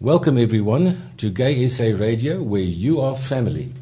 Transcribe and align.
Welcome, 0.00 0.38
everyone, 0.38 1.12
to 1.18 1.30
Gay 1.30 1.68
SA 1.68 1.84
Radio, 1.96 2.42
where 2.42 2.60
you 2.60 3.00
are 3.00 3.16
family. 3.16 3.72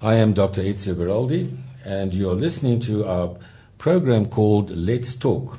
I 0.00 0.14
am 0.14 0.32
Dr. 0.32 0.62
Ezio 0.62 0.94
Beraldi, 0.94 1.56
and 1.84 2.14
you 2.14 2.30
are 2.30 2.34
listening 2.34 2.78
to 2.82 3.04
our 3.04 3.36
program 3.76 4.26
called 4.26 4.70
Let's 4.70 5.16
Talk, 5.16 5.58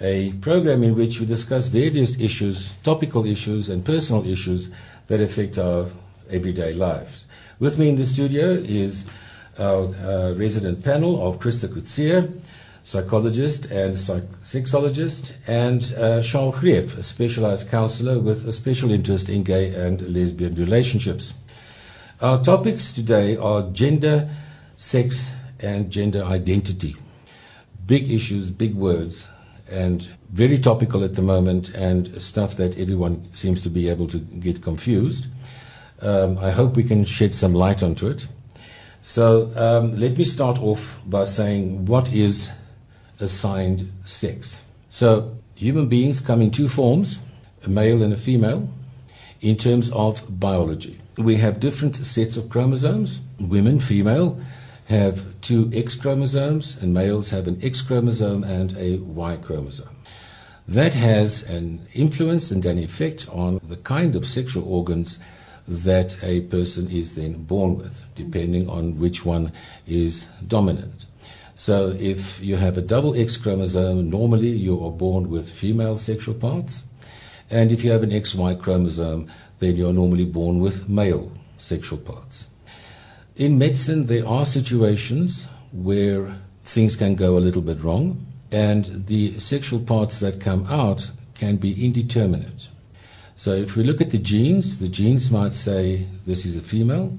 a 0.00 0.32
program 0.40 0.82
in 0.82 0.94
which 0.94 1.20
we 1.20 1.26
discuss 1.26 1.68
various 1.68 2.18
issues, 2.18 2.72
topical 2.76 3.26
issues, 3.26 3.68
and 3.68 3.84
personal 3.84 4.26
issues 4.26 4.72
that 5.08 5.20
affect 5.20 5.58
our 5.58 5.88
everyday 6.30 6.72
lives. 6.72 7.26
With 7.60 7.78
me 7.78 7.90
in 7.90 7.96
the 7.96 8.06
studio 8.06 8.46
is 8.46 9.04
our 9.58 9.94
uh, 9.94 10.32
resident 10.38 10.82
panel 10.82 11.24
of 11.24 11.38
Krista 11.38 11.68
Kutsia, 11.68 12.32
psychologist 12.84 13.70
and 13.70 13.94
sexologist, 13.94 15.36
and 15.46 15.94
uh, 15.96 16.22
Charles 16.22 16.58
Greef, 16.58 16.98
a 16.98 17.02
specialized 17.02 17.70
counselor 17.70 18.18
with 18.18 18.46
a 18.46 18.52
special 18.52 18.90
interest 18.90 19.28
in 19.28 19.42
gay 19.42 19.74
and 19.74 20.00
lesbian 20.12 20.54
relationships. 20.54 21.34
Our 22.20 22.42
topics 22.42 22.92
today 22.92 23.36
are 23.36 23.62
gender, 23.62 24.28
sex, 24.76 25.32
and 25.60 25.90
gender 25.90 26.24
identity. 26.24 26.96
Big 27.86 28.10
issues, 28.10 28.50
big 28.50 28.74
words, 28.74 29.30
and 29.70 30.02
very 30.30 30.58
topical 30.58 31.04
at 31.04 31.14
the 31.14 31.22
moment, 31.22 31.70
and 31.70 32.20
stuff 32.20 32.56
that 32.56 32.78
everyone 32.78 33.24
seems 33.34 33.62
to 33.62 33.70
be 33.70 33.88
able 33.88 34.06
to 34.08 34.18
get 34.18 34.62
confused. 34.62 35.28
Um, 36.00 36.38
I 36.38 36.50
hope 36.50 36.76
we 36.76 36.84
can 36.84 37.04
shed 37.04 37.32
some 37.32 37.54
light 37.54 37.82
onto 37.82 38.08
it. 38.08 38.26
So 39.02 39.50
um, 39.56 39.96
let 39.96 40.16
me 40.16 40.24
start 40.24 40.60
off 40.60 41.02
by 41.06 41.24
saying 41.24 41.86
what 41.86 42.12
is 42.12 42.52
assigned 43.20 43.90
sex. 44.04 44.64
So, 44.88 45.36
human 45.54 45.88
beings 45.88 46.20
come 46.20 46.42
in 46.42 46.50
two 46.50 46.68
forms 46.68 47.20
a 47.64 47.68
male 47.68 48.02
and 48.02 48.12
a 48.12 48.16
female 48.16 48.68
in 49.40 49.56
terms 49.56 49.90
of 49.92 50.40
biology. 50.40 50.98
We 51.16 51.36
have 51.36 51.60
different 51.60 51.96
sets 51.96 52.36
of 52.36 52.48
chromosomes. 52.48 53.20
Women, 53.38 53.78
female, 53.78 54.40
have 54.86 55.40
two 55.40 55.70
X 55.72 55.94
chromosomes, 55.94 56.80
and 56.82 56.92
males 56.92 57.30
have 57.30 57.46
an 57.46 57.58
X 57.62 57.82
chromosome 57.82 58.44
and 58.44 58.76
a 58.76 58.96
Y 58.96 59.36
chromosome. 59.36 59.96
That 60.66 60.94
has 60.94 61.42
an 61.42 61.86
influence 61.92 62.50
and 62.50 62.64
an 62.64 62.78
effect 62.78 63.28
on 63.28 63.60
the 63.62 63.76
kind 63.76 64.14
of 64.16 64.26
sexual 64.26 64.64
organs 64.64 65.18
that 65.66 66.22
a 66.22 66.42
person 66.42 66.90
is 66.90 67.14
then 67.14 67.44
born 67.44 67.78
with, 67.78 68.04
depending 68.16 68.68
on 68.68 68.98
which 68.98 69.24
one 69.24 69.52
is 69.86 70.24
dominant. 70.46 71.06
So 71.54 71.94
if 71.98 72.42
you 72.42 72.56
have 72.56 72.78
a 72.78 72.82
double 72.82 73.14
X 73.14 73.36
chromosome, 73.36 74.08
normally 74.08 74.50
you 74.50 74.84
are 74.84 74.90
born 74.90 75.28
with 75.28 75.50
female 75.50 75.96
sexual 75.96 76.34
parts. 76.34 76.86
And 77.50 77.70
if 77.70 77.84
you 77.84 77.90
have 77.90 78.02
an 78.02 78.10
XY 78.10 78.60
chromosome, 78.60 79.30
then 79.58 79.76
you're 79.76 79.92
normally 79.92 80.24
born 80.24 80.60
with 80.60 80.88
male 80.88 81.30
sexual 81.58 81.98
parts. 81.98 82.48
In 83.36 83.58
medicine, 83.58 84.06
there 84.06 84.26
are 84.26 84.44
situations 84.44 85.46
where 85.72 86.34
things 86.62 86.96
can 86.96 87.14
go 87.14 87.36
a 87.36 87.40
little 87.40 87.62
bit 87.62 87.82
wrong, 87.82 88.26
and 88.50 89.06
the 89.06 89.38
sexual 89.38 89.80
parts 89.80 90.20
that 90.20 90.40
come 90.40 90.66
out 90.66 91.10
can 91.34 91.56
be 91.56 91.84
indeterminate. 91.84 92.68
So 93.34 93.52
if 93.52 93.76
we 93.76 93.84
look 93.84 94.00
at 94.00 94.10
the 94.10 94.18
genes, 94.18 94.78
the 94.78 94.88
genes 94.88 95.30
might 95.30 95.52
say 95.52 96.06
this 96.26 96.44
is 96.44 96.56
a 96.56 96.60
female, 96.60 97.18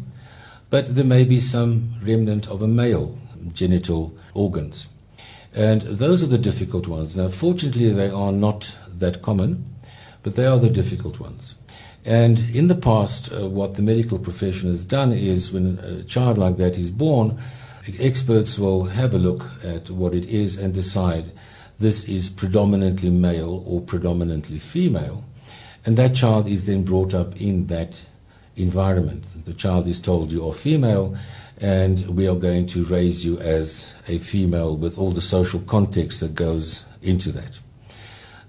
but 0.70 0.95
there 0.95 1.06
may 1.06 1.23
be 1.23 1.39
some 1.39 1.95
remnant 2.04 2.48
of 2.48 2.61
a 2.61 2.67
male 2.67 3.17
genital 3.52 4.16
organs. 4.34 4.89
And 5.56 5.81
those 5.84 6.23
are 6.23 6.28
the 6.28 6.38
difficult 6.38 6.88
ones. 6.88 7.16
Now, 7.16 7.30
fortunately, 7.30 7.92
they 7.92 8.09
are 8.09 8.31
not 8.31 8.78
that 8.88 9.22
common, 9.22 9.66
but 10.23 10.36
they 10.36 10.45
are 10.45 10.58
the 10.58 10.70
difficult 10.70 11.20
ones. 11.20 11.56
And 12.06 12.39
in 12.54 12.67
the 12.67 12.76
past, 12.76 13.31
uh, 13.31 13.48
what 13.48 13.76
the 13.76 13.81
medical 13.81 14.20
profession 14.20 14.70
has 14.70 14.84
done 14.84 15.14
is 15.14 15.54
when 15.54 15.80
a 15.80 16.04
child 16.04 16.38
like 16.38 16.58
that 16.58 16.78
is 16.78 16.89
born, 16.89 17.39
experts 18.00 18.58
will 18.58 18.86
have 18.86 19.14
a 19.14 19.17
look 19.17 19.50
at 19.64 19.89
what 19.89 20.16
it 20.16 20.26
is 20.26 20.58
and 20.58 20.73
decide 20.73 21.32
this 21.80 22.08
is 22.08 22.30
predominantly 22.30 23.10
male 23.10 23.64
or 23.66 23.82
predominantly 23.82 24.60
female. 24.60 25.23
And 25.86 25.98
that 25.98 26.16
child 26.16 26.48
is 26.48 26.66
then 26.66 26.83
brought 26.83 27.14
up 27.14 27.39
in 27.39 27.67
that 27.67 28.05
environment. 28.55 29.26
The 29.45 29.54
child 29.54 29.88
is 29.88 29.99
told 29.99 30.32
you 30.32 30.48
are 30.48 30.54
female 30.54 31.17
and 31.63 32.09
we 32.09 32.27
are 32.27 32.35
going 32.35 32.67
to 32.67 32.83
raise 32.83 33.23
you 33.23 33.39
as 33.39 33.93
a 34.09 34.17
female 34.19 34.75
with 34.75 34.97
all 34.97 35.11
the 35.11 35.21
social 35.21 35.61
context 35.61 36.19
that 36.19 36.35
goes 36.35 36.83
into 37.01 37.31
that. 37.31 37.61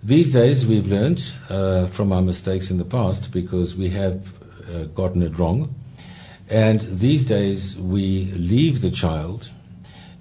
These 0.02 0.32
days, 0.32 0.66
we've 0.66 0.88
learned 0.88 1.22
uh, 1.48 1.86
from 1.86 2.10
our 2.10 2.20
mistakes 2.20 2.72
in 2.72 2.78
the 2.78 2.84
past 2.84 3.30
because 3.30 3.76
we 3.76 3.90
have 3.90 4.34
uh, 4.68 4.84
gotten 4.86 5.22
it 5.22 5.38
wrong. 5.38 5.72
And 6.50 6.80
these 6.80 7.24
days, 7.24 7.76
we 7.76 8.32
leave 8.32 8.80
the 8.80 8.90
child 8.90 9.52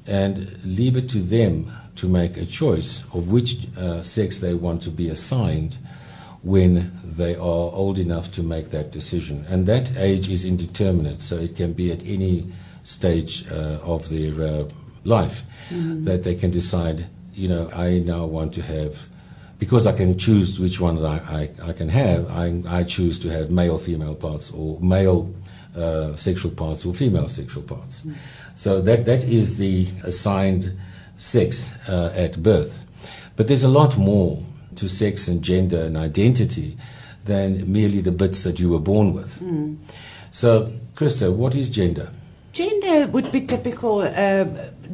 and 0.06 0.64
leave 0.64 0.96
it 0.96 1.10
to 1.10 1.20
them 1.20 1.72
to 1.96 2.08
make 2.08 2.38
a 2.38 2.46
choice 2.46 3.04
of 3.12 3.32
which 3.32 3.68
uh, 3.76 4.04
sex 4.04 4.40
they 4.40 4.54
want 4.54 4.84
to 4.84 4.92
be 4.92 5.10
assigned 5.10 5.78
when 6.44 6.92
they 7.04 7.34
are 7.34 7.72
old 7.74 7.98
enough 7.98 8.32
to 8.34 8.44
make 8.44 8.70
that 8.70 8.92
decision. 8.92 9.46
And 9.50 9.66
that 9.66 9.98
age 9.98 10.30
is 10.30 10.46
indeterminate, 10.46 11.22
so 11.22 11.38
it 11.38 11.56
can 11.56 11.74
be 11.74 11.92
at 11.92 12.06
any 12.06 12.46
stage 12.84 13.46
uh, 13.52 13.80
of 13.84 14.10
their 14.10 14.34
uh, 14.42 14.70
life 15.04 15.44
mm-hmm. 15.70 16.04
that 16.04 16.24
they 16.24 16.36
can 16.36 16.52
decide, 16.52 17.08
you 17.34 17.48
know, 17.48 17.70
I 17.74 18.00
now 18.00 18.26
want 18.26 18.54
to 18.56 18.62
have, 18.62 19.08
because 19.60 19.88
I 19.88 19.94
can 19.94 20.18
choose 20.18 20.60
which 20.60 20.80
one 20.80 21.04
I, 21.04 21.18
I, 21.18 21.70
I 21.70 21.74
can 21.74 21.90
have, 21.90 22.30
I, 22.30 22.62
I 22.68 22.84
choose 22.84 23.20
to 23.20 23.30
have 23.30 23.50
male 23.50 23.78
female 23.78 24.16
parts 24.16 24.52
or 24.52 24.80
male 24.82 25.34
uh, 25.76 26.16
sexual 26.16 26.52
parts 26.52 26.86
or 26.86 26.94
female 26.94 27.28
sexual 27.28 27.64
parts. 27.64 28.02
Mm-hmm. 28.02 28.14
So 28.56 28.82
that, 28.82 29.06
that 29.06 29.24
is 29.24 29.58
the 29.58 29.88
assigned 30.04 30.78
sex 31.18 31.74
uh, 31.90 32.14
at 32.16 32.44
birth. 32.44 32.86
But 33.36 33.48
there's 33.48 33.64
a 33.64 33.70
lot 33.70 33.98
more 33.98 34.44
to 34.76 34.88
sex 34.88 35.28
and 35.28 35.44
gender 35.44 35.84
and 35.84 35.98
identity 35.98 36.78
than 37.26 37.72
merely 37.72 38.02
the 38.02 38.12
bits 38.12 38.44
that 38.44 38.60
you 38.60 38.70
were 38.70 38.80
born 38.80 39.14
with. 39.14 39.40
Mm. 39.40 39.78
So, 40.32 40.74
Krista, 40.96 41.34
what 41.34 41.56
is 41.56 41.70
gender? 41.70 42.12
Gender 42.54 43.08
would 43.08 43.32
be 43.32 43.42
typical. 43.42 44.02
Uh, 44.02 44.46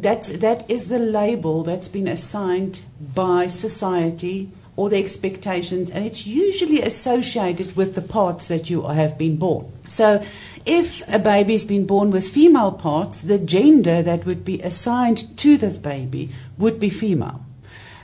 that 0.01 0.23
that 0.39 0.69
is 0.71 0.87
the 0.87 0.97
label 0.97 1.63
that's 1.63 1.89
been 1.89 2.07
assigned 2.07 2.81
by 3.13 3.47
society 3.47 4.49
or 4.77 4.89
the 4.89 4.97
expectations, 4.97 5.91
and 5.91 6.05
it's 6.05 6.25
usually 6.25 6.79
associated 6.81 7.75
with 7.75 7.95
the 7.95 8.01
parts 8.01 8.47
that 8.47 8.69
you 8.69 8.87
have 8.87 9.17
been 9.17 9.35
born. 9.35 9.69
So, 9.87 10.23
if 10.65 11.03
a 11.13 11.19
baby's 11.19 11.65
been 11.65 11.85
born 11.85 12.11
with 12.11 12.29
female 12.29 12.71
parts, 12.71 13.19
the 13.19 13.37
gender 13.37 14.01
that 14.03 14.25
would 14.25 14.45
be 14.45 14.61
assigned 14.61 15.37
to 15.39 15.57
this 15.57 15.77
baby 15.79 16.29
would 16.57 16.79
be 16.79 16.89
female, 16.89 17.43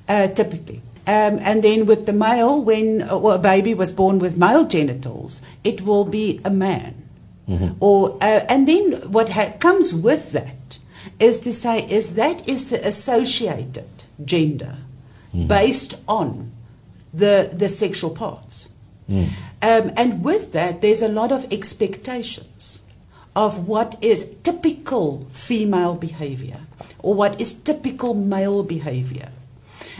uh, 0.09 0.27
typically. 0.27 0.81
Um, 1.07 1.39
and 1.39 1.63
then 1.63 1.85
with 1.85 2.07
the 2.07 2.13
male, 2.13 2.61
when 2.61 3.03
a 3.03 3.37
baby 3.37 3.73
was 3.73 3.93
born 3.93 4.19
with 4.19 4.37
male 4.37 4.67
genitals, 4.67 5.41
it 5.63 5.83
will 5.83 6.03
be 6.03 6.41
a 6.43 6.49
man. 6.49 7.04
Mm-hmm. 7.47 7.73
Or 7.79 8.17
uh, 8.21 8.41
and 8.49 8.67
then 8.67 9.11
what 9.11 9.29
ha- 9.29 9.53
comes 9.59 9.93
with 9.93 10.31
that 10.31 10.79
is 11.19 11.39
to 11.39 11.53
say 11.53 11.87
is 11.87 12.15
that 12.15 12.47
is 12.49 12.69
the 12.71 12.85
associated 12.87 14.03
gender 14.23 14.77
mm-hmm. 15.33 15.47
based 15.47 15.95
on 16.07 16.51
the 17.13 17.51
the 17.53 17.69
sexual 17.69 18.09
parts. 18.09 18.69
Mm. 19.09 19.29
Um, 19.61 19.91
and 19.95 20.23
with 20.23 20.53
that, 20.53 20.81
there's 20.81 21.01
a 21.01 21.07
lot 21.07 21.31
of 21.31 21.51
expectations 21.51 22.83
of 23.35 23.67
what 23.67 23.97
is 24.01 24.35
typical 24.43 25.27
female 25.31 25.95
behavior 25.95 26.61
or 26.99 27.13
what 27.13 27.39
is 27.39 27.53
typical 27.53 28.13
male 28.13 28.63
behavior. 28.63 29.29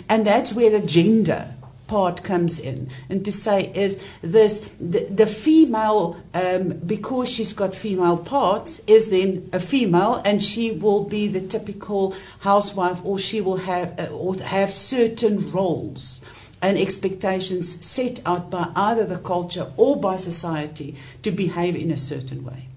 And 0.09 0.25
that's 0.25 0.53
where 0.53 0.69
the 0.69 0.85
gender 0.85 1.53
part 1.88 2.23
comes 2.23 2.59
in. 2.59 2.90
And 3.09 3.23
to 3.25 3.31
say 3.31 3.72
is 3.75 4.03
this 4.22 4.59
the, 4.79 5.06
the 5.09 5.28
female 5.28 6.22
um, 6.33 6.69
because 6.86 7.30
she's 7.30 7.54
got 7.54 7.75
female 7.75 8.18
parts 8.18 8.80
is 8.88 9.10
then 9.10 9.50
a 9.54 9.60
female 9.60 10.21
and 10.25 10.42
she 10.42 10.71
will 10.71 11.04
be 11.04 11.27
the 11.27 11.42
typical 11.42 12.15
housewife 12.39 13.04
or 13.06 13.19
she 13.19 13.42
will 13.42 13.57
have 13.57 14.00
uh, 14.00 14.07
or 14.13 14.36
have 14.36 14.69
certain 14.69 15.50
roles 15.51 16.21
and 16.62 16.77
expectations 16.77 17.86
set 17.86 18.19
out 18.25 18.50
by 18.50 18.71
either 18.75 19.06
the 19.06 19.18
culture 19.19 19.68
or 19.77 20.00
by 20.00 20.18
society 20.18 20.95
to 21.21 21.31
behave 21.31 21.75
in 21.75 21.92
a 21.92 21.98
certain 21.98 22.44
way. 22.44 22.68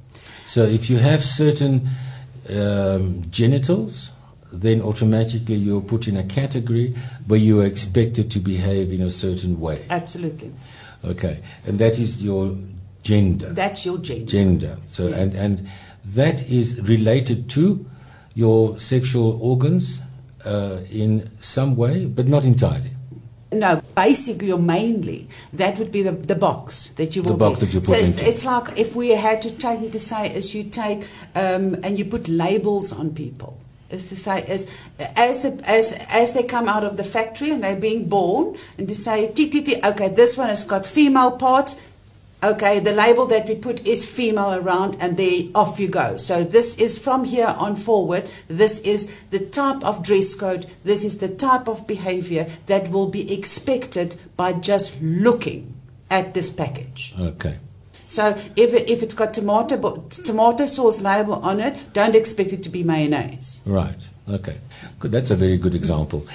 So 0.44 0.65
if 0.65 0.91
you 0.91 0.99
have 0.99 1.25
certain 1.25 1.88
um, 2.50 3.23
genitals 3.31 4.11
then 4.53 4.81
automatically 4.83 5.55
you're 5.55 5.81
put 5.81 6.09
in 6.09 6.17
a 6.17 6.25
category 6.25 6.95
where 7.27 7.39
you 7.39 7.61
are 7.61 7.67
expected 7.67 8.31
to 8.31 8.41
behave 8.41 8.93
in 8.93 9.03
a 9.03 9.11
certain 9.11 9.61
way. 9.61 9.85
Absolutely. 9.91 10.53
Okay, 11.05 11.41
and 11.67 11.79
that 11.79 11.99
is 11.99 12.25
your 12.25 12.56
gender. 13.03 13.50
That's 13.53 13.85
your 13.87 13.99
gender. 13.99 14.27
Gender. 14.27 14.79
So 14.91 15.09
yeah. 15.09 15.17
and 15.17 15.35
and 15.35 15.69
that 16.05 16.49
is 16.49 16.81
related 16.83 17.49
to 17.50 17.87
your 18.35 18.79
sexual 18.79 19.41
organs 19.43 20.00
uh, 20.45 20.79
in 20.91 21.29
some 21.41 21.77
way, 21.77 22.06
but 22.06 22.27
not 22.27 22.45
entirely. 22.45 22.91
No, 23.50 23.81
basically 23.97 24.53
or 24.53 24.59
mainly, 24.59 25.27
that 25.55 25.79
would 25.79 25.91
be 25.91 26.03
the, 26.03 26.12
the 26.12 26.35
box 26.35 26.89
that 26.93 27.17
you 27.17 27.23
The 27.23 27.31
will 27.31 27.39
box 27.39 27.61
that 27.61 27.73
you 27.73 27.83
so 27.83 27.93
put 27.93 27.99
it's, 28.05 28.19
into. 28.19 28.29
it's 28.31 28.45
like 28.45 28.79
if 28.79 28.95
we 28.95 29.11
had 29.11 29.41
to 29.43 29.50
take 29.50 29.91
to 29.91 30.00
say 30.00 30.35
as 30.35 30.55
you 30.55 30.65
take 30.65 31.09
um, 31.35 31.75
and 31.83 31.99
you 31.99 32.05
put 32.05 32.29
labels 32.29 32.93
on 32.93 33.15
people. 33.15 33.58
Is 33.90 34.69
as 35.17 35.43
the, 35.43 35.61
as 35.64 35.93
as 36.11 36.32
they 36.35 36.43
come 36.43 36.69
out 36.69 36.85
of 36.85 36.99
the 36.99 37.05
factory 37.05 37.50
and 37.50 37.64
they're 37.64 37.75
being 37.75 38.06
born 38.06 38.56
and 38.76 38.87
to 38.87 38.94
say 38.94 39.32
"Ti, 39.32 39.49
ti, 39.49 39.62
ti, 39.62 39.76
okay 39.82 40.08
this 40.08 40.37
one 40.37 40.49
has 40.49 40.62
got 40.62 40.87
female 40.87 41.32
parts. 41.32 41.81
Okay 42.44 42.81
the 42.81 42.93
label 42.93 43.25
that 43.26 43.49
we 43.49 43.55
put 43.55 43.87
is 43.87 44.05
female 44.05 44.52
around 44.55 44.99
and 45.00 45.17
they 45.17 45.50
off 45.55 45.81
you 45.81 45.88
go. 45.88 46.19
So 46.19 46.44
this 46.44 46.79
is 46.79 46.99
from 46.99 47.25
here 47.25 47.55
on 47.58 47.76
forward. 47.76 48.29
This 48.46 48.81
is 48.81 49.11
the 49.31 49.40
type 49.40 49.82
of 49.82 50.02
dress 50.02 50.35
code. 50.35 50.67
This 50.85 51.02
is 51.02 51.17
the 51.17 51.29
type 51.29 51.67
of 51.67 51.87
behavior 51.87 52.46
that 52.67 52.90
will 52.90 53.08
be 53.08 53.32
expected 53.32 54.17
by 54.37 54.52
just 54.52 55.00
looking 55.00 55.75
at 56.11 56.35
this 56.35 56.50
package. 56.50 57.14
Okay. 57.19 57.58
So 58.09 58.29
if, 58.57 58.75
it, 58.75 58.91
if 58.91 59.03
it's 59.05 59.15
got 59.15 59.33
tomato 59.33 59.77
tomato 60.25 60.67
sauce 60.67 61.01
label 61.01 61.35
on 61.35 61.61
it 61.61 61.77
don't 61.93 62.17
expect 62.17 62.53
it 62.53 62.63
to 62.65 62.69
be 62.69 62.83
mayonnaise 62.83 63.61
Right. 63.65 64.03
Okay. 64.31 64.59
Good. 64.99 65.11
That's 65.11 65.31
a 65.31 65.37
very 65.37 65.57
good 65.57 65.75
example. 65.75 66.27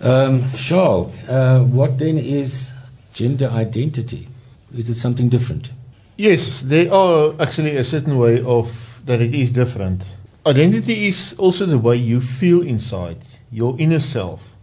Um, 0.00 0.42
Charles, 0.56 1.12
uh, 1.28 1.60
what 1.60 1.98
then 1.98 2.16
is 2.16 2.72
gender 3.12 3.48
identity? 3.50 4.28
Is 4.74 4.88
it 4.88 4.96
something 4.96 5.28
different? 5.28 5.72
Yes, 6.16 6.62
there 6.62 6.92
are 6.92 7.34
actually 7.40 7.76
a 7.76 7.84
certain 7.84 8.16
way 8.16 8.42
of 8.42 9.00
that 9.04 9.20
it 9.20 9.34
is 9.34 9.50
different. 9.50 10.04
Identity 10.46 11.08
is 11.08 11.34
also 11.38 11.66
the 11.66 11.78
way 11.78 11.96
you 11.96 12.20
feel 12.20 12.62
inside, 12.62 13.18
your 13.50 13.76
inner 13.78 14.00
self, 14.00 14.54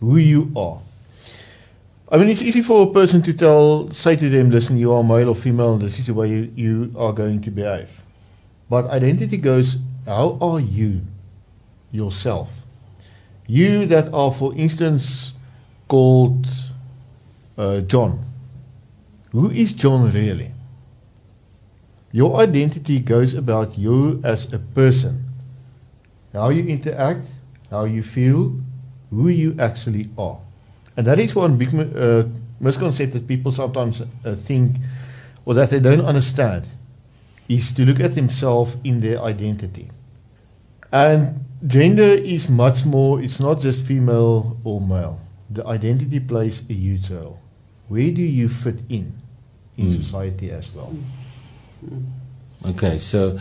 who 0.00 0.16
you 0.16 0.52
are. 0.56 0.80
I 2.10 2.16
mean, 2.16 2.30
it's 2.30 2.40
easy 2.40 2.62
for 2.62 2.88
a 2.88 2.90
person 2.90 3.20
to 3.22 3.34
tell, 3.34 3.90
say 3.90 4.16
to 4.16 4.30
them, 4.30 4.50
listen, 4.50 4.78
you 4.78 4.94
are 4.94 5.04
male 5.04 5.28
or 5.28 5.34
female, 5.34 5.74
and 5.74 5.82
this 5.82 5.98
is 5.98 6.06
the 6.06 6.14
way 6.14 6.28
you, 6.28 6.52
you 6.56 6.94
are 6.96 7.12
going 7.12 7.42
to 7.42 7.50
behave. 7.50 8.00
But 8.70 8.86
identity 8.86 9.36
goes, 9.36 9.76
how 10.06 10.38
are 10.40 10.58
you 10.58 11.02
yourself? 11.92 12.64
You 13.46 13.84
that 13.86 14.12
are, 14.14 14.32
for 14.32 14.54
instance, 14.54 15.32
called 15.86 16.46
uh, 17.58 17.82
John. 17.82 18.24
Who 19.32 19.50
is 19.50 19.74
John 19.74 20.10
really? 20.10 20.52
Your 22.10 22.40
identity 22.40 23.00
goes 23.00 23.34
about 23.34 23.76
you 23.76 24.22
as 24.24 24.50
a 24.50 24.58
person. 24.58 25.24
How 26.32 26.48
you 26.48 26.64
interact, 26.64 27.26
how 27.70 27.84
you 27.84 28.02
feel, 28.02 28.56
who 29.10 29.28
you 29.28 29.54
actually 29.58 30.08
are. 30.16 30.40
And 30.98 31.06
that 31.06 31.20
is 31.20 31.32
one 31.32 31.56
big 31.56 31.72
uh, 31.78 32.24
misconception 32.58 33.12
that 33.12 33.28
people 33.28 33.52
sometimes 33.52 34.02
uh, 34.02 34.34
think 34.34 34.76
or 35.44 35.54
that 35.54 35.70
they 35.70 35.78
don't 35.78 36.04
understand 36.04 36.66
is 37.48 37.70
to 37.72 37.84
look 37.86 38.00
at 38.00 38.16
themselves 38.16 38.76
in 38.82 39.00
their 39.00 39.22
identity. 39.22 39.92
And 40.90 41.44
gender 41.64 42.02
is 42.02 42.48
much 42.50 42.84
more, 42.84 43.22
it's 43.22 43.38
not 43.38 43.60
just 43.60 43.86
female 43.86 44.56
or 44.64 44.80
male. 44.80 45.20
The 45.48 45.64
identity 45.66 46.18
plays 46.18 46.62
a 46.68 46.72
huge 46.72 47.10
role. 47.10 47.38
Where 47.86 48.10
do 48.10 48.20
you 48.22 48.48
fit 48.48 48.80
in 48.88 49.12
in 49.78 49.86
Mm. 49.86 49.96
society 50.02 50.50
as 50.50 50.66
well? 50.74 50.92
Okay. 52.66 52.98
So, 52.98 53.38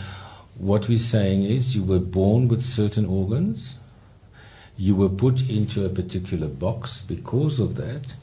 what 0.58 0.88
we're 0.88 1.00
saying 1.00 1.44
is 1.44 1.76
you 1.76 1.84
were 1.84 2.00
born 2.00 2.48
with 2.48 2.64
certain 2.64 3.06
organs, 3.08 3.76
you 4.78 4.96
were 4.96 5.10
put 5.10 5.50
into 5.50 5.86
a 5.86 5.90
particular 5.90 6.48
box 6.48 7.02
because 7.02 7.60
of 7.60 7.76
that, 7.76 8.16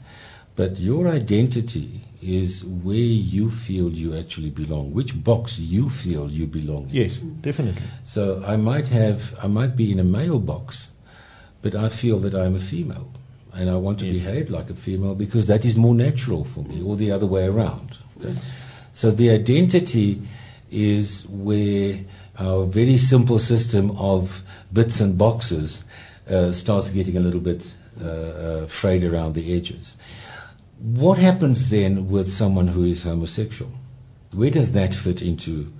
but 0.55 0.79
your 0.79 1.07
identity 1.09 2.01
is 2.21 2.63
where 2.63 2.95
you 2.95 3.51
feel 3.51 3.89
you 3.89 4.15
actually 4.17 4.49
belong, 4.49 4.93
which 4.93 5.21
box 5.23 5.59
you 5.59 5.89
feel 5.89 6.29
you 6.31 6.47
belong 6.47 6.83
in. 6.89 6.95
Yes, 6.95 7.17
definitely. 7.17 7.85
So 8.05 8.41
I 8.45 8.55
might 8.55 8.87
have, 8.87 9.37
I 9.43 9.47
might 9.47 9.75
be 9.75 9.91
in 9.91 9.99
a 9.99 10.03
male 10.03 10.39
box, 10.39 10.89
but 11.61 11.75
I 11.75 11.89
feel 11.89 12.17
that 12.19 12.33
I'm 12.33 12.55
a 12.55 12.59
female, 12.59 13.11
and 13.53 13.69
I 13.69 13.75
want 13.75 13.99
to 13.99 14.05
Yes. 14.05 14.23
behave 14.23 14.49
like 14.49 14.69
a 14.69 14.75
female 14.75 15.13
because 15.15 15.45
that 15.47 15.65
is 15.65 15.75
more 15.75 15.93
natural 15.93 16.45
for 16.45 16.63
me, 16.63 16.81
or 16.81 16.95
the 16.95 17.11
other 17.11 17.25
way 17.27 17.45
around. 17.45 17.97
okay? 18.21 18.35
So 18.93 19.11
the 19.11 19.29
identity 19.29 20.21
is 20.71 21.27
where 21.29 21.99
our 22.39 22.63
very 22.65 22.97
simple 22.97 23.39
system 23.39 23.91
of 23.97 24.41
bits 24.71 24.99
and 25.01 25.17
boxes 25.17 25.85
uh, 26.29 26.51
starts 26.51 26.89
getting 26.89 27.17
a 27.17 27.19
little 27.19 27.39
bit 27.39 27.75
uh, 28.01 28.07
uh, 28.07 28.65
frayed 28.67 29.03
around 29.03 29.35
the 29.35 29.55
edges. 29.55 29.95
What 30.79 31.17
happens 31.17 31.69
then 31.69 32.09
with 32.09 32.29
someone 32.29 32.67
who 32.69 32.83
is 32.83 33.03
homosexual? 33.03 33.71
Where 34.33 34.51
does 34.51 34.71
that 34.73 34.93
fit 34.93 35.21
into 35.21 35.71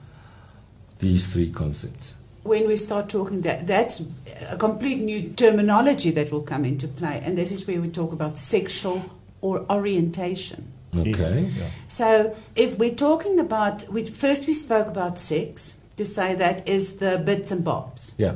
these 1.00 1.32
three 1.34 1.52
concepts? 1.52 2.16
when 2.44 2.68
we 2.68 2.76
start 2.78 3.10
talking 3.10 3.42
that 3.42 3.66
that's 3.66 4.04
a 4.52 4.56
complete 4.56 5.00
new 5.00 5.30
terminology 5.34 6.12
that 6.12 6.32
will 6.32 6.44
come 6.44 6.64
into 6.64 6.88
play 6.88 7.20
and 7.26 7.36
this 7.36 7.52
is 7.52 7.66
where 7.68 7.82
we 7.82 7.90
talk 7.90 8.12
about 8.14 8.38
sexual 8.38 9.02
or 9.42 9.66
orientation 9.72 10.72
Okay. 10.96 11.50
Yeah. 11.58 11.70
so 11.88 12.36
if 12.56 12.78
we're 12.78 12.94
talking 12.94 13.40
about 13.40 13.90
we 13.90 14.06
first 14.06 14.46
we 14.46 14.54
spoke 14.54 14.86
about 14.88 15.18
sex 15.18 15.80
to 15.98 16.06
say 16.06 16.36
that 16.36 16.70
is 16.70 16.98
the 16.98 17.18
bits 17.26 17.52
and 17.52 17.64
bobs 17.66 18.14
Yeah. 18.20 18.36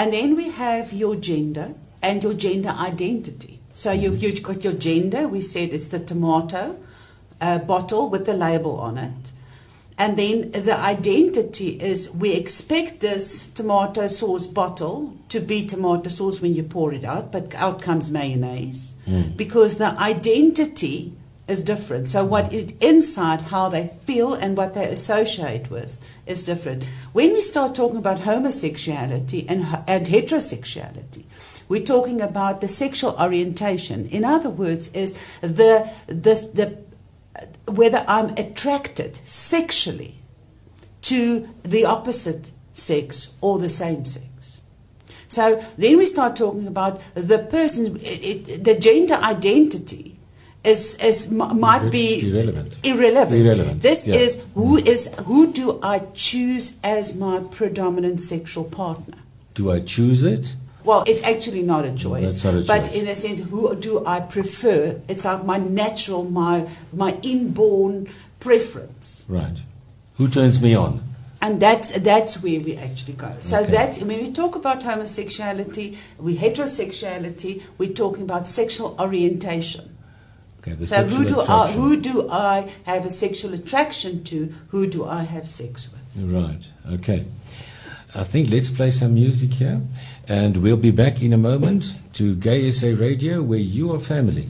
And 0.00 0.14
then 0.14 0.34
we 0.34 0.48
have 0.48 0.94
your 0.94 1.14
gender 1.14 1.74
and 2.02 2.22
your 2.22 2.32
gender 2.32 2.70
identity. 2.70 3.60
So 3.74 3.92
you've, 3.92 4.22
you've 4.22 4.42
got 4.42 4.64
your 4.64 4.72
gender 4.72 5.28
we 5.28 5.42
said 5.42 5.74
it's 5.74 5.88
the 5.88 5.98
tomato 5.98 6.80
uh, 7.38 7.58
bottle 7.58 8.08
with 8.08 8.24
the 8.24 8.32
label 8.32 8.80
on 8.80 8.96
it. 8.96 9.32
And 9.98 10.16
then 10.16 10.52
the 10.52 10.74
identity 10.78 11.78
is 11.82 12.10
we 12.12 12.32
expect 12.32 13.00
this 13.00 13.48
tomato 13.48 14.06
sauce 14.06 14.46
bottle 14.46 15.14
to 15.28 15.38
be 15.38 15.66
tomato 15.66 16.08
sauce 16.08 16.40
when 16.40 16.54
you 16.54 16.62
pour 16.62 16.94
it 16.94 17.04
out, 17.04 17.30
but 17.30 17.54
out 17.54 17.82
comes 17.82 18.10
mayonnaise. 18.10 18.94
Because 19.36 19.76
the 19.76 19.90
identity 20.00 21.12
is 21.50 21.62
different. 21.62 22.08
So 22.08 22.24
what 22.24 22.52
it 22.52 22.72
inside 22.82 23.40
how 23.40 23.68
they 23.68 23.88
feel 24.04 24.34
and 24.34 24.56
what 24.56 24.74
they 24.74 24.86
associate 24.86 25.70
with 25.70 25.98
is 26.26 26.44
different. 26.44 26.84
When 27.12 27.32
we 27.32 27.42
start 27.42 27.74
talking 27.74 27.98
about 27.98 28.20
homosexuality 28.20 29.46
and 29.48 29.66
and 29.86 30.06
heterosexuality, 30.06 31.24
we're 31.68 31.84
talking 31.84 32.20
about 32.20 32.60
the 32.60 32.68
sexual 32.68 33.16
orientation. 33.20 34.06
In 34.06 34.24
other 34.24 34.50
words, 34.50 34.92
is 34.94 35.12
the 35.40 35.90
the 36.06 36.34
the 36.54 36.78
whether 37.70 38.04
I'm 38.06 38.30
attracted 38.30 39.16
sexually 39.24 40.14
to 41.02 41.48
the 41.62 41.84
opposite 41.84 42.50
sex 42.72 43.34
or 43.40 43.58
the 43.58 43.68
same 43.68 44.04
sex. 44.04 44.60
So 45.28 45.62
then 45.78 45.96
we 45.96 46.06
start 46.06 46.34
talking 46.34 46.66
about 46.66 47.00
the 47.14 47.38
person, 47.38 47.96
it, 47.96 48.50
it, 48.50 48.64
the 48.64 48.74
gender 48.74 49.14
identity 49.14 50.18
is, 50.64 50.96
is 51.02 51.30
might 51.30 51.90
be 51.90 52.28
Irrelevant. 52.30 52.86
irrelevant. 52.86 53.40
Irrelevant, 53.40 53.82
This 53.82 54.06
yeah. 54.06 54.16
is 54.16 54.44
who 54.54 54.76
is 54.76 55.08
who 55.26 55.52
do 55.52 55.78
I 55.82 56.00
choose 56.14 56.78
as 56.84 57.16
my 57.16 57.40
predominant 57.40 58.20
sexual 58.20 58.64
partner? 58.64 59.14
Do 59.54 59.70
I 59.70 59.80
choose 59.80 60.22
it? 60.22 60.54
Well, 60.84 61.04
it's 61.06 61.22
actually 61.24 61.62
not 61.62 61.84
a 61.84 61.92
choice. 61.94 62.42
That's 62.42 62.44
not 62.44 62.54
a 62.54 62.66
But 62.66 62.84
choice. 62.90 62.94
in 63.02 63.08
a 63.08 63.14
sense, 63.14 63.40
who 63.40 63.74
do 63.76 64.04
I 64.06 64.20
prefer? 64.20 65.00
It's 65.08 65.24
like 65.24 65.44
my 65.44 65.58
natural, 65.58 66.24
my 66.24 66.68
my 66.92 67.16
inborn 67.22 68.08
preference. 68.38 69.24
Right. 69.28 69.58
Who 70.16 70.28
turns 70.28 70.60
me 70.62 70.74
on? 70.74 71.02
And 71.42 71.58
that's 71.60 71.92
that's 71.98 72.42
where 72.42 72.60
we 72.60 72.76
actually 72.76 73.14
go. 73.14 73.32
So 73.40 73.60
Okay. 73.60 73.70
that's 73.70 73.98
when 73.98 74.18
we 74.20 74.30
talk 74.30 74.56
about 74.56 74.82
homosexuality, 74.82 75.96
we 76.18 76.36
heterosexuality, 76.36 77.62
we're 77.78 77.92
talking 77.94 78.22
about 78.24 78.46
sexual 78.46 78.94
orientation. 78.98 79.96
Okay, 80.60 80.72
the 80.72 80.86
so 80.86 80.96
sexual 80.96 81.18
who 81.18 81.24
do 81.24 81.40
I 81.40 81.72
who 81.72 82.00
do 82.00 82.30
I 82.30 82.70
have 82.84 83.06
a 83.06 83.10
sexual 83.10 83.54
attraction 83.54 84.22
to? 84.24 84.52
Who 84.68 84.86
do 84.86 85.06
I 85.06 85.22
have 85.22 85.48
sex 85.48 85.90
with? 85.90 86.22
Right. 86.30 86.60
Okay. 86.92 87.24
I 88.14 88.24
think 88.24 88.50
let's 88.50 88.70
play 88.70 88.90
some 88.90 89.14
music 89.14 89.54
here, 89.54 89.80
and 90.28 90.58
we'll 90.58 90.76
be 90.76 90.90
back 90.90 91.22
in 91.22 91.32
a 91.32 91.38
moment 91.38 91.94
to 92.14 92.34
Gay 92.36 92.70
SA 92.70 92.88
Radio, 92.88 93.42
where 93.42 93.58
you 93.58 93.92
are 93.94 94.00
family. 94.00 94.48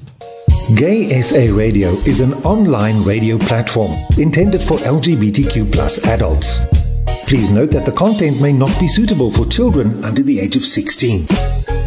Gay 0.75 1.21
SA 1.21 1.55
Radio 1.55 1.91
is 2.07 2.21
an 2.21 2.35
online 2.43 3.05
radio 3.05 3.39
platform 3.39 3.93
intended 4.17 4.63
for 4.63 4.79
LGBTQ 4.79 5.71
plus 5.71 5.99
adults. 6.07 6.61
Please 7.31 7.49
note 7.49 7.71
that 7.71 7.85
the 7.87 7.93
content 7.93 8.41
may 8.41 8.53
not 8.53 8.77
be 8.81 8.89
suitable 8.89 9.31
for 9.31 9.47
children 9.47 10.05
under 10.05 10.21
the 10.21 10.41
age 10.41 10.57
of 10.57 10.65
16. 10.65 11.29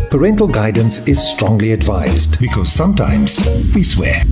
Parental 0.10 0.48
guidance 0.48 1.06
is 1.06 1.22
strongly 1.22 1.74
advised 1.74 2.40
because 2.40 2.72
sometimes 2.72 3.46
we 3.76 3.84
swear. 3.84 4.24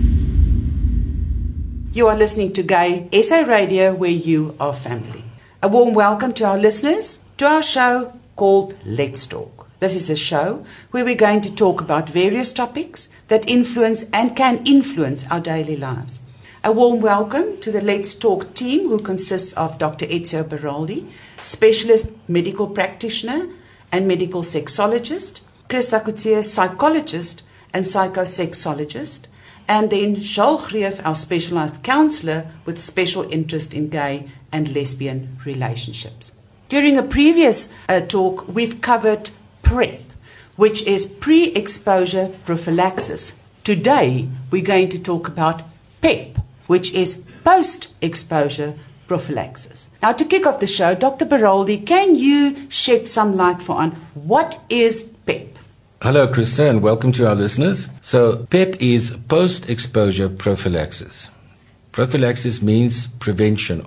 You 1.91 2.07
are 2.07 2.15
listening 2.15 2.53
to 2.53 2.63
Gay 2.63 3.09
SA 3.11 3.41
Radio, 3.41 3.93
where 3.93 4.09
you 4.09 4.55
are 4.57 4.71
family. 4.71 5.25
A 5.61 5.67
warm 5.67 5.93
welcome 5.93 6.31
to 6.31 6.45
our 6.45 6.57
listeners 6.57 7.25
to 7.35 7.45
our 7.45 7.61
show 7.61 8.13
called 8.37 8.75
Let's 8.85 9.27
Talk. 9.27 9.67
This 9.81 9.95
is 9.95 10.09
a 10.09 10.15
show 10.15 10.65
where 10.91 11.03
we're 11.03 11.15
going 11.15 11.41
to 11.41 11.53
talk 11.53 11.81
about 11.81 12.09
various 12.09 12.53
topics 12.53 13.09
that 13.27 13.49
influence 13.49 14.05
and 14.13 14.33
can 14.33 14.65
influence 14.65 15.29
our 15.29 15.41
daily 15.41 15.75
lives. 15.75 16.21
A 16.63 16.71
warm 16.71 17.01
welcome 17.01 17.57
to 17.61 17.71
the 17.71 17.81
Let's 17.81 18.13
Talk 18.13 18.53
team, 18.53 18.87
who 18.87 18.99
consists 18.99 19.51
of 19.53 19.79
Dr. 19.79 20.05
Ezio 20.05 20.43
Beraldi, 20.43 21.09
specialist 21.41 22.11
medical 22.27 22.67
practitioner 22.67 23.47
and 23.91 24.07
medical 24.07 24.43
sexologist, 24.43 25.39
Christa 25.67 26.03
Kutsia, 26.03 26.43
psychologist 26.45 27.41
and 27.73 27.83
psychosexologist, 27.83 29.25
and 29.67 29.89
then 29.89 30.17
Joel 30.21 30.59
Greef, 30.59 31.03
our 31.03 31.15
specialized 31.15 31.81
counselor 31.81 32.45
with 32.65 32.79
special 32.79 33.23
interest 33.33 33.73
in 33.73 33.89
gay 33.89 34.29
and 34.51 34.75
lesbian 34.75 35.39
relationships. 35.43 36.31
During 36.69 36.95
a 36.95 37.01
previous 37.01 37.73
uh, 37.89 38.01
talk, 38.01 38.47
we've 38.47 38.81
covered 38.81 39.31
PrEP, 39.63 40.03
which 40.57 40.83
is 40.83 41.07
pre 41.07 41.45
exposure 41.53 42.29
prophylaxis. 42.45 43.39
Today, 43.63 44.29
we're 44.51 44.61
going 44.61 44.89
to 44.89 44.99
talk 44.99 45.27
about 45.27 45.63
PEP, 46.03 46.30
which 46.71 46.93
is 46.93 47.21
post 47.43 47.89
exposure 48.01 48.73
prophylaxis. 49.05 49.91
Now, 50.01 50.13
to 50.13 50.23
kick 50.23 50.45
off 50.47 50.61
the 50.61 50.67
show, 50.67 50.95
Dr. 50.95 51.25
Beraldi, 51.25 51.85
can 51.85 52.15
you 52.15 52.69
shed 52.69 53.09
some 53.09 53.35
light 53.35 53.61
for 53.61 53.75
on 53.75 53.91
what 54.13 54.61
is 54.69 55.13
PEP? 55.25 55.59
Hello, 56.01 56.27
Krista, 56.27 56.69
and 56.69 56.81
welcome 56.81 57.11
to 57.11 57.27
our 57.27 57.35
listeners. 57.35 57.89
So, 57.99 58.47
PEP 58.49 58.81
is 58.81 59.17
post 59.27 59.69
exposure 59.69 60.29
prophylaxis. 60.29 61.29
Prophylaxis 61.91 62.61
means 62.61 63.05
prevention, 63.05 63.85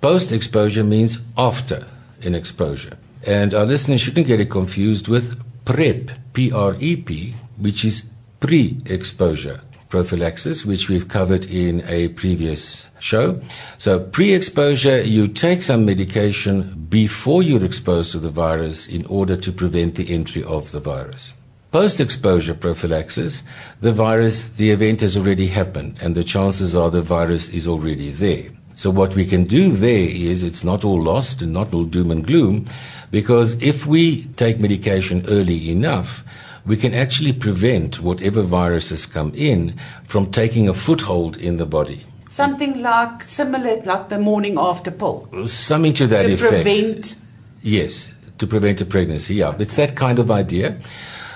post 0.00 0.30
exposure 0.30 0.84
means 0.84 1.18
after 1.36 1.88
an 2.22 2.36
exposure. 2.36 2.96
And 3.26 3.52
our 3.52 3.66
listeners 3.66 4.00
shouldn't 4.00 4.28
get 4.28 4.38
it 4.38 4.48
confused 4.48 5.08
with 5.08 5.42
PrEP, 5.64 6.12
P 6.34 6.52
R 6.52 6.76
E 6.78 6.94
P, 6.94 7.34
which 7.58 7.84
is 7.84 8.08
pre 8.38 8.78
exposure 8.86 9.60
prophylaxis, 9.88 10.66
which 10.66 10.88
we've 10.88 11.08
covered 11.08 11.44
in 11.44 11.82
a 11.86 12.08
previous 12.08 12.86
show. 12.98 13.40
So, 13.78 14.00
pre 14.00 14.32
exposure, 14.32 15.02
you 15.02 15.28
take 15.28 15.62
some 15.62 15.84
medication 15.84 16.86
before 16.88 17.42
you're 17.42 17.64
exposed 17.64 18.12
to 18.12 18.18
the 18.18 18.30
virus 18.30 18.88
in 18.88 19.06
order 19.06 19.36
to 19.36 19.52
prevent 19.52 19.94
the 19.94 20.12
entry 20.12 20.42
of 20.42 20.72
the 20.72 20.80
virus. 20.80 21.34
Post 21.72 22.00
exposure 22.00 22.54
prophylaxis, 22.54 23.42
the 23.80 23.92
virus, 23.92 24.50
the 24.50 24.70
event 24.70 25.00
has 25.00 25.16
already 25.16 25.48
happened, 25.48 25.98
and 26.00 26.14
the 26.14 26.24
chances 26.24 26.74
are 26.74 26.90
the 26.90 27.02
virus 27.02 27.48
is 27.50 27.66
already 27.66 28.10
there. 28.10 28.50
So, 28.74 28.90
what 28.90 29.14
we 29.14 29.26
can 29.26 29.44
do 29.44 29.72
there 29.72 30.08
is 30.08 30.42
it's 30.42 30.64
not 30.64 30.84
all 30.84 31.00
lost 31.00 31.42
and 31.42 31.52
not 31.52 31.72
all 31.72 31.84
doom 31.84 32.10
and 32.10 32.26
gloom, 32.26 32.66
because 33.10 33.60
if 33.62 33.86
we 33.86 34.24
take 34.36 34.58
medication 34.60 35.24
early 35.28 35.70
enough, 35.70 36.24
we 36.66 36.76
can 36.76 36.92
actually 36.94 37.32
prevent 37.32 38.00
whatever 38.00 38.42
viruses 38.42 39.06
come 39.06 39.32
in 39.34 39.78
from 40.04 40.30
taking 40.30 40.68
a 40.68 40.74
foothold 40.74 41.36
in 41.36 41.58
the 41.58 41.66
body. 41.66 42.04
Something 42.28 42.82
like 42.82 43.22
similar 43.22 43.80
like 43.82 44.08
the 44.08 44.18
morning 44.18 44.58
after 44.58 44.90
pill. 44.90 45.46
Something 45.46 45.94
to 45.94 46.06
that 46.08 46.24
to 46.24 46.32
effect. 46.32 46.52
prevent 46.52 47.16
Yes, 47.62 48.12
to 48.38 48.46
prevent 48.46 48.80
a 48.80 48.84
pregnancy. 48.84 49.34
Yeah, 49.34 49.56
it's 49.58 49.76
that 49.76 49.96
kind 49.96 50.18
of 50.18 50.30
idea. 50.30 50.78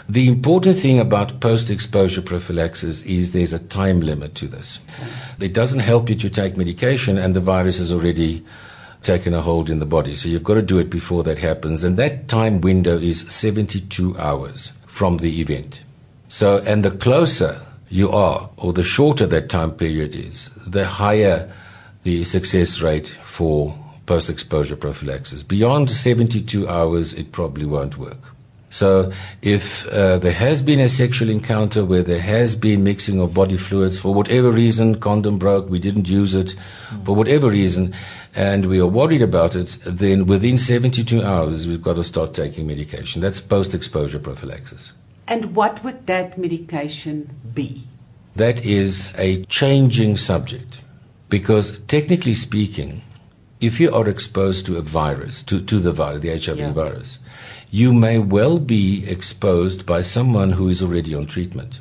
The 0.08 0.28
important 0.28 0.76
thing 0.76 0.99
about 0.99 1.40
post 1.40 1.70
exposure 1.70 2.22
prophylaxis 2.22 3.04
is 3.04 3.32
there's 3.32 3.52
a 3.52 3.58
time 3.58 4.00
limit 4.00 4.34
to 4.37 4.49
this. 4.49 4.80
It 5.40 5.52
doesn't 5.52 5.80
help 5.80 6.08
you 6.08 6.16
to 6.16 6.30
take 6.30 6.56
medication 6.56 7.16
and 7.18 7.34
the 7.34 7.40
virus 7.40 7.78
has 7.78 7.92
already 7.92 8.44
taken 9.02 9.34
a 9.34 9.40
hold 9.40 9.70
in 9.70 9.78
the 9.78 9.87
body. 9.87 10.16
So 10.16 10.28
you've 10.28 10.44
got 10.44 10.54
to 10.54 10.62
do 10.62 10.78
it 10.78 10.90
before 10.90 11.22
that 11.25 11.38
happens. 11.38 11.84
And 11.84 11.96
that 11.96 12.28
time 12.28 12.60
window 12.60 12.99
is 12.99 13.20
72 13.32 14.16
hours 14.18 14.72
from 15.00 15.16
the 15.16 15.40
event. 15.40 15.83
So, 16.28 16.59
and 16.59 16.85
the 16.85 16.90
closer 16.90 17.62
you 17.88 18.11
are, 18.11 18.50
or 18.59 18.75
the 18.75 18.83
shorter 18.83 19.26
that 19.28 19.49
time 19.49 19.71
period 19.71 20.14
is, 20.14 20.50
the 20.66 20.85
higher 20.87 21.50
the 22.02 22.23
success 22.25 22.83
rate 22.83 23.09
for 23.23 23.78
post 24.04 24.28
exposure 24.28 24.76
prophylaxis. 24.76 25.42
Beyond 25.42 25.90
72 25.90 26.69
hours, 26.69 27.14
it 27.14 27.33
probably 27.33 27.64
won't 27.64 27.97
work. 27.97 28.35
So, 28.73 29.12
if 29.43 29.87
uh, 29.89 30.19
there 30.19 30.33
has 30.33 30.62
been 30.62 30.79
a 30.79 30.89
sexual 30.89 31.29
encounter 31.29 31.85
where 31.85 32.05
there 32.05 32.21
has 32.21 32.55
been 32.55 32.85
mixing 32.85 33.21
of 33.21 33.35
body 33.35 33.57
fluids 33.57 33.99
for 33.99 34.15
whatever 34.15 34.50
reason, 34.53 35.00
condom 35.00 35.39
broke, 35.39 35.69
we 35.69 35.81
didn't 35.81 36.09
use 36.09 36.37
it, 36.37 36.55
for 37.05 37.17
whatever 37.17 37.49
reason, 37.50 37.93
and 38.35 38.67
we 38.67 38.79
are 38.81 38.87
worried 38.87 39.23
about 39.23 39.57
it, 39.57 39.77
then 39.85 40.25
within 40.27 40.57
72 40.57 41.21
hours, 41.21 41.67
we've 41.67 41.83
got 41.83 41.95
to 41.97 42.05
start 42.05 42.33
taking 42.33 42.67
medication. 42.69 43.21
That's 43.21 43.41
post 43.41 43.75
exposure 43.75 44.21
prophylaxis. 44.21 44.93
and 45.27 45.55
what 45.55 45.83
would 45.85 46.07
that 46.07 46.37
medication 46.39 47.31
be? 47.55 47.87
That 48.37 48.65
is 48.65 49.12
a 49.19 49.45
changing 49.47 50.17
subject 50.17 50.83
because, 51.29 51.79
technically 51.89 52.35
speaking, 52.35 53.03
if 53.61 53.79
you 53.81 53.93
are 53.95 54.09
exposed 54.09 54.65
to 54.67 54.77
a 54.77 54.83
virus, 54.83 55.43
to, 55.45 55.61
to 55.61 55.79
the 55.79 55.93
virus, 55.93 56.23
the 56.23 56.31
HIV 56.39 56.59
Yeah. 56.59 56.73
virus, 56.73 57.19
you 57.71 57.93
may 57.93 58.19
well 58.19 58.59
be 58.59 59.09
exposed 59.09 59.87
by 59.87 60.03
someone 60.03 60.53
who 60.53 60.69
is 60.69 60.83
already 60.83 61.15
on 61.15 61.27
treatment 61.27 61.81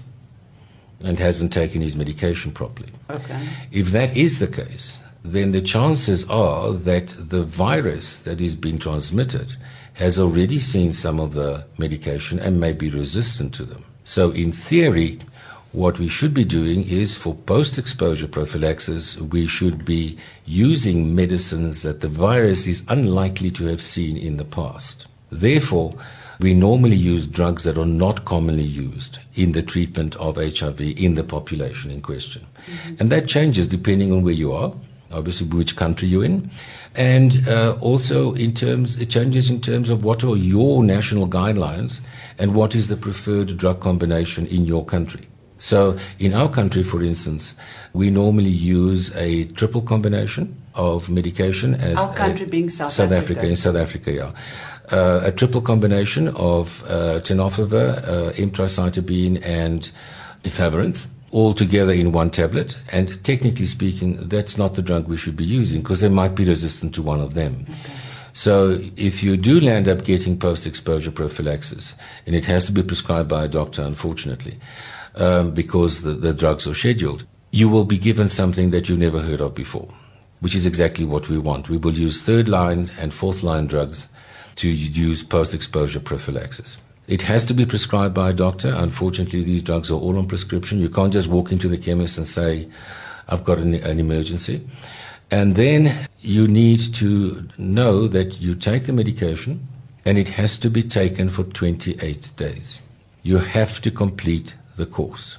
and 1.04 1.18
hasn't 1.18 1.52
taken 1.52 1.82
his 1.82 1.96
medication 1.96 2.52
properly. 2.52 2.92
Okay. 3.10 3.48
If 3.72 3.88
that 3.92 4.16
is 4.16 4.40
the 4.40 4.48
case, 4.48 5.02
then 5.24 5.52
the 5.52 5.62
chances 5.62 6.30
are 6.30 6.72
that 6.74 7.16
the 7.18 7.44
virus 7.44 8.20
that 8.20 8.42
is 8.42 8.56
being 8.56 8.80
transmitted 8.80 9.56
has 9.96 10.20
already 10.20 10.60
seen 10.60 10.94
some 10.94 11.20
of 11.20 11.34
the 11.34 11.66
medication 11.78 12.40
and 12.40 12.60
may 12.60 12.74
be 12.74 12.90
resistant 12.90 13.54
to 13.56 13.64
them. 13.66 13.84
So, 14.06 14.32
in 14.32 14.52
theory, 14.52 15.20
what 15.72 16.00
we 16.00 16.08
should 16.08 16.34
be 16.34 16.46
doing 16.46 16.88
is 16.88 17.18
for 17.18 17.36
post 17.36 17.78
exposure 17.78 18.28
prophylaxis, 18.28 19.18
we 19.18 19.46
should 19.46 19.86
be 19.86 20.18
using 20.46 21.16
medicines 21.16 21.84
that 21.84 22.02
the 22.02 22.08
virus 22.08 22.66
is 22.66 22.84
unlikely 22.88 23.52
to 23.52 23.66
have 23.66 23.82
seen 23.82 24.18
in 24.18 24.38
the 24.38 24.46
past. 24.46 25.06
Therefore, 25.32 25.96
we 26.40 26.54
normally 26.54 26.96
use 26.96 27.28
drugs 27.28 27.64
that 27.66 27.78
are 27.78 27.86
not 27.86 28.26
commonly 28.26 28.64
used 28.64 29.20
in 29.36 29.52
the 29.52 29.62
treatment 29.62 30.16
of 30.16 30.38
HIV 30.38 30.80
in 30.82 31.16
the 31.16 31.24
population 31.24 31.92
in 31.92 32.02
question. 32.02 32.46
And 33.00 33.10
that 33.12 33.28
changes 33.28 33.68
depending 33.68 34.12
on 34.14 34.24
where 34.24 34.34
you 34.34 34.54
are, 34.54 34.72
obviously 35.12 35.48
which 35.48 35.76
country 35.76 36.08
you're 36.08 36.24
in, 36.24 36.50
and 36.96 37.46
uh, 37.48 37.78
also 37.82 38.34
in 38.34 38.54
terms, 38.54 38.96
it 39.02 39.10
changes 39.10 39.50
in 39.50 39.60
terms 39.62 39.90
of 39.90 40.04
what 40.04 40.24
are 40.24 40.36
your 40.38 40.84
national 40.84 41.28
guidelines 41.28 42.00
and 42.38 42.56
what 42.56 42.74
is 42.74 42.88
the 42.88 42.96
preferred 42.98 43.58
drug 43.58 43.80
combination 43.82 44.48
in 44.48 44.66
your 44.66 44.86
country. 44.86 45.28
So 45.58 46.00
in 46.20 46.34
our 46.34 46.48
country, 46.50 46.84
for 46.84 47.04
instance, 47.04 47.56
we 47.92 48.10
normally 48.10 48.50
use 48.50 49.14
a 49.18 49.44
triple 49.46 49.82
combination 49.82 50.56
of 50.74 51.10
medication 51.10 51.74
as 51.76 51.98
Our 51.98 52.14
a- 52.14 52.16
country 52.16 52.46
being 52.46 52.70
South 52.70 52.94
South 52.94 53.12
Africa. 53.12 53.40
Africa. 53.42 53.48
In 53.50 53.56
South 53.58 53.76
Africa, 53.76 54.12
yeah. 54.14 54.32
Uh, 54.92 55.22
a 55.24 55.32
triple 55.32 55.62
combination 55.62 56.30
of 56.30 56.84
uh, 56.88 57.20
tenofovir, 57.20 57.98
uh, 58.08 58.32
emtricitabine, 58.34 59.40
and 59.46 59.92
efavirenz, 60.44 61.08
all 61.30 61.54
together 61.54 61.94
in 61.94 62.12
one 62.12 62.32
tablet. 62.32 62.76
And 62.92 63.24
technically 63.24 63.68
speaking, 63.68 64.18
that's 64.30 64.58
not 64.58 64.74
the 64.74 64.82
drug 64.82 65.08
we 65.08 65.16
should 65.16 65.36
be 65.36 65.46
using 65.46 65.82
because 65.82 66.00
they 66.00 66.10
might 66.10 66.34
be 66.34 66.44
resistant 66.44 66.96
to 66.96 67.04
one 67.04 67.22
of 67.22 67.36
them. 67.36 67.68
So 68.34 68.80
if 68.96 69.22
you 69.22 69.38
do 69.38 69.60
land 69.60 69.88
up 69.88 70.06
getting 70.06 70.40
post-exposure 70.40 71.12
prophylaxis, 71.12 71.96
and 72.26 72.36
it 72.36 72.48
has 72.48 72.66
to 72.66 72.72
be 72.72 72.82
prescribed 72.82 73.30
by 73.30 73.46
a 73.46 73.48
doctor, 73.48 73.84
unfortunately, 73.84 74.58
um, 75.16 75.52
because 75.52 76.02
the, 76.02 76.14
the 76.14 76.34
drugs 76.34 76.66
are 76.66 76.74
scheduled, 76.74 77.26
you 77.52 77.70
will 77.70 77.86
be 77.86 77.98
given 78.00 78.28
something 78.28 78.72
that 78.72 78.90
you've 78.90 78.98
never 78.98 79.20
heard 79.22 79.42
of 79.42 79.54
before, 79.54 79.90
which 80.40 80.56
is 80.56 80.66
exactly 80.66 81.06
what 81.06 81.30
we 81.30 81.38
want. 81.38 81.70
We 81.70 81.78
will 81.78 81.94
use 81.94 82.24
third 82.24 82.48
line 82.48 82.90
and 82.98 83.14
fourth 83.14 83.44
line 83.44 83.68
drugs 83.68 84.08
to 84.60 84.70
use 84.70 85.24
post-exposure 85.24 86.00
prophylaxis. 86.02 86.80
It 87.08 87.24
has 87.24 87.44
to 87.46 87.54
be 87.54 87.66
prescribed 87.66 88.14
by 88.14 88.30
a 88.30 88.34
doctor. 88.34 88.74
Unfortunately, 88.76 89.44
these 89.44 89.64
drugs 89.64 89.90
are 89.90 90.00
all 90.00 90.18
on 90.18 90.28
prescription. 90.28 90.80
You 90.80 90.90
can't 90.90 91.14
just 91.14 91.28
walk 91.28 91.52
into 91.52 91.68
the 91.68 91.78
chemist 91.78 92.18
and 92.18 92.28
say, 92.28 92.70
I've 93.28 93.44
got 93.44 93.58
an, 93.58 93.74
an 93.76 94.00
emergency. 94.00 94.68
And 95.32 95.56
then 95.56 96.08
you 96.20 96.48
need 96.48 96.94
to 96.96 97.48
know 97.58 98.08
that 98.08 98.42
you 98.42 98.54
take 98.54 98.84
the 98.84 98.94
medication 98.94 99.68
and 100.06 100.18
it 100.18 100.30
has 100.30 100.58
to 100.60 100.70
be 100.70 100.84
taken 100.84 101.30
for 101.30 101.44
28 101.44 102.32
days. 102.36 102.80
You 103.24 103.38
have 103.38 103.82
to 103.82 103.92
complete 103.92 104.56
the 104.76 104.86
course. 104.86 105.38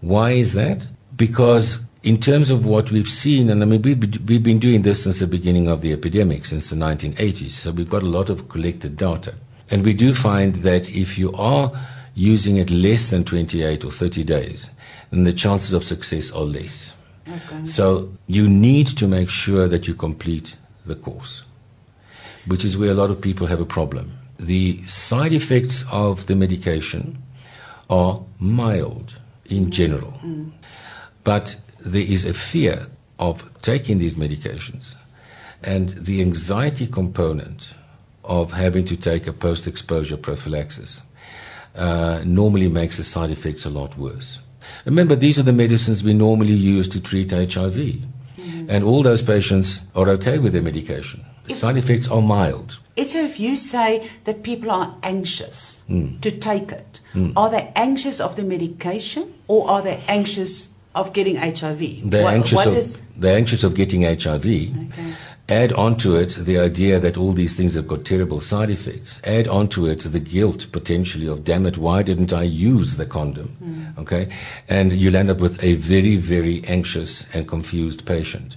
Why 0.00 0.32
is 0.32 0.54
that? 0.54 0.88
Because 1.16 1.84
in 2.02 2.20
terms 2.20 2.50
of 2.50 2.64
what 2.64 2.90
we've 2.90 3.08
seen, 3.08 3.50
and 3.50 3.62
I 3.62 3.66
mean, 3.66 3.82
we've, 3.82 4.28
we've 4.28 4.42
been 4.42 4.58
doing 4.58 4.82
this 4.82 5.04
since 5.04 5.20
the 5.20 5.26
beginning 5.26 5.68
of 5.68 5.82
the 5.82 5.92
epidemic, 5.92 6.46
since 6.46 6.70
the 6.70 6.76
1980s, 6.76 7.50
so 7.50 7.72
we've 7.72 7.90
got 7.90 8.02
a 8.02 8.06
lot 8.06 8.30
of 8.30 8.48
collected 8.48 8.96
data. 8.96 9.34
And 9.70 9.84
we 9.84 9.92
do 9.92 10.14
find 10.14 10.56
that 10.56 10.88
if 10.88 11.18
you 11.18 11.32
are 11.34 11.72
using 12.14 12.56
it 12.56 12.70
less 12.70 13.10
than 13.10 13.24
28 13.24 13.84
or 13.84 13.90
30 13.90 14.24
days, 14.24 14.70
then 15.10 15.24
the 15.24 15.32
chances 15.32 15.72
of 15.72 15.84
success 15.84 16.30
are 16.32 16.42
less. 16.42 16.94
Okay. 17.28 17.66
So 17.66 18.12
you 18.26 18.48
need 18.48 18.88
to 18.98 19.06
make 19.06 19.30
sure 19.30 19.68
that 19.68 19.86
you 19.86 19.94
complete 19.94 20.56
the 20.86 20.96
course, 20.96 21.44
which 22.46 22.64
is 22.64 22.76
where 22.76 22.90
a 22.90 22.94
lot 22.94 23.10
of 23.10 23.20
people 23.20 23.46
have 23.46 23.60
a 23.60 23.66
problem. 23.66 24.12
the 24.40 24.82
side 24.86 25.32
effects 25.32 25.84
of 25.92 26.26
the 26.26 26.34
medication 26.34 27.22
are 27.88 28.22
mild 28.38 29.20
in 29.46 29.70
general. 29.70 30.14
Mm. 30.24 30.52
But 31.24 31.56
there 31.80 32.02
is 32.02 32.24
a 32.24 32.34
fear 32.34 32.86
of 33.18 33.50
taking 33.62 33.98
these 33.98 34.16
medications 34.16 34.94
and 35.62 35.90
the 35.90 36.20
anxiety 36.20 36.86
component 36.86 37.72
of 38.24 38.52
having 38.52 38.84
to 38.86 38.96
take 38.96 39.26
a 39.26 39.32
post 39.32 39.66
exposure 39.66 40.16
prophylaxis 40.16 41.02
uh, 41.74 42.20
normally 42.24 42.68
makes 42.68 42.96
the 42.96 43.04
side 43.04 43.30
effects 43.30 43.64
a 43.64 43.70
lot 43.70 43.96
worse. 43.96 44.40
Remember, 44.84 45.16
these 45.16 45.38
are 45.38 45.42
the 45.42 45.52
medicines 45.52 46.04
we 46.04 46.14
normally 46.14 46.52
use 46.52 46.88
to 46.88 47.00
treat 47.00 47.30
HIV, 47.30 47.74
mm-hmm. 47.74 48.66
and 48.68 48.84
all 48.84 49.02
those 49.02 49.22
patients 49.22 49.82
are 49.94 50.08
okay 50.10 50.38
with 50.38 50.52
their 50.52 50.62
medication. 50.62 51.24
The 51.46 51.54
side 51.54 51.76
effects 51.76 52.08
are 52.08 52.22
mild. 52.22 52.78
It's 52.96 53.14
if 53.14 53.40
you 53.40 53.56
say 53.56 54.08
that 54.24 54.42
people 54.42 54.70
are 54.70 54.94
anxious 55.02 55.82
mm. 55.88 56.20
to 56.20 56.30
take 56.30 56.70
it, 56.70 57.00
mm. 57.14 57.32
are 57.36 57.50
they 57.50 57.72
anxious 57.74 58.20
of 58.20 58.36
the 58.36 58.44
medication 58.44 59.32
or 59.48 59.68
are 59.68 59.82
they 59.82 60.02
anxious 60.06 60.70
of 60.94 61.12
getting 61.12 61.36
HIV? 61.36 62.10
They're, 62.10 62.24
what, 62.24 62.34
anxious, 62.34 62.56
what 62.56 62.66
of, 62.66 62.76
is... 62.76 63.02
they're 63.16 63.36
anxious 63.36 63.64
of 63.64 63.74
getting 63.74 64.02
HIV. 64.02 64.46
Okay. 64.46 65.14
Add 65.48 65.72
onto 65.72 66.14
it 66.14 66.36
the 66.38 66.58
idea 66.58 67.00
that 67.00 67.16
all 67.16 67.32
these 67.32 67.56
things 67.56 67.74
have 67.74 67.88
got 67.88 68.04
terrible 68.04 68.40
side 68.40 68.70
effects. 68.70 69.20
Add 69.24 69.48
onto 69.48 69.84
it 69.86 70.00
the 70.00 70.20
guilt 70.20 70.68
potentially 70.70 71.26
of, 71.26 71.42
damn 71.42 71.66
it, 71.66 71.76
why 71.76 72.04
didn't 72.04 72.32
I 72.32 72.42
use 72.42 72.96
the 72.96 73.06
condom? 73.06 73.56
Mm. 73.60 73.98
Okay? 73.98 74.28
And 74.68 74.92
you'll 74.92 75.16
end 75.16 75.28
up 75.28 75.40
with 75.40 75.62
a 75.64 75.74
very, 75.74 76.16
very 76.16 76.62
anxious 76.68 77.28
and 77.34 77.48
confused 77.48 78.06
patient 78.06 78.56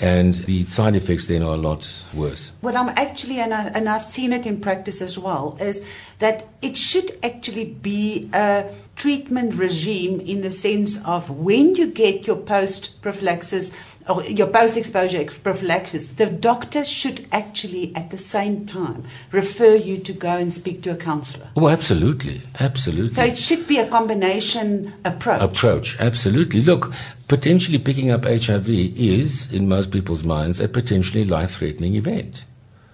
and 0.00 0.34
the 0.34 0.64
side 0.64 0.94
effects 0.94 1.26
then 1.26 1.42
are 1.42 1.54
a 1.54 1.56
lot 1.56 2.04
worse. 2.14 2.52
What 2.60 2.76
I'm 2.76 2.88
actually, 2.90 3.40
and, 3.40 3.52
I, 3.52 3.66
and 3.68 3.88
I've 3.88 4.04
seen 4.04 4.32
it 4.32 4.46
in 4.46 4.60
practice 4.60 5.02
as 5.02 5.18
well, 5.18 5.56
is 5.60 5.84
that 6.20 6.46
it 6.62 6.76
should 6.76 7.18
actually 7.22 7.64
be 7.64 8.30
a 8.32 8.72
treatment 8.96 9.54
regime 9.54 10.20
in 10.20 10.40
the 10.40 10.50
sense 10.50 11.04
of 11.04 11.30
when 11.30 11.74
you 11.76 11.90
get 11.90 12.26
your 12.26 12.36
post 12.36 13.00
prophylaxis 13.02 13.72
or 14.08 14.24
your 14.24 14.46
post 14.46 14.76
exposure 14.76 15.24
prophylaxis, 15.42 16.12
the 16.12 16.26
doctor 16.26 16.84
should 16.84 17.26
actually 17.30 17.94
at 17.94 18.10
the 18.10 18.18
same 18.18 18.64
time 18.64 19.04
refer 19.30 19.74
you 19.74 19.98
to 19.98 20.12
go 20.12 20.30
and 20.30 20.52
speak 20.52 20.82
to 20.82 20.90
a 20.90 20.96
counselor. 20.96 21.48
Oh, 21.56 21.68
absolutely. 21.68 22.42
Absolutely. 22.58 23.10
So 23.10 23.22
it 23.24 23.36
should 23.36 23.66
be 23.66 23.78
a 23.78 23.86
combination 23.86 24.94
approach. 25.04 25.42
Approach, 25.42 26.00
absolutely. 26.00 26.62
Look, 26.62 26.92
potentially 27.28 27.78
picking 27.78 28.10
up 28.10 28.24
HIV 28.24 28.68
is, 28.68 29.52
in 29.52 29.68
most 29.68 29.90
people's 29.92 30.24
minds, 30.24 30.60
a 30.60 30.68
potentially 30.68 31.24
life 31.24 31.56
threatening 31.56 31.94
event. 31.94 32.46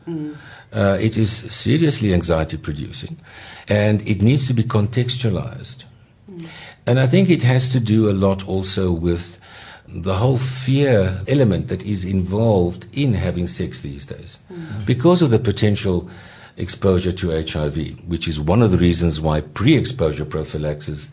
Mm. 0.09 0.37
Uh, 0.73 0.99
it 1.00 1.16
is 1.16 1.30
seriously 1.54 2.12
anxiety 2.12 2.56
producing 2.56 3.16
and 3.68 4.06
it 4.06 4.21
needs 4.21 4.49
to 4.49 4.54
be 4.54 4.64
contextualized. 4.64 5.85
Mm. 6.30 6.47
And 6.87 6.99
I 6.99 7.06
think 7.06 7.30
it 7.30 7.42
has 7.44 7.71
to 7.71 7.80
do 7.80 8.11
a 8.11 8.12
lot 8.12 8.47
also 8.47 8.90
with 8.90 9.38
the 10.03 10.17
whole 10.17 10.37
fear 10.37 11.23
element 11.29 11.69
that 11.69 11.83
is 11.85 12.05
involved 12.05 12.87
in 12.93 13.15
having 13.15 13.47
sex 13.47 13.83
these 13.83 14.05
days 14.07 14.39
mm. 14.53 14.87
because 14.87 15.23
of 15.23 15.31
the 15.31 15.39
potential 15.39 16.11
exposure 16.57 17.13
to 17.13 17.31
HIV, 17.31 18.05
which 18.07 18.27
is 18.27 18.41
one 18.41 18.61
of 18.63 18.71
the 18.71 18.77
reasons 18.77 19.21
why 19.21 19.41
pre 19.41 19.77
exposure 19.77 20.25
prophylaxis 20.25 21.11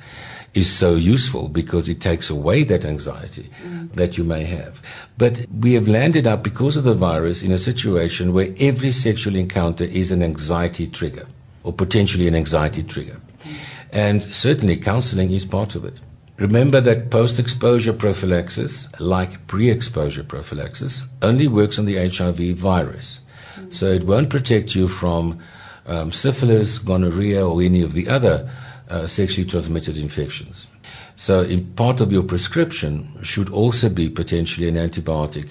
is 0.54 0.70
so 0.70 0.96
useful 0.96 1.48
because 1.48 1.88
it 1.88 2.02
takes 2.02 2.30
away 2.30 2.64
that 2.64 2.84
anxiety 2.84 3.50
mm. 3.64 3.92
that 3.94 4.18
you 4.18 4.24
may 4.24 4.44
have. 4.44 4.82
But 5.18 5.46
we 5.50 5.74
have 5.74 5.88
landed 5.88 6.28
up 6.28 6.44
because 6.44 6.76
of 6.76 6.84
the 6.84 6.94
virus 6.94 7.42
in 7.42 7.52
a 7.52 7.58
situation 7.58 8.34
where 8.34 8.54
every 8.60 8.92
sexual 8.92 9.36
encounter 9.36 9.86
is 9.86 10.12
an 10.12 10.22
anxiety 10.22 10.88
trigger 10.88 11.28
or 11.64 11.72
potentially 11.72 12.28
an 12.28 12.36
anxiety 12.36 12.84
trigger. 12.84 13.20
Mm. 13.44 13.56
And 13.94 14.24
certainly 14.36 14.76
counseling 14.78 15.32
is 15.32 15.46
part 15.46 15.76
of 15.76 15.86
it. 15.86 16.02
Remember 16.42 16.82
that 16.82 17.12
post 17.12 17.38
exposure 17.38 17.94
prophylaxis, 17.94 18.90
like 19.00 19.46
pre 19.46 19.70
exposure 19.70 20.24
prophylaxis, 20.24 21.08
only 21.22 21.48
works 21.48 21.78
on 21.78 21.86
the 21.86 21.98
HIV 21.98 22.58
virus. 22.58 23.20
Mm. 23.56 23.72
So 23.72 23.86
it 23.86 24.08
won't 24.08 24.32
protect 24.32 24.74
you 24.74 24.88
from 24.88 25.40
um, 25.86 26.12
syphilis, 26.12 26.80
gonorrhea, 26.80 27.48
or 27.48 27.62
any 27.62 27.84
of 27.84 27.94
the 27.94 28.10
other 28.10 28.50
uh, 28.90 29.06
sexually 29.06 29.48
transmitted 29.48 29.98
infections. 29.98 30.68
So, 31.16 31.44
in 31.44 31.68
part 31.74 32.01
of 32.01 32.12
your 32.12 32.24
prescription 32.24 33.22
should 33.22 33.50
also 33.50 33.88
be 33.88 34.10
potentially 34.10 34.68
an 34.68 34.77
antibiotic 34.77 35.48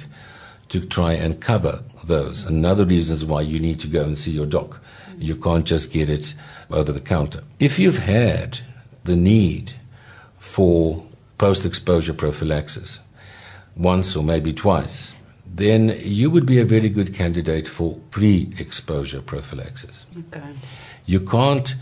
to 0.70 0.84
try 0.84 1.12
and 1.12 1.40
cover 1.40 1.84
those. 2.02 2.44
Another 2.44 2.84
reason 2.84 3.14
is 3.14 3.24
why 3.24 3.42
you 3.42 3.60
need 3.60 3.78
to 3.78 3.86
go 3.86 4.02
and 4.02 4.18
see 4.18 4.32
your 4.32 4.46
doc. 4.46 4.82
You 5.18 5.36
can't 5.36 5.64
just 5.64 5.92
get 5.92 6.10
it 6.10 6.34
over 6.68 6.90
the 6.90 7.00
counter. 7.00 7.44
If 7.60 7.78
you've 7.78 8.00
had 8.00 8.58
the 9.04 9.14
need 9.14 9.74
for 10.50 11.06
post 11.38 11.64
exposure 11.64 12.12
prophylaxis 12.12 13.00
once 13.76 14.16
or 14.16 14.24
maybe 14.24 14.52
twice, 14.52 15.14
then 15.46 15.96
you 16.02 16.28
would 16.28 16.44
be 16.44 16.58
a 16.58 16.64
very 16.64 16.88
good 16.88 17.14
candidate 17.14 17.68
for 17.68 17.98
pre 18.10 18.52
exposure 18.58 19.22
prophylaxis. 19.22 20.06
Okay. 20.18 20.52
You 21.06 21.20
can't 21.20 21.74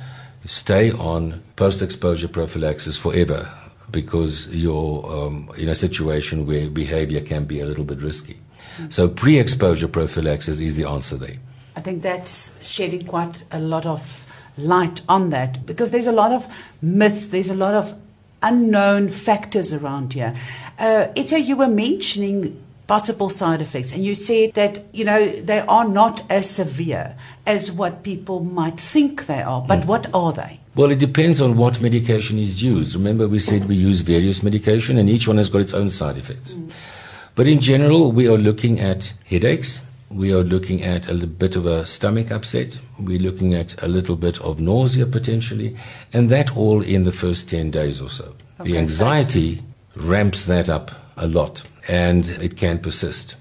stay 0.44 0.92
on 0.92 1.42
post 1.56 1.80
exposure 1.82 2.28
prophylaxis 2.28 2.96
forever 2.98 3.50
because 3.90 4.48
you're 4.48 5.04
um, 5.10 5.50
in 5.56 5.68
a 5.68 5.74
situation 5.74 6.46
where 6.46 6.68
behavior 6.68 7.20
can 7.20 7.44
be 7.44 7.60
a 7.60 7.66
little 7.66 7.84
bit 7.84 8.02
risky. 8.02 8.34
Mm-hmm. 8.34 8.90
So, 8.90 9.08
pre 9.08 9.38
exposure 9.38 9.88
prophylaxis 9.88 10.60
is 10.60 10.76
the 10.76 10.86
answer 10.86 11.16
there. 11.16 11.38
I 11.74 11.80
think 11.80 12.02
that's 12.02 12.62
shedding 12.62 13.06
quite 13.06 13.44
a 13.50 13.60
lot 13.60 13.86
of 13.86 14.26
light 14.58 15.00
on 15.08 15.30
that 15.30 15.64
because 15.64 15.90
there's 15.90 16.06
a 16.06 16.12
lot 16.12 16.32
of 16.32 16.46
myths, 16.82 17.28
there's 17.28 17.50
a 17.50 17.54
lot 17.54 17.74
of 17.74 17.94
unknown 18.42 19.08
factors 19.08 19.72
around 19.72 20.12
here. 20.12 20.34
Uh, 20.78 21.08
Ita, 21.16 21.40
you 21.40 21.56
were 21.56 21.68
mentioning 21.68 22.62
possible 22.88 23.28
side 23.28 23.60
effects 23.60 23.92
and 23.92 24.02
you 24.02 24.14
said 24.14 24.54
that 24.54 24.82
you 24.94 25.04
know 25.04 25.28
they 25.28 25.60
are 25.60 25.86
not 25.86 26.22
as 26.30 26.48
severe 26.48 27.14
as 27.46 27.70
what 27.70 28.02
people 28.02 28.40
might 28.40 28.80
think 28.80 29.26
they 29.26 29.42
are 29.42 29.60
but 29.60 29.80
mm. 29.80 29.84
what 29.84 30.06
are 30.14 30.32
they 30.32 30.58
well 30.74 30.90
it 30.90 30.98
depends 30.98 31.38
on 31.42 31.54
what 31.54 31.82
medication 31.82 32.38
is 32.38 32.62
used 32.62 32.94
remember 32.94 33.28
we 33.28 33.38
said 33.38 33.66
we 33.66 33.74
use 33.74 34.00
various 34.00 34.42
medication 34.42 34.96
and 34.96 35.10
each 35.10 35.28
one 35.28 35.36
has 35.36 35.50
got 35.50 35.60
its 35.60 35.74
own 35.74 35.90
side 35.90 36.16
effects 36.16 36.54
mm. 36.54 36.72
but 37.34 37.46
in 37.46 37.60
general 37.60 38.10
we 38.10 38.26
are 38.26 38.38
looking 38.38 38.80
at 38.80 39.12
headaches 39.26 39.82
we 40.10 40.32
are 40.32 40.42
looking 40.42 40.82
at 40.82 41.08
a 41.08 41.12
little 41.12 41.28
bit 41.28 41.56
of 41.56 41.66
a 41.66 41.84
stomach 41.84 42.30
upset. 42.30 42.80
We're 42.98 43.18
looking 43.18 43.54
at 43.54 43.80
a 43.82 43.88
little 43.88 44.16
bit 44.16 44.40
of 44.40 44.58
nausea 44.58 45.06
potentially, 45.06 45.76
and 46.12 46.30
that 46.30 46.56
all 46.56 46.82
in 46.82 47.04
the 47.04 47.12
first 47.12 47.50
10 47.50 47.70
days 47.70 48.00
or 48.00 48.08
so. 48.08 48.34
Okay. 48.60 48.72
The 48.72 48.78
anxiety 48.78 49.62
ramps 49.96 50.46
that 50.46 50.68
up 50.68 50.90
a 51.16 51.28
lot, 51.28 51.66
and 51.88 52.26
it 52.42 52.56
can 52.56 52.78
persist. 52.78 53.36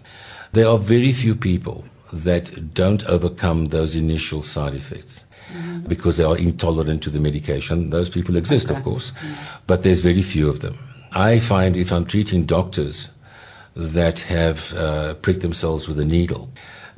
There 0.52 0.68
are 0.68 0.78
very 0.78 1.14
few 1.14 1.36
people 1.36 1.86
that 2.12 2.74
don't 2.74 3.06
overcome 3.06 3.68
those 3.68 3.96
initial 3.96 4.42
side 4.42 4.74
effects. 4.74 5.26
Mm-hmm. 5.54 5.88
Because 5.88 6.18
they 6.18 6.26
are 6.26 6.38
intolerant 6.38 7.02
to 7.04 7.10
the 7.10 7.22
medication. 7.22 7.90
Those 7.90 8.10
people 8.10 8.36
exist, 8.36 8.70
okay. 8.70 8.78
of 8.78 8.84
course, 8.84 9.12
mm-hmm. 9.12 9.34
but 9.66 9.82
there's 9.82 10.02
very 10.02 10.22
few 10.22 10.50
of 10.50 10.60
them. 10.60 10.78
I 11.14 11.40
find 11.40 11.78
if 11.78 11.94
I'm 11.94 12.06
treating 12.06 12.46
doctors 12.46 13.08
that 13.78 14.20
have 14.20 14.74
uh, 14.74 15.14
pricked 15.16 15.42
themselves 15.42 15.88
with 15.88 16.00
a 16.00 16.06
needle. 16.06 16.50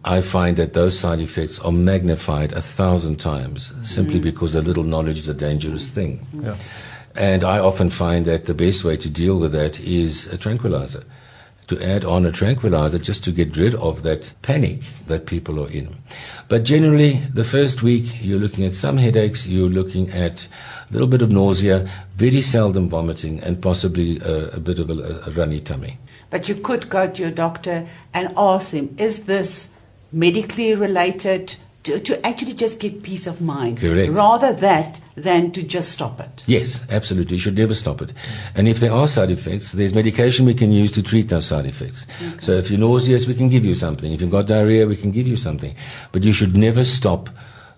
I 0.06 0.22
find 0.22 0.56
that 0.56 0.74
those 0.74 0.98
side 0.98 1.20
effects 1.20 1.60
are 1.60 1.74
magnified 1.74 2.54
a 2.54 2.62
thousand 2.62 3.20
times 3.20 3.74
simply 3.84 4.20
mm. 4.20 4.24
because 4.24 4.56
a 4.56 4.62
little 4.62 4.86
knowledge 4.86 5.20
is 5.20 5.28
a 5.28 5.34
dangerous 5.34 5.92
thing. 5.92 6.26
Yeah. 6.42 6.56
And 7.16 7.44
I 7.44 7.60
often 7.60 7.90
find 7.90 8.26
that 8.26 8.46
the 8.46 8.54
best 8.54 8.86
way 8.86 8.96
to 8.96 9.10
deal 9.10 9.40
with 9.40 9.52
that 9.52 9.80
is 9.82 10.28
a 10.28 10.38
tranquilizer. 10.38 11.04
To 11.68 11.80
add 11.84 12.06
on 12.06 12.26
a 12.26 12.32
tranquilizer 12.32 12.98
just 12.98 13.24
to 13.26 13.32
get 13.32 13.58
rid 13.58 13.76
of 13.76 14.02
that 14.04 14.34
panic 14.42 14.82
that 15.08 15.26
people 15.28 15.64
are 15.64 15.70
in. 15.70 15.98
But 16.48 16.64
generally, 16.64 17.20
the 17.34 17.44
first 17.44 17.84
week, 17.84 18.18
you're 18.22 18.40
looking 18.40 18.66
at 18.66 18.74
some 18.74 18.98
headaches, 18.98 19.48
you're 19.48 19.70
looking 19.70 20.10
at 20.12 20.48
a 20.90 20.94
little 20.94 21.08
bit 21.08 21.22
of 21.22 21.30
nausea, 21.30 21.88
very 22.16 22.42
seldom 22.42 22.90
vomiting, 22.90 23.40
and 23.42 23.62
possibly 23.62 24.18
a, 24.20 24.48
a 24.52 24.60
bit 24.60 24.80
of 24.80 24.90
a, 24.90 25.24
a 25.28 25.32
runny 25.32 25.60
tummy. 25.60 26.00
But 26.30 26.48
you 26.48 26.56
could 26.56 26.90
go 26.90 27.10
to 27.10 27.22
your 27.22 27.32
doctor 27.32 27.88
and 28.14 28.34
ask 28.38 28.72
him, 28.72 28.96
is 28.98 29.24
this 29.24 29.74
medically 30.12 30.76
related? 30.76 31.56
To, 31.84 31.98
to 31.98 32.28
actually 32.28 32.54
just 32.54 32.82
get 32.82 33.04
peace 33.04 33.26
of 33.26 33.40
mind. 33.40 33.80
Correct. 33.80 34.12
Rather 34.12 34.52
that 34.52 35.00
than 35.16 35.52
to 35.52 35.64
just 35.64 35.94
stop 35.94 36.20
it. 36.20 36.44
Yes, 36.46 36.86
absolutely. 36.92 37.38
You 37.38 37.42
should 37.42 37.58
never 37.58 37.74
stop 37.74 38.02
it. 38.02 38.12
And 38.54 38.68
if 38.68 38.82
there 38.82 38.92
are 38.92 39.08
side 39.08 39.32
effects, 39.32 39.72
there's 39.72 39.96
medication 39.96 40.46
we 40.46 40.54
can 40.54 40.74
use 40.74 40.92
to 40.92 41.02
treat 41.02 41.30
those 41.30 41.46
side 41.46 41.66
effects. 41.66 42.06
Okay. 42.22 42.40
So 42.40 42.52
if 42.52 42.70
you're 42.70 42.82
nauseous, 42.82 43.28
we 43.28 43.34
can 43.34 43.48
give 43.48 43.64
you 43.64 43.76
something. 43.76 44.12
If 44.12 44.20
you've 44.20 44.30
got 44.30 44.48
diarrhea, 44.48 44.88
we 44.88 44.98
can 44.98 45.12
give 45.12 45.26
you 45.26 45.38
something. 45.38 45.74
But 46.12 46.26
you 46.26 46.34
should 46.34 46.56
never 46.58 46.84
stop 46.84 47.30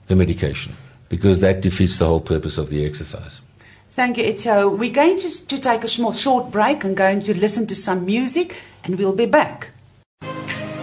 the 0.08 0.16
medication 0.16 0.74
because 1.08 1.40
that 1.42 1.62
defeats 1.62 2.00
the 2.00 2.08
whole 2.08 2.22
purpose 2.22 2.58
of 2.58 2.70
the 2.70 2.84
exercise. 2.84 3.44
Thank 3.94 4.18
you, 4.18 4.24
Ito. 4.24 4.70
We're 4.70 4.90
going 4.90 5.20
to, 5.20 5.48
to 5.48 5.60
take 5.60 5.84
a 5.84 5.88
small 5.90 6.14
short 6.14 6.50
break 6.50 6.86
and 6.86 6.96
going 6.96 7.24
to 7.24 7.38
listen 7.38 7.68
to 7.68 7.76
some 7.76 8.06
music, 8.06 8.62
and 8.86 8.98
we'll 8.98 9.14
be 9.14 9.26
back. 9.26 9.72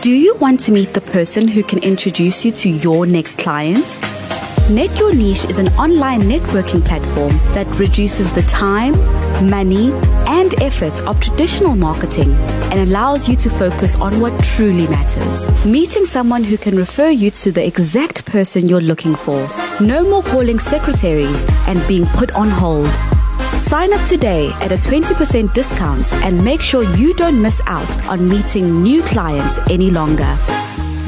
Do 0.02 0.10
you 0.10 0.36
want 0.36 0.60
to 0.60 0.72
meet 0.72 0.92
the 0.92 1.00
person 1.00 1.48
who 1.48 1.62
can 1.62 1.78
introduce 1.78 2.44
you 2.44 2.52
to 2.52 2.68
your 2.68 3.06
next 3.06 3.38
client? 3.38 3.86
Net 4.70 4.94
Your 4.98 5.14
Niche 5.14 5.46
is 5.46 5.58
an 5.58 5.68
online 5.68 6.20
networking 6.20 6.84
platform 6.84 7.32
that 7.54 7.66
reduces 7.78 8.30
the 8.30 8.42
time, 8.42 8.92
money, 9.42 9.92
and 10.28 10.60
effort 10.62 11.02
of 11.06 11.20
traditional 11.20 11.74
marketing 11.74 12.32
and 12.70 12.80
allows 12.80 13.28
you 13.28 13.36
to 13.36 13.50
focus 13.50 13.96
on 13.96 14.20
what 14.20 14.32
truly 14.44 14.86
matters. 14.88 15.48
Meeting 15.64 16.04
someone 16.04 16.44
who 16.44 16.58
can 16.58 16.76
refer 16.76 17.08
you 17.08 17.30
to 17.30 17.52
the 17.52 17.66
exact 17.66 18.24
person 18.26 18.68
you're 18.68 18.80
looking 18.80 19.14
for. 19.14 19.48
No 19.80 20.02
more 20.08 20.22
calling 20.22 20.58
secretaries 20.58 21.44
and 21.66 21.86
being 21.88 22.06
put 22.06 22.34
on 22.34 22.48
hold. 22.50 22.90
Sign 23.58 23.92
up 23.92 24.06
today 24.06 24.50
at 24.60 24.70
a 24.70 24.76
20% 24.76 25.52
discount 25.52 26.12
and 26.12 26.44
make 26.44 26.60
sure 26.60 26.84
you 26.96 27.14
don't 27.14 27.40
miss 27.40 27.60
out 27.66 28.08
on 28.08 28.28
meeting 28.28 28.82
new 28.82 29.02
clients 29.02 29.58
any 29.68 29.90
longer. 29.90 30.36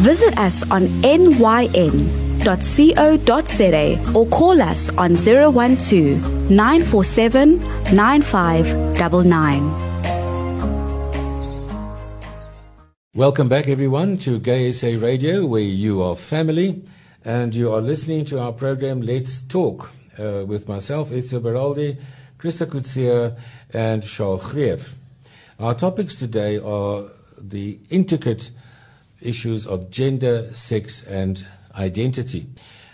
Visit 0.01 0.39
us 0.39 0.65
on 0.71 0.89
nyn.co.za 1.03 1.43
or 4.15 4.27
call 4.29 4.63
us 4.63 4.89
on 4.97 5.15
012 5.15 6.51
947 6.51 7.59
9599. 7.95 9.91
Welcome 13.15 13.51
back, 13.51 13.69
everyone, 13.69 14.17
to 14.19 14.41
Gay 14.41 14.73
SA 14.73 14.93
Radio, 14.97 15.45
where 15.45 15.61
you 15.61 16.01
are 16.01 16.15
family 16.15 16.83
and 17.23 17.55
you 17.55 17.71
are 17.71 17.83
listening 17.83 18.25
to 18.25 18.41
our 18.41 18.53
program 18.55 19.03
Let's 19.03 19.43
Talk 19.43 19.93
uh, 20.19 20.47
with 20.47 20.67
myself, 20.67 21.11
Ezio 21.11 21.41
Beraldi, 21.41 21.99
Christa 22.39 22.65
Kutsia, 22.67 23.37
and 23.75 24.03
Charles 24.03 24.45
Greef. 24.51 24.95
Our 25.59 25.75
topics 25.75 26.15
today 26.15 26.57
are 26.57 27.03
the 27.39 27.79
intricate 27.91 28.51
issues 29.23 29.67
of 29.67 29.91
gender, 29.91 30.53
sex, 30.55 31.05
and 31.07 31.47
identity. 31.75 32.47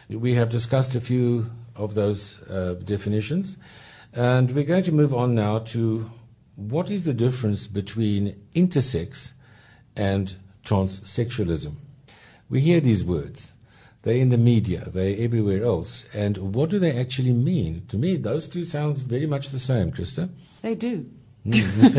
We 0.08 0.34
have 0.34 0.50
discussed 0.50 0.94
a 0.94 1.00
few 1.00 1.50
of 1.74 1.94
those 1.94 2.40
uh, 2.48 2.74
definitions, 2.84 3.58
and 4.12 4.50
we're 4.52 4.64
going 4.64 4.84
to 4.84 4.92
move 4.92 5.14
on 5.14 5.34
now 5.34 5.58
to 5.58 6.10
what 6.56 6.90
is 6.90 7.04
the 7.04 7.14
difference 7.14 7.66
between 7.66 8.40
intersex 8.54 9.34
and 9.94 10.36
transsexualism. 10.64 11.74
We 12.48 12.60
hear 12.60 12.80
these 12.80 13.04
words. 13.04 13.52
They're 14.02 14.16
in 14.16 14.28
the 14.28 14.38
media, 14.38 14.88
they're 14.88 15.16
everywhere 15.18 15.64
else. 15.64 16.06
And 16.14 16.54
what 16.54 16.70
do 16.70 16.78
they 16.78 16.96
actually 16.96 17.32
mean? 17.32 17.86
To 17.88 17.98
me, 17.98 18.16
those 18.16 18.46
two 18.46 18.62
sounds 18.62 19.02
very 19.02 19.26
much 19.26 19.50
the 19.50 19.58
same, 19.58 19.90
Krista. 19.90 20.30
They 20.62 20.76
do. 20.76 21.10
and 21.52 21.94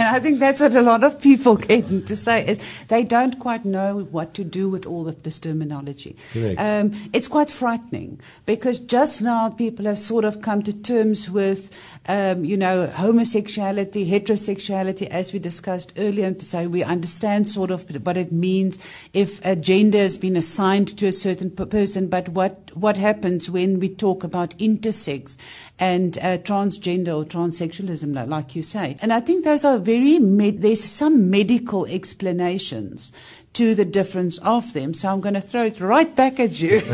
I 0.00 0.18
think 0.20 0.38
that's 0.38 0.60
what 0.60 0.74
a 0.74 0.80
lot 0.80 1.04
of 1.04 1.20
people 1.20 1.56
get 1.56 2.06
to 2.06 2.16
say 2.16 2.46
is 2.46 2.58
they 2.88 3.04
don't 3.04 3.38
quite 3.38 3.64
know 3.64 4.04
what 4.10 4.34
to 4.34 4.44
do 4.44 4.70
with 4.70 4.86
all 4.86 5.08
of 5.08 5.22
this 5.22 5.38
terminology. 5.40 6.16
Um, 6.56 6.92
it's 7.12 7.28
quite 7.28 7.50
frightening 7.50 8.20
because 8.46 8.80
just 8.80 9.20
now 9.20 9.50
people 9.50 9.84
have 9.84 9.98
sort 9.98 10.24
of 10.24 10.40
come 10.40 10.62
to 10.62 10.72
terms 10.72 11.30
with, 11.30 11.70
um, 12.08 12.44
you 12.44 12.56
know, 12.56 12.86
homosexuality, 12.86 14.08
heterosexuality, 14.08 15.06
as 15.08 15.32
we 15.32 15.38
discussed 15.38 15.92
earlier, 15.98 16.32
to 16.32 16.44
say 16.44 16.66
we 16.66 16.82
understand 16.82 17.48
sort 17.48 17.70
of 17.70 17.84
what 18.06 18.16
it 18.16 18.32
means 18.32 18.78
if 19.12 19.44
a 19.44 19.54
gender 19.54 19.98
has 19.98 20.16
been 20.16 20.36
assigned 20.36 20.96
to 20.98 21.06
a 21.06 21.12
certain 21.12 21.50
person, 21.50 22.08
but 22.08 22.28
what 22.30 22.70
what 22.74 22.96
happens 22.96 23.50
when 23.50 23.78
we 23.78 23.88
talk 23.88 24.24
about 24.24 24.50
intersex 24.58 25.36
and 25.78 26.18
uh, 26.18 26.38
transgender 26.38 27.16
or 27.16 27.24
transsexualism, 27.34 28.28
like 28.28 28.54
you 28.54 28.62
say. 28.62 28.96
And 29.00 29.12
I 29.12 29.20
think 29.20 29.44
those 29.44 29.64
are 29.64 29.78
very, 29.78 30.18
med- 30.18 30.62
there's 30.62 30.84
some 30.84 31.30
medical 31.30 31.86
explanations 31.86 33.12
to 33.54 33.74
the 33.74 33.84
difference 33.84 34.38
of 34.38 34.72
them. 34.72 34.94
So 34.94 35.08
I'm 35.08 35.20
going 35.20 35.34
to 35.34 35.40
throw 35.40 35.64
it 35.64 35.80
right 35.80 36.14
back 36.14 36.40
at 36.40 36.60
you. 36.60 36.80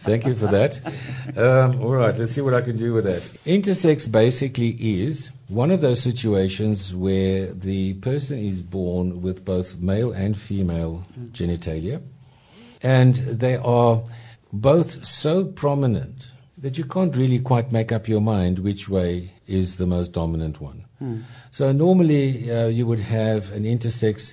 Thank 0.00 0.26
you 0.26 0.34
for 0.34 0.46
that. 0.46 0.80
Um, 1.36 1.80
all 1.82 1.92
right, 1.92 2.16
let's 2.16 2.32
see 2.32 2.40
what 2.40 2.54
I 2.54 2.62
can 2.62 2.76
do 2.76 2.94
with 2.94 3.04
that. 3.04 3.22
Intersex 3.44 4.10
basically 4.10 4.70
is 4.70 5.30
one 5.48 5.70
of 5.70 5.80
those 5.80 6.00
situations 6.00 6.94
where 6.94 7.52
the 7.52 7.94
person 7.94 8.38
is 8.38 8.62
born 8.62 9.20
with 9.20 9.44
both 9.44 9.78
male 9.78 10.12
and 10.12 10.36
female 10.36 11.02
genitalia, 11.32 12.00
and 12.82 13.14
they 13.14 13.56
are 13.56 14.02
both 14.52 15.04
so 15.04 15.44
prominent 15.44 16.30
that 16.64 16.78
you 16.78 16.84
can't 16.84 17.14
really 17.14 17.38
quite 17.40 17.70
make 17.70 17.92
up 17.92 18.08
your 18.08 18.22
mind 18.22 18.58
which 18.58 18.88
way 18.88 19.30
is 19.46 19.76
the 19.76 19.86
most 19.86 20.14
dominant 20.14 20.62
one. 20.62 20.86
Hmm. 20.98 21.18
So 21.50 21.72
normally 21.72 22.50
uh, 22.50 22.68
you 22.68 22.86
would 22.86 23.00
have 23.00 23.52
an 23.52 23.64
intersex 23.64 24.32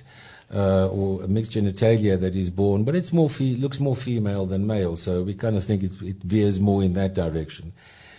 uh, 0.50 0.88
or 0.88 1.22
a 1.24 1.28
mixed 1.28 1.52
genitalia 1.52 2.18
that 2.18 2.34
is 2.34 2.48
born, 2.48 2.84
but 2.84 2.94
it's 2.94 3.12
more 3.12 3.28
fe- 3.28 3.56
looks 3.56 3.78
more 3.78 3.94
female 3.94 4.46
than 4.46 4.66
male, 4.66 4.96
so 4.96 5.22
we 5.22 5.34
kind 5.34 5.56
of 5.56 5.64
think 5.64 5.82
it, 5.82 5.92
it 6.00 6.16
veers 6.22 6.58
more 6.58 6.82
in 6.82 6.94
that 6.94 7.12
direction. 7.12 7.74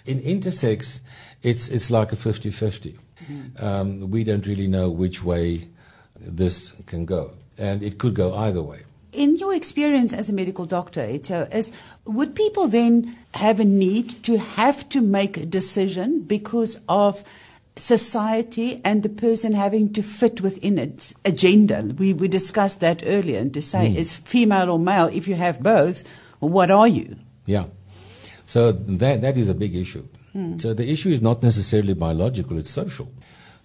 In 0.05 0.19
intersex, 0.19 0.99
it's 1.41 1.69
it's 1.69 1.89
like 1.89 2.13
a 2.13 2.15
50-50. 2.15 2.99
Mm. 3.25 3.63
Um, 3.63 4.11
we 4.11 4.23
don't 4.23 4.45
really 4.45 4.67
know 4.67 4.91
which 4.91 5.23
way 5.23 5.69
this 6.19 6.75
can 6.85 7.05
go, 7.05 7.31
and 7.57 7.81
it 7.81 7.97
could 7.97 8.13
go 8.13 8.35
either 8.35 8.61
way 8.61 8.83
in 9.13 9.37
your 9.37 9.53
experience 9.53 10.13
as 10.13 10.29
a 10.29 10.33
medical 10.33 10.65
doctor, 10.65 11.01
is 11.01 11.71
would 12.05 12.35
people 12.35 12.67
then 12.67 13.15
have 13.35 13.59
a 13.59 13.65
need 13.65 14.23
to 14.23 14.37
have 14.37 14.87
to 14.89 15.01
make 15.01 15.37
a 15.37 15.45
decision 15.45 16.21
because 16.21 16.79
of 16.89 17.23
society 17.75 18.79
and 18.85 19.01
the 19.01 19.09
person 19.09 19.53
having 19.53 19.91
to 19.93 20.01
fit 20.03 20.41
within 20.41 20.77
its 20.77 21.15
agenda? 21.25 21.93
We, 21.97 22.13
we 22.13 22.27
discussed 22.27 22.79
that 22.81 23.03
earlier, 23.05 23.39
and 23.39 23.53
to 23.53 23.61
say 23.61 23.89
mm. 23.89 23.95
is 23.95 24.17
female 24.17 24.69
or 24.69 24.79
male, 24.79 25.07
if 25.07 25.27
you 25.27 25.35
have 25.35 25.61
both, 25.61 26.07
what 26.39 26.69
are 26.71 26.87
you? 26.87 27.17
Yeah. 27.45 27.65
So 28.45 28.71
that, 28.71 29.21
that 29.21 29.37
is 29.37 29.49
a 29.49 29.55
big 29.55 29.75
issue. 29.75 30.07
Mm. 30.35 30.61
So 30.61 30.73
the 30.73 30.89
issue 30.89 31.09
is 31.09 31.21
not 31.21 31.41
necessarily 31.41 31.93
biological, 31.93 32.57
it's 32.57 32.69
social. 32.69 33.09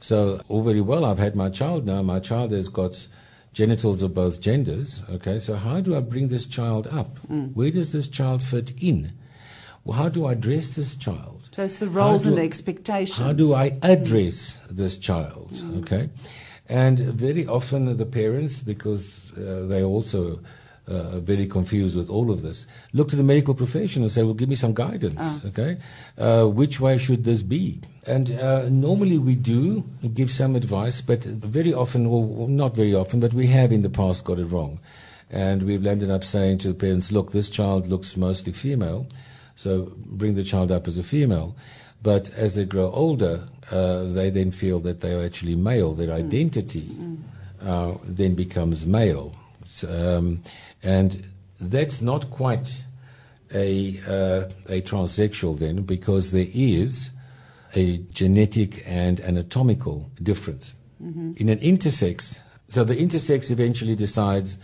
So, 0.01 0.41
all 0.49 0.63
very 0.63 0.81
well, 0.81 1.05
I've 1.05 1.19
had 1.19 1.35
my 1.35 1.51
child 1.51 1.85
now. 1.85 2.03
My 2.03 2.21
child 2.21 2.53
has 2.53 2.69
got 2.69 3.09
genitals 3.53 4.03
of 4.03 4.15
both 4.15 4.41
genders. 4.41 5.03
Okay, 5.11 5.39
so 5.39 5.57
how 5.57 5.81
do 5.81 5.97
I 5.97 6.01
bring 6.01 6.29
this 6.29 6.47
child 6.47 6.87
up? 6.87 7.19
Mm. 7.29 7.55
Where 7.55 7.71
does 7.71 7.93
this 7.93 8.09
child 8.09 8.43
fit 8.43 8.73
in? 8.83 9.13
Well, 9.85 9.97
how 9.99 10.09
do 10.09 10.27
I 10.27 10.33
address 10.33 10.77
this 10.77 10.97
child? 10.97 11.49
So 11.53 11.65
it's 11.65 11.79
the 11.79 11.89
roles 11.89 12.27
and 12.27 12.37
the 12.37 12.43
expectations. 12.43 13.19
How 13.19 13.33
do 13.33 13.55
I 13.55 13.79
address 13.83 14.59
mm. 14.59 14.77
this 14.77 14.99
child? 14.99 15.51
Mm. 15.55 15.81
Okay, 15.81 16.11
and 16.69 16.99
very 16.99 17.47
often 17.47 17.97
the 17.97 18.07
parents, 18.07 18.61
because 18.61 19.33
uh, 19.33 19.67
they 19.69 19.83
also 19.83 20.41
uh, 20.89 21.21
very 21.21 21.47
confused 21.47 21.97
with 21.97 22.09
all 22.09 22.31
of 22.31 22.43
this, 22.43 22.67
look 22.93 23.09
to 23.09 23.17
the 23.17 23.23
medical 23.23 23.55
profession 23.55 24.03
and 24.03 24.11
say, 24.11 24.23
well, 24.23 24.35
give 24.35 24.49
me 24.49 24.55
some 24.55 24.75
guidance, 24.75 25.17
oh. 25.19 25.43
okay? 25.47 25.77
Uh, 26.17 26.47
which 26.47 26.81
way 26.81 26.97
should 26.99 27.25
this 27.25 27.43
be? 27.43 27.81
And 28.07 28.31
uh, 28.33 28.69
normally 28.69 29.19
we 29.19 29.35
do 29.35 29.85
give 30.15 30.31
some 30.31 30.57
advice, 30.57 31.01
but 31.01 31.25
very 31.25 31.75
often, 31.75 32.07
or 32.07 32.49
not 32.49 32.75
very 32.75 32.95
often, 32.95 33.21
but 33.21 33.35
we 33.35 33.49
have 33.49 33.71
in 33.71 33.83
the 33.83 33.91
past 33.91 34.25
got 34.25 34.39
it 34.39 34.47
wrong. 34.47 34.79
And 35.31 35.65
we've 35.65 35.87
ended 35.87 36.11
up 36.11 36.25
saying 36.25 36.59
to 36.59 36.69
the 36.69 36.75
parents, 36.75 37.13
look, 37.13 37.33
this 37.33 37.51
child 37.51 37.89
looks 37.89 38.17
mostly 38.17 38.53
female, 38.53 39.07
so 39.57 39.93
bring 39.97 40.35
the 40.35 40.45
child 40.45 40.73
up 40.73 40.89
as 40.89 40.97
a 40.97 41.03
female. 41.03 41.55
But 42.03 42.31
as 42.31 42.55
they 42.55 42.65
grow 42.65 42.91
older, 42.93 43.49
uh, 43.71 44.05
they 44.05 44.31
then 44.31 44.51
feel 44.51 44.79
that 44.81 45.01
they 45.01 45.13
are 45.13 45.25
actually 45.25 45.57
male. 45.57 45.93
Their 45.93 46.17
hmm. 46.17 46.27
identity 46.27 46.81
mm. 46.81 47.19
uh, 47.63 47.99
then 48.05 48.35
becomes 48.35 48.87
male. 48.87 49.35
Um, 49.87 50.43
and 50.83 51.25
that's 51.61 52.01
not 52.01 52.31
quite 52.31 52.85
a, 53.53 54.01
uh, 54.07 54.49
a 54.69 54.83
transsexual 54.83 55.59
then, 55.59 55.83
because 55.83 56.33
there 56.33 56.49
is 56.53 57.11
a 57.75 57.99
genetic 58.13 58.83
and 58.87 59.21
anatomical 59.21 60.11
difference. 60.23 60.75
Mm-hmm. 61.03 61.33
In 61.37 61.49
an 61.49 61.59
intersex, 61.59 62.43
so 62.69 62.85
the 62.85 62.97
intersex 62.97 63.51
eventually 63.51 63.95
decides 63.95 64.59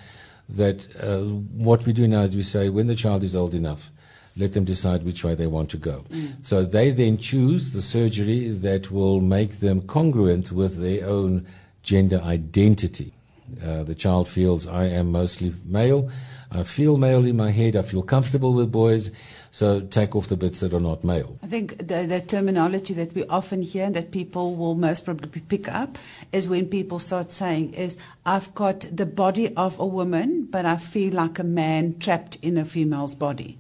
that 0.49 0.87
uh, 1.03 1.21
what 1.21 1.87
we 1.87 1.93
do 1.93 2.07
now 2.07 2.23
is 2.23 2.37
we 2.37 2.43
say 2.43 2.69
when 2.69 2.87
the 2.87 2.95
child 2.95 3.23
is 3.23 3.35
old 3.35 3.55
enough, 3.55 3.91
let 4.37 4.53
them 4.53 4.65
decide 4.65 5.05
which 5.05 5.25
way 5.25 5.35
they 5.35 5.47
want 5.47 5.71
to 5.71 5.77
go. 5.77 6.05
Mm. 6.11 6.45
So 6.45 6.65
they 6.65 6.91
then 6.91 7.19
choose 7.19 7.73
the 7.73 7.81
surgery 7.81 8.49
that 8.49 8.91
will 8.91 9.21
make 9.21 9.61
them 9.61 9.81
congruent 9.83 10.51
with 10.51 10.79
their 10.79 11.09
own 11.09 11.47
gender 11.83 12.21
identity. 12.21 13.14
Uh, 13.63 13.83
the 13.83 13.95
child 13.95 14.29
feels 14.29 14.67
I 14.67 14.85
am 14.87 15.13
mostly 15.13 15.55
male. 15.65 16.11
I 16.51 16.63
feel 16.63 16.97
male 16.97 17.25
in 17.25 17.37
my 17.37 17.51
head. 17.51 17.75
I 17.75 17.83
feel 17.83 18.03
comfortable 18.03 18.55
with 18.55 18.71
boys. 18.71 19.11
So 19.51 19.81
take 19.81 20.17
off 20.17 20.29
the 20.29 20.37
bits 20.37 20.61
that 20.61 20.73
are 20.73 20.81
not 20.81 21.05
male. 21.05 21.39
I 21.43 21.47
think 21.47 21.79
the, 21.79 22.07
the 22.09 22.21
terminology 22.21 22.95
that 22.95 23.15
we 23.15 23.25
often 23.27 23.63
hear 23.63 23.85
and 23.85 23.95
that 23.95 24.11
people 24.11 24.57
will 24.57 24.75
most 24.75 25.05
probably 25.05 25.41
pick 25.41 25.69
up 25.69 25.99
is 26.33 26.49
when 26.49 26.67
people 26.67 26.99
start 26.99 27.31
saying 27.31 27.75
is 27.75 27.97
I've 28.25 28.55
got 28.55 28.81
the 28.81 29.07
body 29.07 29.55
of 29.57 29.79
a 29.79 29.87
woman, 29.87 30.47
but 30.51 30.65
I 30.65 30.77
feel 30.77 31.13
like 31.13 31.39
a 31.39 31.45
man 31.45 31.99
trapped 31.99 32.37
in 32.43 32.57
a 32.57 32.65
female's 32.65 33.15
body. 33.15 33.59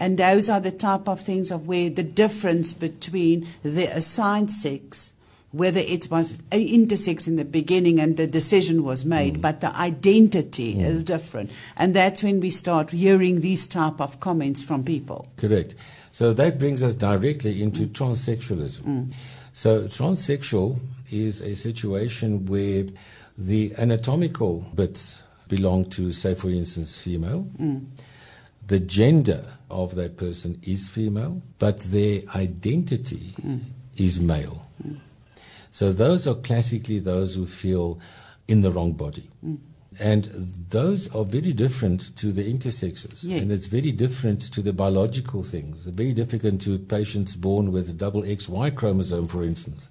And 0.00 0.18
those 0.18 0.48
are 0.48 0.60
the 0.60 0.70
type 0.70 1.08
of 1.08 1.20
things 1.20 1.50
of 1.50 1.66
where 1.66 1.90
the 1.90 2.04
difference 2.04 2.72
between 2.72 3.48
the 3.62 3.84
assigned 3.86 4.52
sex 4.52 5.14
whether 5.50 5.80
it 5.80 6.10
was 6.10 6.38
intersex 6.52 7.26
in 7.26 7.36
the 7.36 7.44
beginning 7.44 7.98
and 7.98 8.16
the 8.16 8.26
decision 8.26 8.84
was 8.84 9.04
made, 9.04 9.34
mm. 9.34 9.40
but 9.40 9.60
the 9.60 9.74
identity 9.76 10.74
mm. 10.74 10.84
is 10.84 11.02
different. 11.02 11.50
And 11.76 11.94
that's 11.94 12.22
when 12.22 12.40
we 12.40 12.50
start 12.50 12.90
hearing 12.90 13.40
these 13.40 13.66
type 13.66 14.00
of 14.00 14.20
comments 14.20 14.62
from 14.62 14.84
people. 14.84 15.26
Correct. 15.36 15.74
So 16.10 16.32
that 16.34 16.58
brings 16.58 16.82
us 16.82 16.94
directly 16.94 17.62
into 17.62 17.86
mm. 17.86 17.92
transsexualism. 17.92 19.12
So 19.54 19.84
transsexual 19.84 20.80
is 21.10 21.40
a 21.40 21.54
situation 21.54 22.44
where 22.46 22.84
the 23.36 23.72
anatomical 23.78 24.66
bits 24.74 25.22
belong 25.48 25.88
to, 25.90 26.12
say, 26.12 26.34
for 26.34 26.50
instance, 26.50 26.98
female. 27.00 27.46
The 28.66 28.80
gender 28.80 29.44
of 29.70 29.94
that 29.94 30.18
person 30.18 30.60
is 30.62 30.90
female, 30.90 31.40
but 31.58 31.78
their 31.78 32.20
identity 32.34 33.32
is 33.96 34.20
male. 34.20 34.66
So 35.78 35.92
those 35.92 36.26
are 36.26 36.34
classically 36.34 36.98
those 36.98 37.36
who 37.36 37.46
feel 37.46 38.00
in 38.48 38.62
the 38.62 38.72
wrong 38.72 38.94
body. 38.94 39.30
And 40.00 40.24
those 40.24 41.14
are 41.14 41.24
very 41.24 41.52
different 41.52 42.16
to 42.16 42.32
the 42.32 42.52
intersexes. 42.52 43.22
Yes. 43.22 43.40
And 43.40 43.52
it's 43.52 43.68
very 43.68 43.92
different 43.92 44.40
to 44.54 44.60
the 44.60 44.72
biological 44.72 45.44
things. 45.44 45.84
Very 45.84 46.12
different 46.14 46.60
to 46.62 46.80
patients 46.80 47.36
born 47.36 47.70
with 47.70 47.88
a 47.88 47.92
double 47.92 48.22
XY 48.22 48.74
chromosome, 48.74 49.28
for 49.28 49.44
instance. 49.44 49.88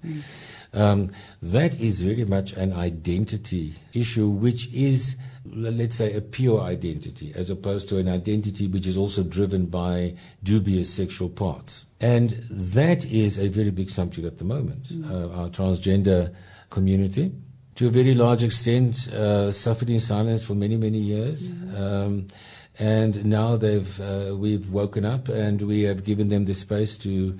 Um, 0.74 1.10
that 1.40 1.80
is 1.80 2.02
very 2.02 2.26
much 2.26 2.52
an 2.52 2.74
identity 2.74 3.76
issue, 3.94 4.28
which 4.28 4.70
is, 4.74 5.16
let's 5.54 5.96
say, 5.96 6.14
a 6.14 6.20
pure 6.20 6.60
identity, 6.60 7.32
as 7.34 7.50
opposed 7.50 7.88
to 7.88 7.98
an 7.98 8.08
identity 8.08 8.66
which 8.66 8.86
is 8.86 8.96
also 8.96 9.22
driven 9.22 9.66
by 9.66 10.14
dubious 10.42 10.92
sexual 10.92 11.28
parts. 11.28 11.86
And 12.00 12.30
that 12.50 13.04
is 13.04 13.38
a 13.38 13.48
very 13.48 13.70
big 13.70 13.90
subject 13.90 14.26
at 14.26 14.38
the 14.38 14.44
moment. 14.44 14.90
Uh, 15.04 15.30
our 15.30 15.48
transgender 15.48 16.34
community, 16.70 17.32
to 17.74 17.86
a 17.86 17.90
very 17.90 18.14
large 18.14 18.42
extent, 18.42 19.08
uh, 19.08 19.50
suffered 19.50 19.90
in 19.90 20.00
silence 20.00 20.44
for 20.44 20.54
many, 20.54 20.76
many 20.76 20.98
years. 20.98 21.52
Um, 21.76 22.28
and 22.78 23.24
now 23.24 23.56
they've, 23.56 24.00
uh, 24.00 24.34
we've 24.36 24.70
woken 24.70 25.04
up 25.04 25.28
and 25.28 25.62
we 25.62 25.82
have 25.82 26.04
given 26.04 26.28
them 26.28 26.44
the 26.44 26.54
space 26.54 26.96
to, 26.98 27.38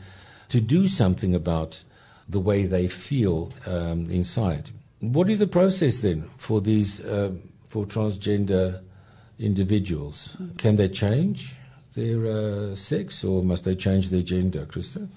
to 0.48 0.60
do 0.60 0.88
something 0.88 1.34
about 1.34 1.82
the 2.28 2.40
way 2.40 2.66
they 2.66 2.88
feel 2.88 3.52
um, 3.66 4.10
inside. 4.10 4.70
What 5.00 5.30
is 5.30 5.38
the 5.38 5.46
process 5.46 6.00
then 6.00 6.28
for 6.36 6.60
these, 6.60 7.00
um 7.06 7.42
for 7.68 7.87
transgender 7.87 8.83
individuals? 9.38 10.37
Can 10.57 10.76
they 10.76 10.88
change 10.88 11.54
their 11.94 12.26
uh, 12.26 12.74
sex 12.74 13.24
or 13.24 13.42
must 13.42 13.64
they 13.64 13.74
change 13.74 14.11
their 14.11 14.22
gender, 14.22 14.66
Krista? 14.66 15.09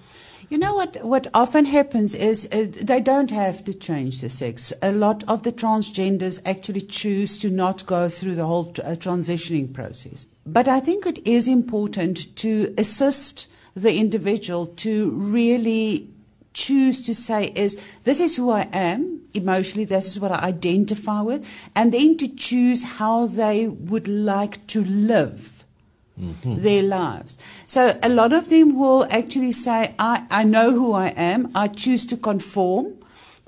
You 0.50 0.58
know 0.58 0.76
what? 0.76 0.98
What 1.02 1.28
often 1.34 1.64
happens 1.64 2.14
is 2.14 2.46
uh, 2.52 2.66
they 2.70 3.00
don't 3.00 3.32
have 3.32 3.64
to 3.64 3.74
change 3.74 4.20
the 4.20 4.30
sex. 4.30 4.74
A 4.82 4.92
lot 4.92 5.24
of 5.30 5.44
the 5.44 5.54
transgenders 5.54 6.42
actually 6.46 6.82
choose 6.82 7.40
to 7.40 7.50
not 7.50 7.86
go 7.86 8.10
through 8.10 8.36
the 8.36 8.46
whole 8.46 8.74
uh, 8.84 8.96
transitioning 8.96 9.74
process. 9.74 10.28
But 10.46 10.68
I 10.68 10.82
think 10.82 11.06
it 11.06 11.26
is 11.26 11.48
important 11.48 12.36
to 12.38 12.74
assist 12.78 13.48
the 13.76 13.98
individual 13.98 14.66
to 14.66 15.12
really 15.12 16.10
choose 16.54 17.06
to 17.06 17.16
say 17.16 17.46
is 17.56 17.82
this 18.04 18.20
is 18.20 18.36
who 18.36 18.52
I 18.52 18.68
am 18.74 19.22
emotionally 19.34 19.86
this 19.86 20.08
is 20.08 20.20
what 20.20 20.32
I 20.32 20.40
identify 20.40 21.22
with 21.22 21.48
and 21.76 21.94
then 21.94 22.18
to 22.18 22.28
choose 22.28 22.84
how 22.84 23.26
they 23.28 23.68
would 23.68 24.08
like 24.08 24.68
to 24.68 24.84
live 24.84 25.62
mm-hmm. 26.22 26.62
their 26.62 26.84
lives. 26.84 27.38
So 27.68 27.98
a 28.04 28.10
lot 28.10 28.34
of 28.34 28.50
them 28.50 28.78
will 28.78 29.06
actually 29.10 29.52
say, 29.52 29.96
I, 29.98 30.26
I 30.30 30.44
know 30.44 30.72
who 30.72 30.94
I 30.94 31.08
am, 31.10 31.52
I 31.56 31.68
choose 31.68 32.06
to 32.08 32.18
conform 32.18 32.98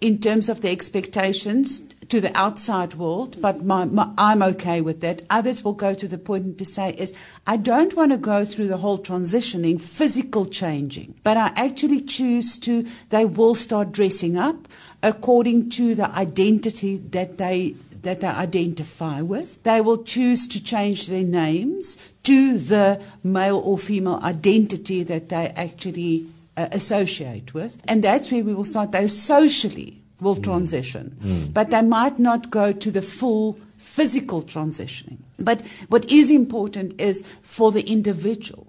in 0.02 0.20
terms 0.20 0.50
of 0.50 0.62
the 0.62 0.70
expectations 0.70 1.82
to 2.10 2.22
the 2.22 2.36
outside 2.38 2.96
world, 2.96 3.42
but 3.42 3.63
my, 3.63 3.86
my, 3.86 4.12
I'm 4.18 4.42
okay 4.44 4.82
with 4.82 5.02
that. 5.02 5.22
Others 5.30 5.63
will 5.63 5.74
go 5.74 5.94
to 5.94 6.08
the 6.08 6.18
point 6.18 6.58
to 6.58 6.66
say 6.66 6.94
is, 6.94 7.13
I 7.48 7.58
don't 7.58 7.96
want 7.96 8.12
to 8.12 8.18
go 8.18 8.46
through 8.46 8.68
the 8.68 8.78
whole 8.78 8.98
transitioning, 8.98 9.80
physical 9.80 10.46
changing, 10.46 11.16
but 11.24 11.38
I 11.38 11.52
actually 11.56 12.02
choose 12.02 12.58
to, 12.60 12.88
they 13.10 13.26
will 13.26 13.56
start 13.56 13.92
dressing 13.92 14.38
up 14.38 14.68
according 15.02 15.70
to 15.72 15.96
the 15.96 16.10
identity 16.12 16.98
that 16.98 17.38
they 17.38 17.76
that 18.04 18.20
they 18.20 18.28
identify 18.28 19.22
with. 19.22 19.63
They 19.63 19.80
will 19.80 20.04
choose 20.04 20.46
to 20.48 20.62
change 20.62 21.08
their 21.08 21.24
names 21.24 21.98
to 22.24 22.58
the 22.58 23.02
male 23.24 23.58
or 23.58 23.78
female 23.78 24.20
identity 24.22 25.04
that 25.04 25.30
they 25.30 25.48
actually 25.56 26.28
uh, 26.58 26.68
associate 26.74 27.54
with. 27.54 27.82
And 27.88 28.04
that's 28.04 28.30
where 28.30 28.44
we 28.44 28.54
will 28.54 28.66
start. 28.66 28.92
They 28.92 29.08
socially 29.08 30.03
will 30.24 30.36
transition, 30.36 31.50
but 31.54 31.70
they 31.70 31.82
might 31.82 32.18
not 32.20 32.50
go 32.50 32.72
to 32.72 32.92
the 32.92 33.02
full 33.02 33.60
physical 33.78 34.42
transitioning. 34.42 35.18
But 35.38 35.62
what 35.90 36.12
is 36.12 36.30
important 36.32 37.00
is 37.02 37.22
for 37.42 37.72
the 37.72 37.82
individual 37.82 38.68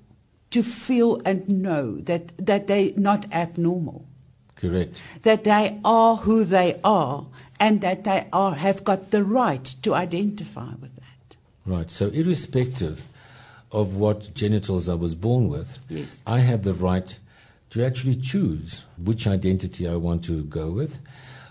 to 0.51 0.63
feel 0.63 1.21
and 1.25 1.49
know 1.49 1.97
that, 2.03 2.37
that 2.39 2.67
they're 2.67 2.91
not 2.97 3.33
abnormal 3.33 4.07
Correct. 4.57 5.01
that 5.23 5.45
they 5.45 5.79
are 5.85 6.17
who 6.17 6.45
they 6.45 6.79
are 6.85 7.27
and 7.59 7.81
that 7.81 8.05
they 8.05 8.27
are 8.33 8.55
have 8.55 8.85
got 8.85 9.11
the 9.11 9.25
right 9.25 9.65
to 9.83 9.95
identify 9.95 10.71
with 10.81 10.95
that. 10.97 11.37
Right. 11.67 11.91
So, 11.91 12.09
irrespective 12.09 13.09
of 13.73 13.97
what 13.97 14.35
genitals 14.35 14.89
I 14.89 14.95
was 14.95 15.15
born 15.15 15.49
with, 15.49 15.85
Yes. 15.89 16.23
I 16.27 16.41
have 16.41 16.63
the 16.63 16.75
right 16.75 17.19
to 17.71 17.85
actually 17.85 18.15
choose 18.17 18.85
which 18.97 19.27
identity 19.27 19.89
I 19.89 19.97
want 19.97 20.23
to 20.25 20.45
go 20.45 20.71
with. 20.71 20.99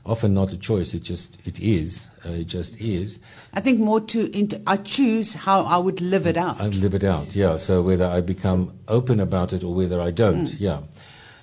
Often 0.06 0.34
not 0.34 0.52
a 0.52 0.58
choice; 0.58 0.94
it 0.94 1.04
just 1.04 1.38
it 1.48 1.60
is. 1.60 2.10
Uh, 2.26 2.32
it 2.32 2.48
just 2.48 2.80
is. 2.82 3.20
I 3.54 3.62
think 3.62 3.80
more 3.80 4.02
to 4.02 4.62
I 4.68 4.78
choose 4.78 5.34
how 5.34 5.64
I 5.64 5.78
would 5.78 6.02
live 6.02 6.28
it 6.28 6.38
out. 6.38 6.60
I 6.60 6.68
live 6.68 6.94
it 6.94 7.04
out. 7.04 7.36
Yeah. 7.36 7.58
So 7.58 7.82
whether 7.82 8.06
I 8.06 8.22
become 8.22 8.74
open 8.88 9.20
about 9.20 9.54
it 9.54 9.64
or 9.64 9.74
whether 9.74 10.02
I 10.02 10.12
don't. 10.12 10.54
Yeah. 10.60 10.82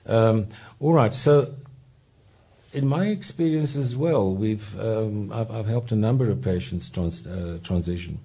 Um, 0.07 0.47
all 0.79 0.93
right. 0.93 1.15
So. 1.15 1.55
In 2.73 2.87
my 2.87 3.07
experience 3.07 3.75
as 3.75 3.97
well, 3.97 4.33
we've 4.33 4.79
um, 4.79 5.33
I've, 5.33 5.51
I've 5.51 5.67
helped 5.67 5.91
a 5.91 5.97
number 5.97 6.31
of 6.31 6.41
patients 6.41 6.89
trans, 6.89 7.27
uh, 7.27 7.59
transition, 7.65 8.21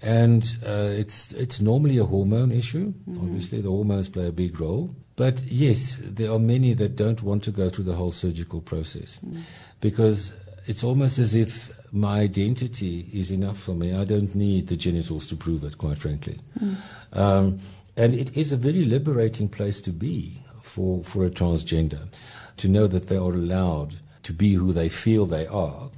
and 0.00 0.44
uh, 0.64 0.94
it's 0.94 1.32
it's 1.32 1.60
normally 1.60 1.98
a 1.98 2.04
hormone 2.04 2.52
issue. 2.52 2.94
Obviously, 3.08 3.60
the 3.60 3.70
hormones 3.70 4.08
play 4.08 4.28
a 4.28 4.32
big 4.32 4.60
role. 4.60 4.94
But 5.16 5.42
yes, 5.44 5.96
there 6.02 6.32
are 6.32 6.38
many 6.38 6.74
that 6.74 6.96
don't 6.96 7.22
want 7.22 7.44
to 7.44 7.50
go 7.50 7.68
through 7.68 7.84
the 7.84 7.94
whole 7.94 8.12
surgical 8.12 8.60
process 8.60 9.20
because 9.80 10.32
it's 10.66 10.82
almost 10.82 11.18
as 11.18 11.34
if 11.34 11.70
my 11.92 12.20
identity 12.20 13.08
is 13.12 13.30
enough 13.30 13.58
for 13.58 13.74
me. 13.74 13.94
I 13.94 14.04
don't 14.04 14.34
need 14.34 14.66
the 14.68 14.76
genitals 14.76 15.28
to 15.28 15.36
prove 15.36 15.62
it, 15.62 15.78
quite 15.78 15.98
frankly. 15.98 16.40
Um, 17.12 17.60
and 17.96 18.14
it 18.14 18.36
is 18.36 18.50
a 18.50 18.56
very 18.56 18.84
liberating 18.84 19.48
place 19.48 19.80
to 19.82 19.90
be 19.90 20.42
for, 20.62 21.04
for 21.04 21.24
a 21.24 21.30
transgender 21.30 22.08
to 22.56 22.68
know 22.68 22.86
that 22.88 23.08
they 23.08 23.16
are 23.16 23.32
allowed 23.32 23.96
to 24.24 24.32
be 24.32 24.54
who 24.54 24.72
they 24.72 24.88
feel 24.88 25.26
they 25.26 25.46
are 25.46 25.90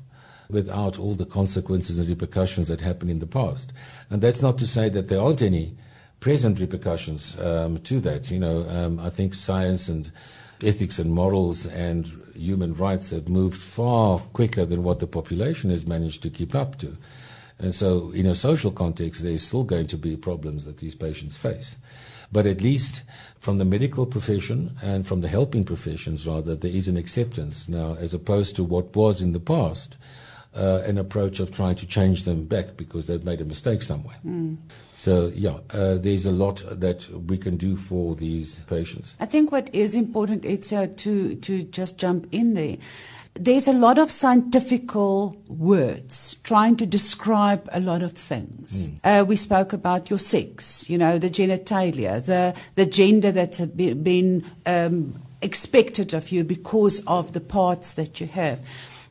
without 0.50 0.98
all 0.98 1.14
the 1.14 1.24
consequences 1.24 1.98
and 1.98 2.08
repercussions 2.08 2.68
that 2.68 2.80
happened 2.80 3.10
in 3.10 3.18
the 3.18 3.26
past. 3.26 3.72
And 4.10 4.20
that's 4.20 4.42
not 4.42 4.58
to 4.58 4.66
say 4.66 4.88
that 4.90 5.08
there 5.08 5.20
aren't 5.20 5.42
any 5.42 5.76
present 6.26 6.58
repercussions 6.58 7.38
um, 7.38 7.78
to 7.78 8.00
that. 8.00 8.32
You 8.32 8.40
know, 8.40 8.68
um, 8.68 8.98
I 8.98 9.10
think 9.10 9.32
science 9.32 9.88
and 9.88 10.10
ethics 10.60 10.98
and 10.98 11.12
morals 11.12 11.66
and 11.66 12.04
human 12.34 12.74
rights 12.74 13.10
have 13.10 13.28
moved 13.28 13.56
far 13.56 14.18
quicker 14.32 14.64
than 14.64 14.82
what 14.82 14.98
the 14.98 15.06
population 15.06 15.70
has 15.70 15.86
managed 15.86 16.24
to 16.24 16.30
keep 16.30 16.52
up 16.52 16.78
to. 16.78 16.96
And 17.60 17.72
so, 17.72 18.10
in 18.10 18.26
a 18.26 18.34
social 18.34 18.72
context, 18.72 19.22
there's 19.22 19.46
still 19.46 19.62
going 19.62 19.86
to 19.86 19.96
be 19.96 20.16
problems 20.16 20.64
that 20.64 20.78
these 20.78 20.96
patients 20.96 21.36
face. 21.36 21.76
But 22.32 22.44
at 22.44 22.60
least 22.60 23.04
from 23.38 23.58
the 23.58 23.64
medical 23.64 24.04
profession 24.04 24.74
and 24.82 25.06
from 25.06 25.20
the 25.20 25.28
helping 25.28 25.62
professions, 25.62 26.26
rather, 26.26 26.56
there 26.56 26.72
is 26.72 26.88
an 26.88 26.96
acceptance 26.96 27.68
now, 27.68 27.94
as 28.00 28.12
opposed 28.12 28.56
to 28.56 28.64
what 28.64 28.96
was 28.96 29.22
in 29.22 29.32
the 29.32 29.46
past, 29.54 29.96
uh, 30.54 30.82
an 30.86 30.98
approach 30.98 31.40
of 31.40 31.50
trying 31.50 31.76
to 31.76 31.86
change 31.86 32.24
them 32.24 32.44
back 32.44 32.76
because 32.76 33.06
they've 33.06 33.24
made 33.24 33.40
a 33.40 33.44
mistake 33.44 33.82
somewhere. 33.82 34.16
So, 34.94 35.30
yeah, 35.34 35.58
uh, 35.74 35.94
there's 35.96 36.24
a 36.24 36.32
lot 36.32 36.64
that 36.70 37.08
we 37.10 37.36
can 37.36 37.56
do 37.58 37.76
for 37.76 38.14
these 38.14 38.60
patients. 38.60 39.16
I 39.20 39.26
think 39.26 39.52
what 39.52 39.74
is 39.74 39.94
important 39.94 40.44
is 40.44 40.72
uh, 40.72 40.86
to 40.96 41.34
to 41.34 41.62
just 41.64 41.98
jump 41.98 42.26
in 42.32 42.54
there. 42.54 42.78
There's 43.34 43.68
a 43.68 43.74
lot 43.74 43.98
of 43.98 44.10
scientifical 44.10 45.36
words 45.46 46.36
trying 46.42 46.76
to 46.76 46.86
describe 46.86 47.68
a 47.70 47.80
lot 47.80 48.02
of 48.02 48.12
things. 48.12 48.88
Uh, 49.04 49.26
we 49.28 49.36
spoke 49.36 49.74
about 49.74 50.08
your 50.08 50.18
sex, 50.18 50.88
you 50.88 50.96
know, 50.96 51.18
the 51.18 51.28
genitalia, 51.28 52.24
the 52.24 52.58
the 52.76 52.86
gender 52.86 53.32
that's 53.32 53.60
been 53.60 54.42
um, 54.64 55.14
expected 55.42 56.14
of 56.14 56.32
you 56.32 56.44
because 56.44 57.04
of 57.06 57.32
the 57.32 57.40
parts 57.40 57.92
that 57.92 58.20
you 58.20 58.26
have. 58.26 58.60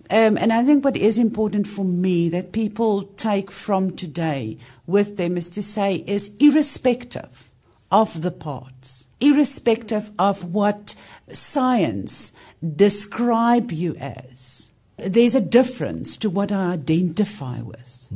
Um, 0.10 0.38
and 0.38 0.54
I 0.54 0.64
think 0.64 0.86
what 0.86 0.98
is 0.98 1.18
important 1.18 1.68
for 1.68 1.84
me 1.84 2.30
that 2.30 2.52
people 2.52 3.04
take 3.18 3.52
from 3.52 3.96
today 3.96 4.58
with 4.86 5.18
them 5.18 5.36
is 5.38 5.50
to 5.52 5.64
say 5.64 6.04
is 6.08 6.36
irrespective 6.40 7.50
of 7.92 8.22
the 8.22 8.32
parts, 8.32 9.06
irrespective 9.20 10.12
of 10.20 10.54
what 10.54 10.96
science 11.32 12.34
describe 12.76 13.72
you 13.72 13.96
as. 13.96 14.74
There's 14.98 15.36
a 15.36 15.42
difference 15.42 16.18
to 16.18 16.30
what 16.30 16.52
I 16.52 16.74
identify 16.74 17.62
with. 17.62 18.08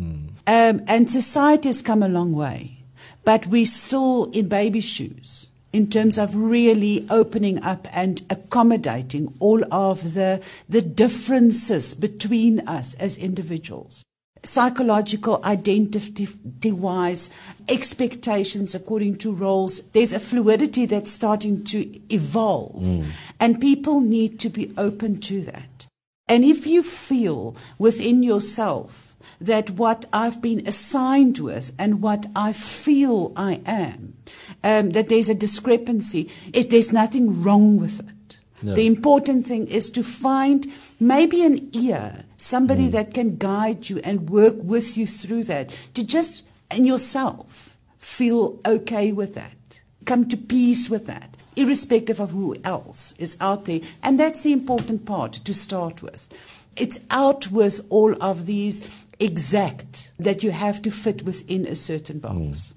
Um, 0.47 0.81
and 0.87 1.09
society 1.09 1.69
has 1.69 1.81
come 1.81 2.03
a 2.03 2.07
long 2.07 2.33
way, 2.33 2.83
but 3.25 3.47
we're 3.47 3.65
still 3.65 4.29
in 4.31 4.47
baby 4.47 4.79
shoes 4.81 5.47
in 5.71 5.89
terms 5.89 6.17
of 6.17 6.35
really 6.35 7.05
opening 7.09 7.61
up 7.63 7.87
and 7.95 8.21
accommodating 8.29 9.33
all 9.39 9.63
of 9.73 10.13
the, 10.13 10.41
the 10.67 10.81
differences 10.81 11.93
between 11.93 12.67
us 12.67 12.95
as 12.95 13.17
individuals. 13.17 14.03
Psychological 14.41 15.41
identity 15.43 16.27
wise, 16.71 17.29
expectations 17.67 18.73
according 18.73 19.15
to 19.17 19.33
roles. 19.33 19.89
There's 19.89 20.13
a 20.13 20.19
fluidity 20.19 20.85
that's 20.85 21.11
starting 21.11 21.65
to 21.65 22.13
evolve, 22.13 22.83
hmm. 22.83 23.03
and 23.39 23.59
people 23.59 23.99
need 23.99 24.39
to 24.39 24.49
be 24.49 24.71
open 24.77 25.19
to 25.21 25.41
that. 25.41 25.87
And 26.29 26.45
if 26.45 26.65
you 26.65 26.83
feel 26.83 27.57
within 27.77 28.23
yourself 28.23 29.09
that 29.41 29.71
what 29.71 30.05
I've 30.13 30.41
been 30.41 30.65
assigned 30.67 31.39
with 31.39 31.75
and 31.77 32.01
what 32.01 32.27
I 32.35 32.53
feel 32.53 33.33
I 33.35 33.61
am, 33.65 34.13
um, 34.63 34.91
that 34.91 35.09
there's 35.09 35.29
a 35.29 35.35
discrepancy, 35.35 36.29
it, 36.53 36.69
there's 36.69 36.91
nothing 36.91 37.41
wrong 37.41 37.79
with 37.79 37.99
it. 37.99 38.39
No. 38.61 38.75
The 38.75 38.87
important 38.87 39.47
thing 39.47 39.67
is 39.67 39.89
to 39.91 40.03
find 40.03 40.67
maybe 40.99 41.45
an 41.45 41.69
ear, 41.73 42.25
somebody 42.35 42.87
that 42.89 43.13
can 43.13 43.37
guide 43.37 43.89
you 43.89 43.99
and 44.03 44.29
work 44.29 44.55
with 44.57 44.97
you 44.97 45.07
through 45.07 45.43
that, 45.45 45.75
to 45.93 46.03
just, 46.03 46.45
and 46.69 46.85
yourself, 46.85 47.77
feel 47.97 48.59
okay 48.65 49.11
with 49.11 49.33
that, 49.35 49.81
come 50.05 50.27
to 50.27 50.35
peace 50.35 50.89
with 50.89 51.05
that, 51.05 51.37
irrespective 51.55 52.19
of 52.19 52.31
who 52.31 52.55
else 52.63 53.13
is 53.13 53.37
out 53.39 53.65
there. 53.65 53.79
And 54.03 54.19
that's 54.19 54.41
the 54.41 54.51
important 54.51 55.05
part 55.05 55.33
to 55.33 55.53
start 55.53 56.03
with. 56.03 56.27
It's 56.75 56.99
out 57.09 57.51
with 57.51 57.85
all 57.89 58.21
of 58.21 58.45
these 58.45 58.87
exact 59.19 60.11
that 60.19 60.43
you 60.43 60.51
have 60.51 60.81
to 60.81 60.91
fit 60.91 61.23
within 61.23 61.65
a 61.65 61.75
certain 61.75 62.19
box. 62.19 62.73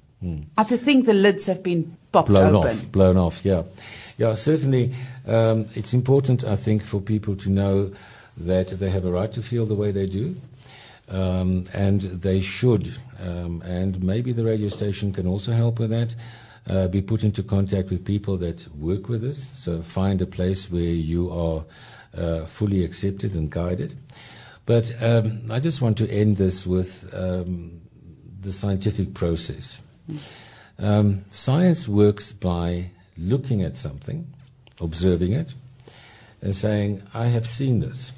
I 0.57 0.65
think 0.65 1.07
the 1.07 1.15
lids 1.15 1.47
have 1.47 1.63
been 1.63 1.97
popped 2.13 2.29
blown 2.29 2.55
open. 2.55 2.71
off, 2.71 2.93
blown 2.93 3.17
off. 3.17 3.45
Yeah, 3.45 3.63
yeah. 4.19 4.35
Certainly, 4.35 4.95
um, 5.27 5.65
it's 5.75 5.93
important. 5.95 6.45
I 6.45 6.57
think 6.57 6.83
for 6.83 7.01
people 7.01 7.37
to 7.37 7.51
know 7.51 7.93
that 8.37 8.69
they 8.69 8.91
have 8.91 9.05
a 9.05 9.11
right 9.11 9.33
to 9.33 9.43
feel 9.43 9.67
the 9.67 9.75
way 9.75 9.91
they 9.91 10.07
do, 10.07 10.37
um, 11.09 11.65
and 11.75 12.03
they 12.03 12.41
should. 12.41 12.95
Um, 13.21 13.63
and 13.63 14.03
maybe 14.03 14.33
the 14.33 14.45
radio 14.45 14.69
station 14.69 15.13
can 15.13 15.27
also 15.27 15.53
help 15.53 15.79
with 15.79 15.91
that. 15.91 16.15
Uh, 16.69 16.87
be 16.87 17.03
put 17.03 17.25
into 17.25 17.43
contact 17.43 17.91
with 17.91 18.05
people 18.05 18.37
that 18.37 18.69
work 18.77 19.09
with 19.09 19.25
us. 19.25 19.39
So 19.39 19.83
find 19.83 20.23
a 20.23 20.27
place 20.27 20.71
where 20.71 20.83
you 20.83 21.29
are 21.31 21.65
uh, 22.17 22.45
fully 22.45 22.85
accepted 22.85 23.35
and 23.35 23.51
guided. 23.51 23.95
But 24.65 24.93
um, 25.03 25.51
I 25.51 25.59
just 25.59 25.83
want 25.83 25.99
to 25.99 26.09
end 26.09 26.37
this 26.37 26.65
with 26.65 27.13
um, 27.13 27.81
the 28.41 28.53
scientific 28.53 29.13
process. 29.13 29.81
Um, 30.79 31.25
science 31.31 31.89
works 31.89 32.33
by 32.33 32.91
looking 33.17 33.63
at 33.63 33.77
something, 33.77 34.27
observing 34.81 35.33
it, 35.33 35.55
and 36.41 36.55
saying, 36.55 37.03
I 37.15 37.27
have 37.27 37.47
seen 37.47 37.81
this, 37.81 38.13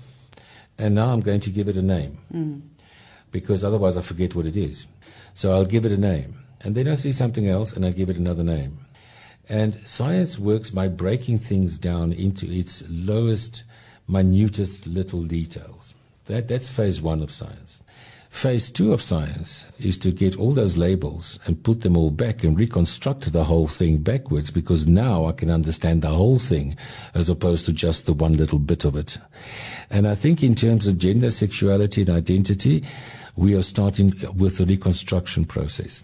and 0.78 0.94
now 0.94 1.12
I'm 1.12 1.20
going 1.20 1.40
to 1.40 1.50
give 1.50 1.68
it 1.68 1.76
a 1.76 1.82
name, 1.82 2.18
because 3.30 3.64
otherwise 3.64 3.96
I 3.96 4.02
forget 4.02 4.34
what 4.34 4.46
it 4.46 4.56
is. 4.56 4.86
So 5.34 5.52
I'll 5.52 5.66
give 5.66 5.84
it 5.84 5.92
a 5.92 5.98
name, 5.98 6.38
and 6.62 6.74
then 6.74 6.88
I 6.88 6.94
see 6.94 7.12
something 7.12 7.46
else, 7.48 7.72
and 7.72 7.84
I 7.84 7.90
give 7.90 8.08
it 8.08 8.16
another 8.16 8.44
name. 8.44 8.78
And 9.46 9.86
science 9.86 10.38
works 10.38 10.70
by 10.70 10.88
breaking 10.88 11.40
things 11.40 11.76
down 11.76 12.12
into 12.12 12.50
its 12.50 12.82
lowest, 12.88 13.64
minutest 14.08 14.86
little 14.86 15.24
details. 15.24 15.92
That, 16.26 16.48
that's 16.48 16.70
phase 16.70 17.02
one 17.02 17.22
of 17.22 17.30
science. 17.30 17.82
Phase 18.34 18.72
two 18.72 18.92
of 18.92 19.00
science 19.00 19.68
is 19.78 19.96
to 19.98 20.10
get 20.10 20.36
all 20.36 20.52
those 20.52 20.76
labels 20.76 21.38
and 21.46 21.62
put 21.62 21.82
them 21.82 21.96
all 21.96 22.10
back 22.10 22.42
and 22.42 22.58
reconstruct 22.58 23.32
the 23.32 23.44
whole 23.44 23.68
thing 23.68 23.98
backwards 23.98 24.50
because 24.50 24.88
now 24.88 25.24
I 25.26 25.32
can 25.32 25.50
understand 25.50 26.02
the 26.02 26.08
whole 26.08 26.40
thing 26.40 26.76
as 27.14 27.30
opposed 27.30 27.64
to 27.66 27.72
just 27.72 28.06
the 28.06 28.12
one 28.12 28.36
little 28.36 28.58
bit 28.58 28.84
of 28.84 28.96
it. 28.96 29.18
And 29.88 30.06
I 30.06 30.16
think 30.16 30.42
in 30.42 30.56
terms 30.56 30.88
of 30.88 30.98
gender, 30.98 31.30
sexuality, 31.30 32.02
and 32.02 32.10
identity, 32.10 32.84
we 33.36 33.54
are 33.54 33.62
starting 33.62 34.12
with 34.34 34.58
the 34.58 34.66
reconstruction 34.66 35.44
process. 35.44 36.02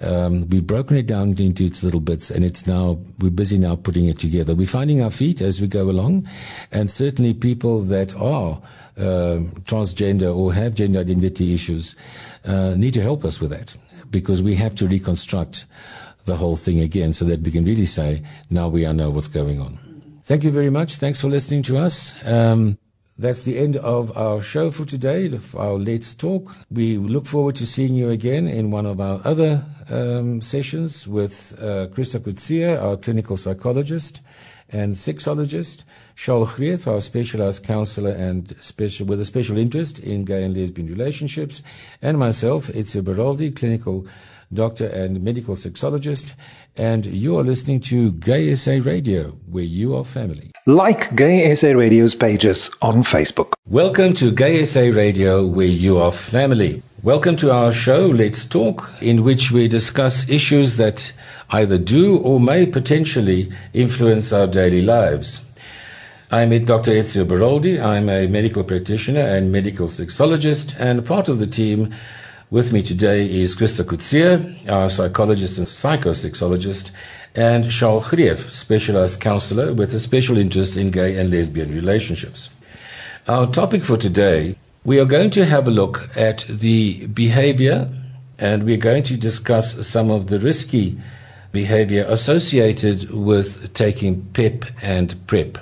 Um, 0.00 0.48
we've 0.48 0.66
broken 0.66 0.96
it 0.96 1.06
down 1.06 1.30
into 1.38 1.64
its 1.64 1.82
little 1.82 2.00
bits, 2.00 2.30
and 2.30 2.44
it's 2.44 2.66
now 2.66 2.98
we're 3.18 3.30
busy 3.30 3.58
now 3.58 3.76
putting 3.76 4.06
it 4.06 4.18
together. 4.18 4.54
We're 4.54 4.66
finding 4.66 5.02
our 5.02 5.10
feet 5.10 5.40
as 5.40 5.60
we 5.60 5.66
go 5.66 5.90
along, 5.90 6.28
and 6.70 6.90
certainly 6.90 7.34
people 7.34 7.80
that 7.82 8.14
are 8.14 8.60
uh, 8.96 9.40
transgender 9.64 10.34
or 10.36 10.52
have 10.54 10.74
gender 10.74 11.00
identity 11.00 11.54
issues 11.54 11.96
uh, 12.44 12.74
need 12.76 12.94
to 12.94 13.02
help 13.02 13.24
us 13.24 13.40
with 13.40 13.50
that 13.50 13.76
because 14.10 14.42
we 14.42 14.54
have 14.54 14.74
to 14.76 14.88
reconstruct 14.88 15.66
the 16.24 16.36
whole 16.36 16.56
thing 16.56 16.80
again 16.80 17.12
so 17.12 17.24
that 17.24 17.40
we 17.40 17.50
can 17.50 17.64
really 17.64 17.86
say 17.86 18.22
now 18.50 18.68
we 18.68 18.90
know 18.92 19.10
what's 19.10 19.28
going 19.28 19.60
on. 19.60 19.78
Thank 20.22 20.44
you 20.44 20.50
very 20.50 20.70
much. 20.70 20.96
Thanks 20.96 21.20
for 21.20 21.28
listening 21.28 21.62
to 21.64 21.78
us. 21.78 22.14
Um, 22.26 22.78
that's 23.18 23.44
the 23.44 23.58
end 23.58 23.76
of 23.76 24.16
our 24.16 24.40
show 24.40 24.70
for 24.70 24.84
today, 24.84 25.28
our 25.56 25.72
Let's 25.72 26.14
Talk. 26.14 26.54
We 26.70 26.98
look 26.98 27.26
forward 27.26 27.56
to 27.56 27.66
seeing 27.66 27.96
you 27.96 28.10
again 28.10 28.46
in 28.46 28.70
one 28.70 28.86
of 28.86 29.00
our 29.00 29.20
other 29.24 29.64
um, 29.90 30.40
sessions 30.40 31.08
with 31.08 31.58
uh, 31.58 31.88
Christa 31.88 32.20
Kutsia, 32.20 32.80
our 32.80 32.96
clinical 32.96 33.36
psychologist 33.36 34.22
and 34.70 34.94
sexologist, 34.94 35.82
Charles 36.14 36.52
Greef, 36.52 36.86
our 36.86 37.00
specialized 37.00 37.64
counselor 37.64 38.10
and 38.12 38.54
special, 38.60 39.06
with 39.06 39.18
a 39.18 39.24
special 39.24 39.56
interest 39.56 39.98
in 39.98 40.24
gay 40.24 40.44
and 40.44 40.56
lesbian 40.56 40.86
relationships, 40.86 41.62
and 42.00 42.18
myself, 42.18 42.68
Ezio 42.68 43.02
Beraldi, 43.02 43.54
clinical 43.54 44.06
doctor 44.52 44.86
and 44.86 45.22
medical 45.22 45.54
sexologist. 45.54 46.34
And 46.76 47.06
you 47.06 47.38
are 47.38 47.42
listening 47.42 47.80
to 47.80 48.12
Gay 48.12 48.54
SA 48.54 48.80
Radio, 48.82 49.32
where 49.46 49.64
you 49.64 49.94
are 49.96 50.04
family. 50.04 50.50
Like 50.66 51.14
Gay 51.14 51.54
SA 51.54 51.68
Radio's 51.68 52.14
pages 52.14 52.70
on 52.82 53.02
Facebook. 53.02 53.52
Welcome 53.66 54.14
to 54.14 54.30
Gay 54.30 54.64
SA 54.64 54.80
Radio, 54.80 55.44
where 55.44 55.66
you 55.66 55.98
are 55.98 56.12
family. 56.12 56.82
Welcome 57.02 57.36
to 57.36 57.52
our 57.52 57.72
show, 57.72 58.06
Let's 58.06 58.46
Talk, 58.46 58.90
in 59.00 59.22
which 59.22 59.52
we 59.52 59.68
discuss 59.68 60.28
issues 60.28 60.76
that 60.78 61.12
either 61.50 61.78
do 61.78 62.18
or 62.18 62.40
may 62.40 62.66
potentially 62.66 63.52
influence 63.72 64.32
our 64.32 64.46
daily 64.46 64.82
lives. 64.82 65.44
I'm 66.30 66.50
Dr. 66.50 66.90
Ezio 66.90 67.24
Beroldi. 67.24 67.82
I'm 67.82 68.08
a 68.08 68.26
medical 68.26 68.62
practitioner 68.62 69.20
and 69.20 69.50
medical 69.50 69.86
sexologist, 69.86 70.78
and 70.78 71.06
part 71.06 71.28
of 71.28 71.38
the 71.38 71.46
team 71.46 71.94
with 72.50 72.72
me 72.72 72.82
today 72.82 73.30
is 73.30 73.54
Christa 73.54 73.84
Kutsia, 73.84 74.70
our 74.70 74.88
psychologist 74.88 75.58
and 75.58 75.66
psychosexologist, 75.66 76.92
and 77.34 77.70
Charles 77.70 78.08
Greef, 78.08 78.38
specialized 78.48 79.20
counselor 79.20 79.74
with 79.74 79.92
a 79.92 79.98
special 79.98 80.38
interest 80.38 80.76
in 80.78 80.90
gay 80.90 81.18
and 81.18 81.30
lesbian 81.30 81.74
relationships. 81.74 82.48
Our 83.26 83.48
topic 83.48 83.84
for 83.84 83.98
today, 83.98 84.56
we 84.82 84.98
are 84.98 85.04
going 85.04 85.28
to 85.30 85.44
have 85.44 85.68
a 85.68 85.70
look 85.70 86.08
at 86.16 86.46
the 86.48 87.06
behavior 87.08 87.90
and 88.38 88.62
we're 88.62 88.78
going 88.78 89.02
to 89.02 89.18
discuss 89.18 89.86
some 89.86 90.10
of 90.10 90.28
the 90.28 90.38
risky 90.38 90.98
behavior 91.52 92.06
associated 92.08 93.10
with 93.10 93.74
taking 93.74 94.24
PEP 94.32 94.64
and 94.82 95.26
PrEP. 95.26 95.58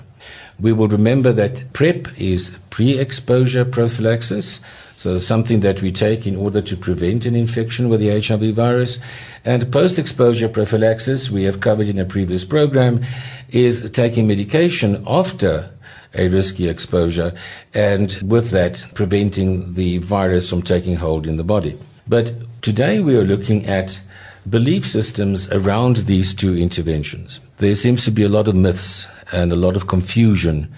We 0.61 0.72
will 0.72 0.88
remember 0.88 1.33
that 1.33 1.72
PrEP 1.72 2.20
is 2.20 2.57
pre 2.70 2.96
exposure 2.99 3.64
prophylaxis, 3.64 4.61
so 4.97 5.19
something 5.19 5.61
that 5.61 5.83
we 5.83 5.93
take 5.93 6.27
in 6.27 6.37
order 6.37 6.63
to 6.63 6.77
prevent 6.77 7.27
an 7.27 7.37
infection 7.37 7.89
with 7.89 8.01
the 8.01 8.19
HIV 8.21 8.55
virus. 8.55 8.99
And 9.45 9.71
post 9.71 9.99
exposure 9.99 10.49
prophylaxis, 10.49 11.31
we 11.31 11.45
have 11.45 11.61
covered 11.61 11.87
in 11.87 11.99
a 11.99 12.05
previous 12.05 12.45
program, 12.45 13.05
is 13.51 13.91
taking 13.91 14.27
medication 14.27 15.05
after 15.07 15.71
a 16.15 16.29
risky 16.29 16.69
exposure 16.69 17.35
and 17.75 18.19
with 18.25 18.51
that 18.51 18.87
preventing 18.95 19.75
the 19.75 19.99
virus 19.99 20.49
from 20.49 20.63
taking 20.63 20.97
hold 20.97 21.27
in 21.27 21.37
the 21.37 21.45
body. 21.45 21.79
But 22.09 22.33
today 22.63 23.01
we 23.01 23.17
are 23.17 23.25
looking 23.25 23.67
at 23.67 24.01
belief 24.49 24.87
systems 24.87 25.51
around 25.53 25.97
these 25.97 26.33
two 26.33 26.57
interventions. 26.57 27.41
There 27.59 27.75
seems 27.75 28.05
to 28.07 28.11
be 28.11 28.23
a 28.23 28.29
lot 28.29 28.49
of 28.49 28.55
myths 28.55 29.07
and 29.33 29.53
a 29.53 29.57
lot 29.57 29.77
of 29.77 29.89
confusion 29.89 30.73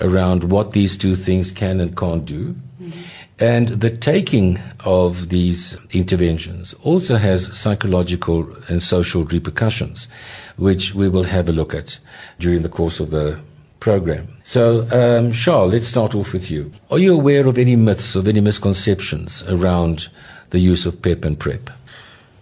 around 0.00 0.44
what 0.44 0.72
these 0.72 0.96
two 0.96 1.16
things 1.16 1.50
can 1.50 1.80
and 1.80 1.96
can't 1.96 2.24
do. 2.24 2.54
Mm-hmm. 2.80 3.00
And 3.40 3.68
the 3.68 3.90
taking 3.90 4.60
of 4.84 5.28
these 5.28 5.76
interventions 5.90 6.72
also 6.84 7.16
has 7.16 7.56
psychological 7.56 8.46
and 8.68 8.80
social 8.80 9.24
repercussions, 9.24 10.06
which 10.56 10.94
we 10.94 11.08
will 11.08 11.24
have 11.24 11.48
a 11.48 11.52
look 11.52 11.74
at 11.74 11.98
during 12.38 12.62
the 12.62 12.68
course 12.68 13.00
of 13.00 13.10
the 13.10 13.40
program. 13.80 14.28
So, 14.44 14.86
um, 14.92 15.32
Charles, 15.32 15.72
let's 15.72 15.86
start 15.86 16.14
off 16.14 16.32
with 16.32 16.48
you. 16.50 16.70
Are 16.90 16.98
you 16.98 17.12
aware 17.12 17.46
of 17.48 17.58
any 17.58 17.76
myths, 17.76 18.14
of 18.14 18.28
any 18.28 18.40
misconceptions 18.40 19.42
around 19.48 20.08
the 20.50 20.60
use 20.60 20.86
of 20.86 21.02
PEP 21.02 21.24
and 21.24 21.38
PrEP? 21.38 21.70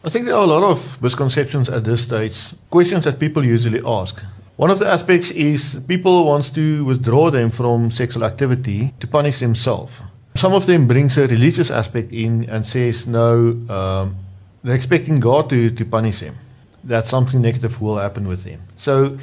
I 0.05 0.11
think 0.11 0.26
there 0.26 0.34
are 0.34 0.45
a 0.45 0.47
lot 0.47 0.62
of 0.62 1.01
misconceptions 1.01 1.70
at 1.70 1.84
this 1.84 2.03
stage, 2.03 2.55
questions 2.68 3.05
that 3.05 3.18
people 3.18 3.45
usually 3.45 3.80
ask. 3.86 4.20
One 4.57 4.70
of 4.70 4.78
the 4.78 4.86
aspects 4.86 5.30
is 5.30 5.80
people 5.88 6.26
wants 6.26 6.51
to 6.51 6.84
withdraw 6.84 7.30
them 7.30 7.51
from 7.51 7.90
sexual 7.90 8.24
activity 8.24 8.93
to 9.01 9.07
punish 9.07 9.38
themselves. 9.40 9.93
Some 10.34 10.54
of 10.54 10.66
them 10.66 10.88
brings 10.88 11.16
a 11.18 11.26
religious 11.26 11.70
aspect 11.70 12.12
in 12.12 12.48
and 12.48 12.64
says 12.64 13.06
no, 13.06 13.56
um, 13.68 14.16
they're 14.64 14.74
expecting 14.74 15.20
God 15.20 15.50
to, 15.50 15.70
to 15.70 15.84
punish 15.84 16.20
them. 16.20 16.36
That 16.84 17.06
something 17.06 17.40
negative 17.40 17.80
will 17.80 17.98
happen 17.98 18.26
with 18.26 18.44
them. 18.44 18.60
So 18.76 19.18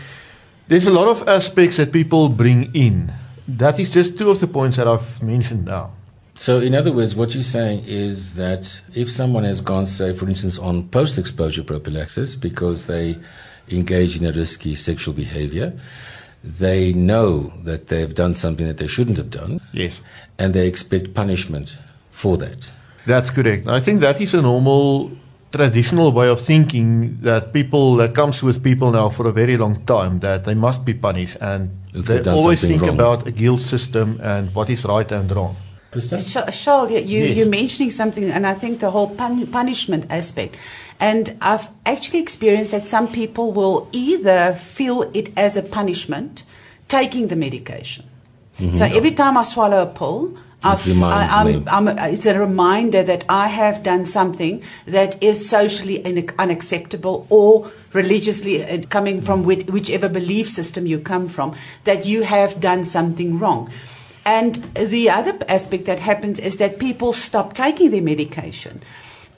there's 0.67 0.85
a 0.85 0.91
lot 0.91 1.07
of 1.07 1.27
aspects 1.27 1.77
that 1.77 1.91
people 1.91 2.29
bring 2.29 2.73
in. 2.75 3.11
That 3.47 3.79
is 3.79 3.89
just 3.89 4.17
two 4.17 4.29
of 4.29 4.39
the 4.39 4.47
points 4.47 4.77
that 4.77 4.87
I've 4.87 5.21
mentioned 5.23 5.65
now. 5.65 5.91
So, 6.35 6.61
in 6.61 6.73
other 6.73 6.93
words, 6.93 7.17
what 7.17 7.33
you're 7.33 7.43
saying 7.43 7.83
is 7.85 8.35
that 8.35 8.79
if 8.95 9.11
someone 9.11 9.43
has 9.43 9.59
gone, 9.59 9.85
say, 9.85 10.13
for 10.13 10.29
instance, 10.29 10.57
on 10.57 10.87
post 10.87 11.17
exposure 11.17 11.63
prophylaxis 11.63 12.37
because 12.37 12.87
they 12.87 13.17
engage 13.67 14.15
in 14.15 14.25
a 14.25 14.31
risky 14.31 14.75
sexual 14.75 15.13
behavior, 15.13 15.77
they 16.43 16.93
know 16.93 17.51
that 17.63 17.87
they've 17.87 18.13
done 18.13 18.35
something 18.35 18.67
that 18.67 18.77
they 18.77 18.87
shouldn't 18.87 19.17
have 19.17 19.29
done. 19.29 19.59
Yes. 19.73 20.01
And 20.37 20.53
they 20.53 20.67
expect 20.67 21.13
punishment 21.13 21.77
for 22.11 22.37
that. 22.37 22.69
That's 23.05 23.29
correct. 23.29 23.67
I 23.67 23.79
think 23.79 24.01
that 24.01 24.21
is 24.21 24.33
a 24.33 24.41
normal 24.41 25.11
traditional 25.51 26.11
way 26.11 26.29
of 26.29 26.39
thinking 26.39 27.17
that 27.21 27.51
people 27.53 27.95
that 27.97 28.13
comes 28.13 28.43
with 28.43 28.63
people 28.63 28.91
now 28.91 29.09
for 29.09 29.27
a 29.27 29.31
very 29.31 29.57
long 29.57 29.83
time 29.85 30.19
that 30.19 30.45
they 30.45 30.53
must 30.53 30.85
be 30.85 30.93
punished 30.93 31.37
and 31.41 31.71
If 31.93 32.05
they 32.05 32.21
always 32.29 32.61
think 32.61 32.81
wrong. 32.81 32.93
about 32.93 33.27
a 33.27 33.31
guilt 33.31 33.61
system 33.61 34.19
and 34.21 34.53
what 34.53 34.69
is 34.69 34.85
right 34.85 35.11
and 35.11 35.29
wrong. 35.31 35.55
Charles, 35.91 36.91
you, 36.91 36.99
Yes. 36.99 37.37
you're 37.37 37.49
mentioning 37.49 37.91
something, 37.91 38.29
and 38.29 38.45
I 38.45 38.53
think 38.53 38.79
the 38.79 38.91
whole 38.91 39.07
pun- 39.09 39.47
punishment 39.47 40.05
aspect. 40.09 40.55
And 40.99 41.35
I've 41.41 41.69
actually 41.85 42.19
experienced 42.19 42.71
that 42.71 42.85
some 42.87 43.07
people 43.07 43.51
will 43.51 43.87
either 43.91 44.53
feel 44.55 45.09
it 45.13 45.31
as 45.37 45.57
a 45.57 45.63
punishment, 45.63 46.43
taking 46.87 47.27
the 47.27 47.35
medication. 47.35 48.05
So 48.73 48.83
every 48.83 49.11
time 49.11 49.37
I 49.37 49.43
swallow 49.43 49.81
a 49.81 49.87
pill, 49.87 50.35
Mm-hmm. 50.61 51.03
I. 51.05 51.27
I'm, 51.71 51.87
I'm, 51.87 51.97
it's 52.13 52.25
a 52.25 52.37
reminder 52.37 53.01
that 53.01 53.23
I 53.29 53.47
have 53.47 53.81
done 53.81 54.05
something 54.05 54.61
that 54.85 55.15
is 55.23 55.49
socially 55.49 56.03
un- 56.05 56.27
unacceptable 56.37 57.25
or 57.29 57.71
religiously 57.93 58.65
uh, 58.65 58.81
coming 58.89 59.21
from 59.21 59.43
which, 59.43 59.65
whichever 59.67 60.09
belief 60.09 60.49
system 60.49 60.85
you 60.85 60.99
come 60.99 61.29
from, 61.29 61.55
that 61.85 62.05
you 62.05 62.23
have 62.23 62.59
done 62.59 62.83
something 62.83 63.39
wrong. 63.39 63.71
And 64.29 64.57
the 64.75 65.09
other 65.09 65.35
aspect 65.47 65.85
that 65.85 65.99
happens 66.01 66.37
is 66.37 66.57
that 66.57 66.77
people 66.77 67.13
stop 67.13 67.53
taking 67.53 67.89
their 67.89 68.03
medication 68.03 68.83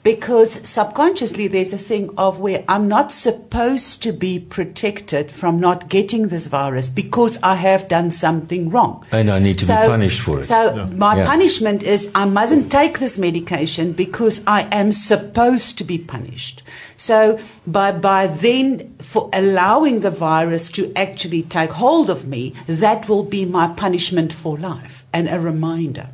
because 0.02 0.68
subconsciously 0.68 1.46
there's 1.46 1.72
a 1.72 1.78
thing 1.78 2.10
of 2.16 2.40
where 2.40 2.64
I'm 2.68 2.88
not 2.88 3.12
supposed 3.12 4.02
to 4.02 4.12
be 4.12 4.40
protected 4.40 5.30
from 5.30 5.60
not 5.60 5.88
getting 5.88 6.28
this 6.28 6.46
virus 6.46 6.88
because 6.88 7.38
I 7.42 7.54
have 7.56 7.86
done 7.88 8.10
something 8.10 8.70
wrong. 8.70 9.04
And 9.12 9.30
I 9.30 9.38
need 9.38 9.58
to 9.58 9.66
be 9.66 9.72
punished 9.72 10.20
for 10.20 10.40
it. 10.40 10.44
So 10.46 10.88
my 10.96 11.16
Yeah. 11.16 11.26
punishment 11.26 11.82
is 11.82 12.10
I 12.14 12.24
mustn't 12.24 12.70
take 12.70 12.98
this 12.98 13.18
medication 13.18 13.92
because 13.92 14.40
I 14.46 14.66
am 14.72 14.90
supposed 14.90 15.78
to 15.78 15.84
be 15.84 15.98
punished. 15.98 16.62
So 16.96 17.38
by 17.66 17.92
by 17.92 18.26
then 18.26 18.94
for 18.98 19.30
allowing 19.32 20.00
the 20.00 20.10
virus 20.10 20.68
to 20.70 20.90
actually 20.96 21.42
take 21.42 21.72
hold 21.72 22.10
of 22.10 22.26
me, 22.26 22.54
that 22.66 23.08
will 23.08 23.24
be 23.24 23.44
my 23.44 23.68
punishment 23.68 24.32
for 24.32 24.58
life 24.58 25.04
and 25.12 25.28
a 25.28 25.38
reminder. 25.38 26.08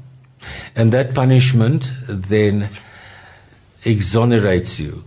And 0.77 0.93
that 0.93 1.15
punishment 1.15 1.93
then 2.07 2.69
exonerates 3.85 4.79
you 4.81 5.05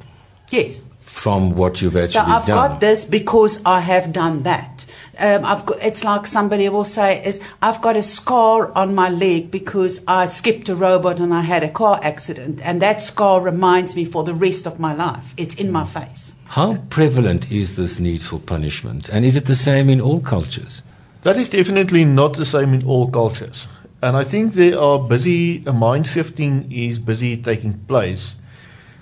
Yes. 0.50 0.84
from 1.00 1.56
what 1.56 1.82
you've 1.82 1.96
actually 1.98 2.14
So 2.26 2.32
I've 2.36 2.46
done. 2.46 2.70
got 2.70 2.80
this 2.80 3.06
because 3.06 3.62
I 3.66 3.80
have 3.82 4.12
done 4.14 4.44
that. 4.44 4.86
Um, 5.20 5.46
I've 5.46 5.66
got, 5.66 5.78
it's 5.84 6.04
like 6.04 6.26
somebody 6.26 6.68
will 6.70 6.86
say 6.86 7.24
is 7.24 7.40
I've 7.62 7.82
got 7.82 7.96
a 7.96 8.02
scar 8.02 8.72
on 8.76 8.96
my 8.96 9.10
leg 9.10 9.52
because 9.52 10.02
I 10.08 10.26
skipped 10.26 10.68
a 10.70 10.76
robot 10.76 11.20
and 11.20 11.34
I 11.34 11.42
had 11.42 11.64
a 11.64 11.70
car 11.70 12.00
accident, 12.02 12.60
and 12.64 12.82
that 12.82 13.02
scar 13.02 13.40
reminds 13.42 13.96
me 13.96 14.06
for 14.06 14.24
the 14.24 14.34
rest 14.34 14.66
of 14.66 14.80
my 14.80 14.94
life. 14.96 15.34
It's 15.38 15.54
in 15.56 15.72
my 15.72 15.86
face. 15.86 16.34
How 16.46 16.78
prevalent 16.90 17.52
is 17.52 17.76
this 17.76 18.00
need 18.00 18.22
for 18.22 18.40
punishment? 18.40 19.10
And 19.10 19.26
is 19.26 19.36
it 19.38 19.46
the 19.46 19.56
same 19.56 19.90
in 19.90 20.02
all 20.02 20.22
cultures? 20.22 20.82
That 21.22 21.38
is 21.38 21.50
definitely 21.50 22.04
not 22.04 22.34
the 22.34 22.46
same 22.46 22.74
in 22.74 22.84
all 22.84 23.12
cultures. 23.12 23.68
And 24.02 24.18
I 24.18 24.24
think 24.24 24.54
there 24.54 24.80
are 24.80 24.98
busy, 24.98 25.64
a 25.68 25.74
mind 25.74 26.08
shifting 26.08 26.72
is 26.72 26.98
busy 26.98 27.38
taking 27.38 27.74
place. 27.88 28.36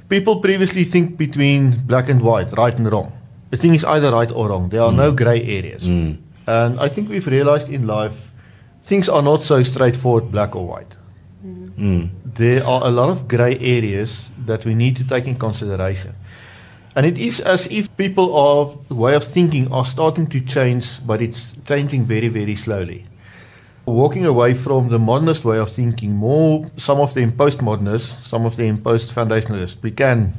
People 0.10 0.41
previously 0.41 0.84
think 0.84 1.18
between 1.18 1.86
black 1.86 2.10
and 2.10 2.22
white, 2.22 2.51
right 2.57 2.76
and 2.76 2.91
wrong. 2.91 3.14
The 3.51 3.57
thing 3.57 3.76
is 3.76 3.84
either 3.86 4.12
right 4.12 4.32
or 4.32 4.49
wrong. 4.49 4.70
There 4.70 4.82
are 4.82 4.91
no 4.91 5.12
grey 5.12 5.41
areas. 5.43 5.86
And 6.47 6.80
I 6.80 6.89
think 6.89 7.10
we've 7.10 7.28
realized 7.28 7.70
in 7.70 7.86
life 7.86 8.32
things 8.84 9.07
are 9.07 9.22
not 9.22 9.43
so 9.43 9.62
straightforward, 9.64 10.32
black 10.32 10.55
or 10.55 10.66
white. 10.66 10.97
There 12.26 12.66
are 12.66 12.82
a 12.86 12.89
lot 12.89 13.10
of 13.10 13.28
grey 13.28 13.57
areas 13.60 14.30
that 14.45 14.66
we 14.66 14.74
need 14.74 14.95
to 14.97 15.03
take 15.07 15.26
in 15.26 15.36
consideration. 15.36 16.16
And 16.95 17.05
it 17.05 17.18
is 17.18 17.39
as 17.39 17.68
if 17.68 17.88
people 17.95 18.36
are 18.36 18.74
way 18.93 19.14
of 19.16 19.24
thinking 19.24 19.72
are 19.72 19.86
starting 19.86 20.28
to 20.28 20.41
change, 20.41 21.05
but 21.05 21.22
it's 21.22 21.53
changing 21.66 22.05
very, 22.05 22.28
very 22.28 22.55
slowly. 22.55 23.05
Walking 23.89 24.25
away 24.25 24.53
from 24.53 24.89
the 24.89 24.99
modernist 24.99 25.43
way 25.43 25.57
of 25.57 25.69
thinking, 25.69 26.15
more 26.15 26.69
some 26.77 26.99
of 26.99 27.13
them 27.13 27.31
postmodernists, 27.31 28.23
some 28.23 28.45
of 28.45 28.55
them 28.55 28.77
post-foundationalists. 28.81 29.81
We 29.81 29.91
can 29.91 30.33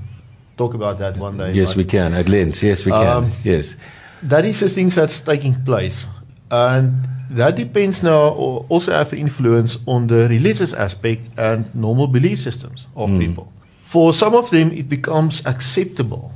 talk 0.56 0.74
about 0.74 0.98
that 0.98 1.16
one 1.16 1.36
day. 1.36 1.52
Yes, 1.52 1.74
we 1.76 1.84
can. 1.84 2.14
At 2.14 2.28
length. 2.28 2.62
Yes, 2.62 2.84
we 2.84 2.92
can. 2.92 3.06
Um, 3.06 3.32
yes. 3.44 3.76
that 4.22 4.44
is 4.44 4.60
the 4.60 4.68
things 4.68 4.94
that's 4.94 5.20
taking 5.20 5.54
place, 5.64 6.06
and 6.50 7.08
that 7.30 7.56
depends 7.56 8.02
now. 8.02 8.28
Or 8.28 8.66
also 8.68 8.92
have 8.92 9.12
influence 9.14 9.78
on 9.86 10.06
the 10.06 10.28
religious 10.28 10.72
aspect 10.72 11.30
and 11.36 11.74
normal 11.74 12.06
belief 12.06 12.38
systems 12.38 12.86
of 12.94 13.10
people. 13.18 13.52
For 13.82 14.12
some 14.12 14.34
of 14.34 14.50
them, 14.50 14.70
it 14.72 14.88
becomes 14.88 15.44
acceptable. 15.46 16.32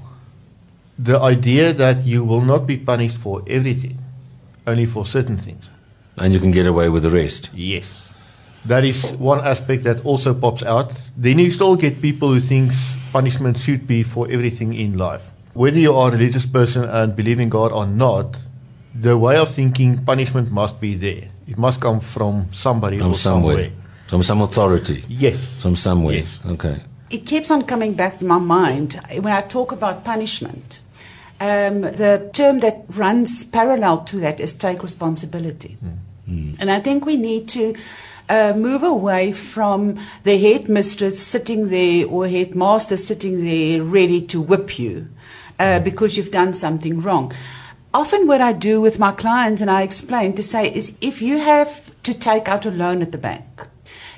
The 0.98 1.18
idea 1.20 1.72
that 1.72 2.04
you 2.04 2.24
will 2.24 2.40
not 2.40 2.66
be 2.66 2.76
punished 2.76 3.18
for 3.18 3.42
everything, 3.46 3.98
only 4.66 4.86
for 4.86 5.06
certain 5.06 5.36
things. 5.36 5.70
And 6.16 6.32
you 6.32 6.40
can 6.40 6.50
get 6.50 6.66
away 6.66 6.88
with 6.88 7.02
the 7.02 7.10
rest. 7.10 7.50
Yes. 7.52 8.12
That 8.64 8.84
is 8.84 9.12
one 9.12 9.44
aspect 9.44 9.84
that 9.84 10.04
also 10.04 10.32
pops 10.32 10.62
out. 10.62 10.94
Then 11.16 11.38
you 11.38 11.50
still 11.50 11.76
get 11.76 12.00
people 12.00 12.32
who 12.32 12.40
thinks 12.40 12.96
punishment 13.12 13.58
should 13.58 13.86
be 13.86 14.02
for 14.02 14.26
everything 14.30 14.74
in 14.74 14.96
life. 14.96 15.30
Whether 15.52 15.78
you 15.78 15.94
are 15.94 16.08
a 16.08 16.12
religious 16.12 16.46
person 16.46 16.84
and 16.84 17.14
believe 17.14 17.40
in 17.40 17.48
God 17.48 17.72
or 17.72 17.86
not, 17.86 18.38
the 18.94 19.18
way 19.18 19.36
of 19.36 19.50
thinking 19.50 20.04
punishment 20.04 20.50
must 20.50 20.80
be 20.80 20.94
there. 20.94 21.28
It 21.46 21.58
must 21.58 21.80
come 21.80 22.00
from 22.00 22.48
somebody 22.52 22.98
From 22.98 23.10
or 23.10 23.14
somewhere. 23.14 23.56
somewhere. 23.56 23.72
From 24.06 24.22
some 24.22 24.40
authority. 24.40 25.04
Yes. 25.08 25.60
From 25.60 25.76
somewhere. 25.76 26.16
Yes. 26.16 26.40
Okay. 26.46 26.82
It 27.10 27.26
keeps 27.26 27.50
on 27.50 27.64
coming 27.64 27.94
back 27.94 28.18
to 28.18 28.24
my 28.24 28.38
mind 28.38 29.00
when 29.20 29.32
I 29.32 29.42
talk 29.42 29.72
about 29.72 30.04
punishment. 30.04 30.78
Um, 31.44 31.82
the 31.82 32.30
term 32.32 32.60
that 32.60 32.84
runs 32.88 33.44
parallel 33.44 33.98
to 34.04 34.16
that 34.20 34.40
is 34.40 34.54
take 34.54 34.82
responsibility. 34.82 35.76
And 36.58 36.70
I 36.70 36.80
think 36.80 37.04
we 37.04 37.18
need 37.18 37.48
to 37.48 37.74
uh, 38.30 38.54
move 38.56 38.82
away 38.82 39.32
from 39.32 39.98
the 40.22 40.38
headmistress 40.38 41.20
sitting 41.20 41.68
there 41.68 42.06
or 42.06 42.28
headmaster 42.28 42.96
sitting 42.96 43.44
there 43.44 43.82
ready 43.82 44.22
to 44.22 44.40
whip 44.40 44.78
you 44.78 45.08
uh, 45.58 45.80
because 45.80 46.16
you've 46.16 46.30
done 46.30 46.54
something 46.54 47.02
wrong. 47.02 47.30
Often, 47.92 48.26
what 48.26 48.40
I 48.40 48.54
do 48.54 48.80
with 48.80 48.98
my 48.98 49.12
clients 49.12 49.60
and 49.60 49.70
I 49.70 49.82
explain 49.82 50.32
to 50.36 50.42
say 50.42 50.72
is 50.72 50.96
if 51.02 51.20
you 51.20 51.38
have 51.38 51.92
to 52.04 52.14
take 52.14 52.48
out 52.48 52.64
a 52.64 52.70
loan 52.70 53.02
at 53.02 53.12
the 53.12 53.18
bank, 53.18 53.66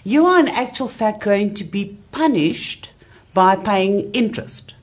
you 0.04 0.26
are 0.26 0.38
in 0.38 0.48
actual 0.48 0.86
fact 0.86 1.24
going 1.24 1.54
to 1.54 1.64
be 1.64 1.98
punished 2.12 2.92
by 3.34 3.56
paying 3.56 4.12
interest. 4.12 4.74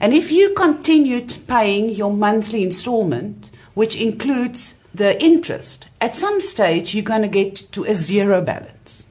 And 0.00 0.14
if 0.14 0.32
you 0.32 0.54
continued 0.54 1.36
paying 1.46 1.90
your 1.90 2.12
monthly 2.12 2.62
installment, 2.62 3.50
which 3.74 3.94
includes 3.94 4.80
the 4.94 5.22
interest, 5.22 5.86
at 6.00 6.16
some 6.16 6.40
stage 6.40 6.94
you're 6.94 7.04
going 7.04 7.22
to 7.22 7.28
get 7.28 7.54
to 7.72 7.84
a 7.84 7.94
zero 7.94 8.40
balance. 8.40 9.06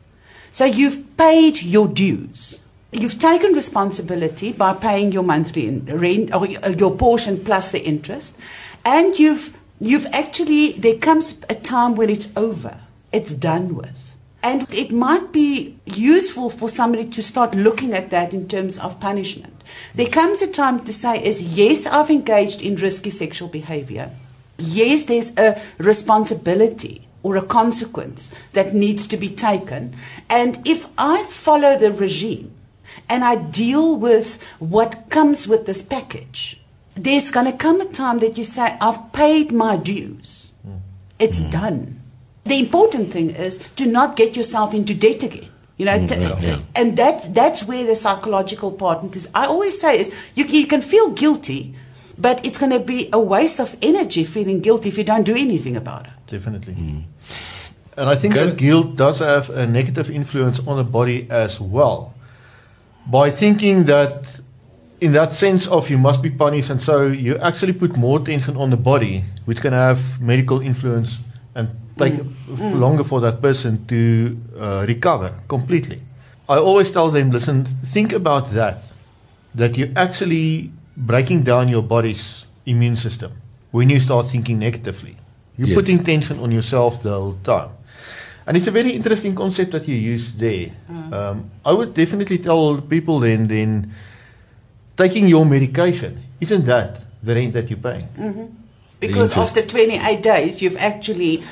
So 0.51 0.65
you've 0.65 1.15
paid 1.15 1.61
your 1.61 1.87
dues. 1.87 2.61
You've 2.91 3.19
taken 3.19 3.53
responsibility 3.53 4.51
by 4.51 4.73
paying 4.73 5.11
your 5.11 5.21
monthly 5.21 5.69
rent 5.69 6.33
or 6.33 6.47
your 6.47 6.95
portion 6.95 7.43
plus 7.43 7.71
the 7.71 7.83
interest, 7.83 8.35
and 8.83 9.17
you've 9.19 9.55
you've 9.79 10.07
actually 10.07 10.71
there 10.71 10.97
comes 10.97 11.35
a 11.49 11.55
time 11.55 11.95
when 11.95 12.09
it's 12.09 12.35
over. 12.35 12.79
It's 13.11 13.35
done 13.35 13.75
with. 13.75 14.15
And 14.41 14.73
it 14.73 14.91
might 14.91 15.31
be 15.33 15.77
useful 15.85 16.49
for 16.49 16.69
somebody 16.69 17.05
to 17.09 17.21
start 17.21 17.53
looking 17.55 17.93
at 17.93 18.09
that 18.09 18.33
in 18.33 18.47
terms 18.47 18.77
of 18.77 18.99
punishment. 18.99 19.63
There 19.93 20.07
comes 20.07 20.41
a 20.41 20.47
time 20.47 20.85
to 20.85 20.93
say 20.93 21.23
is 21.23 21.41
yes, 21.41 21.85
I've 21.85 22.09
engaged 22.09 22.61
in 22.61 22.75
risky 22.75 23.09
sexual 23.09 23.49
behavior. 23.49 24.11
Yes, 24.57 25.05
there's 25.05 25.37
a 25.37 25.61
responsibility 25.77 27.07
or 27.21 27.35
a 27.35 27.41
consequence 27.41 28.33
that 28.53 28.73
needs 28.73 29.07
to 29.07 29.17
be 29.17 29.29
taken. 29.29 29.95
And 30.29 30.65
if 30.67 30.85
I 30.97 31.23
follow 31.23 31.77
the 31.77 31.91
regime 31.91 32.53
and 33.09 33.23
I 33.23 33.35
deal 33.35 33.95
with 33.95 34.41
what 34.59 35.09
comes 35.09 35.47
with 35.47 35.65
this 35.65 35.81
package, 35.81 36.61
there's 36.95 37.31
going 37.31 37.45
to 37.45 37.57
come 37.57 37.81
a 37.81 37.85
time 37.85 38.19
that 38.19 38.37
you 38.37 38.43
say, 38.43 38.77
I've 38.81 39.11
paid 39.13 39.51
my 39.51 39.77
dues. 39.77 40.53
Mm. 40.67 40.79
It's 41.17 41.41
mm. 41.41 41.51
done. 41.51 41.98
The 42.49 42.59
important 42.59 43.13
thing 43.13 43.29
is 43.29 43.59
to 43.75 43.85
not 43.85 44.15
get 44.15 44.35
yourself 44.35 44.73
into 44.73 44.93
debt 44.95 45.21
again. 45.23 45.49
You 45.77 45.85
know, 45.85 46.07
t- 46.07 46.15
yeah, 46.19 46.39
yeah. 46.41 46.59
and 46.75 46.97
that 46.97 47.33
that's 47.33 47.63
where 47.63 47.85
the 47.85 47.95
psychological 47.95 48.71
part 48.73 49.15
is. 49.15 49.29
I 49.33 49.45
always 49.45 49.79
say 49.79 49.99
is 50.01 50.11
you, 50.35 50.43
you 50.45 50.67
can 50.67 50.81
feel 50.81 51.11
guilty, 51.11 51.73
but 52.17 52.45
it's 52.45 52.57
going 52.57 52.73
to 52.79 52.81
be 52.81 53.07
a 53.13 53.19
waste 53.19 53.59
of 53.61 53.77
energy 53.81 54.25
feeling 54.25 54.59
guilty 54.59 54.89
if 54.89 54.97
you 54.97 55.05
don't 55.05 55.23
do 55.23 55.35
anything 55.37 55.77
about 55.77 56.07
it. 56.07 56.13
Definitely. 56.27 56.75
And 57.95 58.09
I 58.09 58.15
think 58.15 58.33
Go- 58.33 58.45
that 58.47 58.57
guilt 58.57 58.95
does 58.97 59.19
have 59.19 59.49
a 59.51 59.65
negative 59.65 60.09
influence 60.11 60.59
on 60.67 60.75
the 60.77 60.83
body 60.83 61.27
as 61.29 61.61
well. 61.61 62.13
By 63.07 63.29
thinking 63.31 63.85
that, 63.85 64.41
in 64.99 65.13
that 65.13 65.33
sense 65.33 65.65
of 65.67 65.89
you 65.89 65.97
must 65.97 66.21
be 66.21 66.29
punished, 66.29 66.69
and 66.69 66.81
so 66.81 67.07
you 67.07 67.37
actually 67.37 67.73
put 67.73 67.95
more 67.95 68.19
tension 68.19 68.57
on 68.57 68.69
the 68.69 68.77
body, 68.77 69.23
which 69.45 69.61
can 69.61 69.73
have 69.73 70.19
medical 70.19 70.59
influence 70.59 71.19
and 71.55 71.69
take 71.99 72.19
f- 72.19 72.73
longer 72.73 73.03
for 73.03 73.19
that 73.21 73.41
person 73.41 73.85
to 73.87 74.37
uh, 74.59 74.85
recover 74.87 75.33
completely. 75.47 76.01
I 76.47 76.57
always 76.57 76.91
tell 76.91 77.09
them, 77.11 77.29
listen, 77.31 77.65
think 77.65 78.11
about 78.13 78.51
that, 78.51 78.77
that 79.55 79.77
you're 79.77 79.93
actually 79.95 80.71
breaking 80.97 81.43
down 81.43 81.69
your 81.69 81.83
body's 81.83 82.45
immune 82.65 82.95
system 82.95 83.31
when 83.71 83.89
you 83.89 83.99
start 83.99 84.27
thinking 84.27 84.57
negatively. 84.59 85.15
You're 85.57 85.67
Yes. 85.69 85.77
putting 85.77 86.03
tension 86.03 86.39
on 86.39 86.51
yourself 86.51 87.03
the 87.03 87.11
whole 87.11 87.37
time. 87.43 87.69
And 88.47 88.57
it's 88.57 88.65
a 88.67 88.71
very 88.71 88.91
interesting 88.91 89.35
concept 89.35 89.71
that 89.73 89.87
you 89.87 89.95
use 89.95 90.33
there. 90.33 90.71
Um, 91.11 91.51
I 91.63 91.71
would 91.71 91.93
definitely 91.93 92.39
tell 92.39 92.81
people 92.81 93.19
then, 93.19 93.47
then 93.47 93.93
taking 94.97 95.27
your 95.27 95.45
medication, 95.45 96.23
isn't 96.41 96.65
that 96.65 97.01
the 97.21 97.35
rent 97.35 97.53
that 97.53 97.69
you're 97.69 97.77
paying? 97.77 98.55
Because 98.99 99.31
after 99.37 99.61
28 99.61 100.21
days, 100.23 100.61
you've 100.61 100.77
actually 100.77 101.43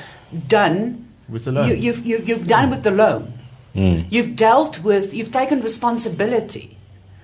done 0.46 1.08
With 1.28 1.44
the 1.44 1.52
loan. 1.52 1.68
You, 1.68 1.74
you've, 1.74 2.04
you, 2.06 2.18
you've 2.18 2.46
done 2.46 2.70
with 2.70 2.82
the 2.82 2.90
loan. 2.90 3.32
Hmm. 3.74 4.02
You've 4.10 4.34
dealt 4.36 4.82
with, 4.82 5.14
you've 5.14 5.30
taken 5.30 5.60
responsibility 5.60 6.76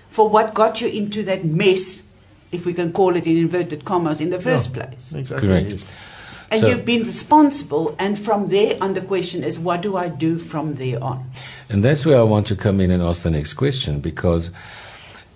for 0.08 0.28
what 0.28 0.54
got 0.54 0.80
you 0.80 0.88
into 0.88 1.22
that 1.24 1.44
mess, 1.44 2.06
if 2.52 2.64
we 2.64 2.72
can 2.72 2.92
call 2.92 3.16
it 3.16 3.26
in 3.26 3.36
inverted 3.36 3.84
commas, 3.84 4.20
in 4.20 4.30
the 4.30 4.40
first 4.40 4.72
place. 4.72 5.14
Exactly. 5.14 5.48
Correct. 5.48 5.84
And 6.50 6.60
So- 6.60 6.68
you've 6.68 6.84
been 6.84 7.02
responsible, 7.02 7.96
and 7.98 8.18
from 8.18 8.48
there 8.48 8.76
on, 8.80 8.94
the 8.94 9.00
question 9.00 9.42
is, 9.42 9.58
what 9.58 9.80
do 9.80 9.96
I 9.96 10.08
do 10.08 10.38
from 10.38 10.74
there 10.74 11.02
on? 11.02 11.30
And 11.68 11.82
that's 11.82 12.06
where 12.06 12.18
I 12.18 12.22
want 12.22 12.46
to 12.48 12.56
come 12.56 12.80
in 12.80 12.90
and 12.90 13.02
ask 13.02 13.22
the 13.22 13.30
next 13.30 13.54
question 13.54 13.98
because 14.00 14.50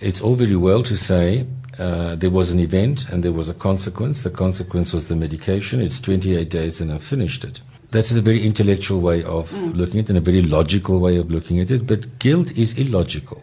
it's 0.00 0.20
all 0.20 0.36
very 0.36 0.54
well 0.56 0.82
to 0.84 0.96
say 0.96 1.46
uh, 1.78 2.16
there 2.16 2.30
was 2.30 2.52
an 2.52 2.58
event 2.58 3.08
and 3.08 3.22
there 3.22 3.32
was 3.32 3.48
a 3.48 3.54
consequence. 3.54 4.22
The 4.22 4.30
consequence 4.30 4.92
was 4.92 5.08
the 5.08 5.16
medication. 5.16 5.80
It's 5.80 6.00
28 6.00 6.50
days 6.50 6.80
and 6.80 6.92
I've 6.92 7.04
finished 7.04 7.44
it. 7.44 7.60
That's 7.90 8.10
a 8.10 8.20
very 8.20 8.44
intellectual 8.44 9.00
way 9.00 9.22
of 9.22 9.52
looking 9.74 10.00
at 10.00 10.06
it 10.06 10.10
and 10.10 10.18
a 10.18 10.20
very 10.20 10.42
logical 10.42 10.98
way 10.98 11.16
of 11.16 11.30
looking 11.30 11.58
at 11.58 11.70
it. 11.70 11.86
But 11.86 12.18
guilt 12.18 12.52
is 12.52 12.76
illogical. 12.76 13.42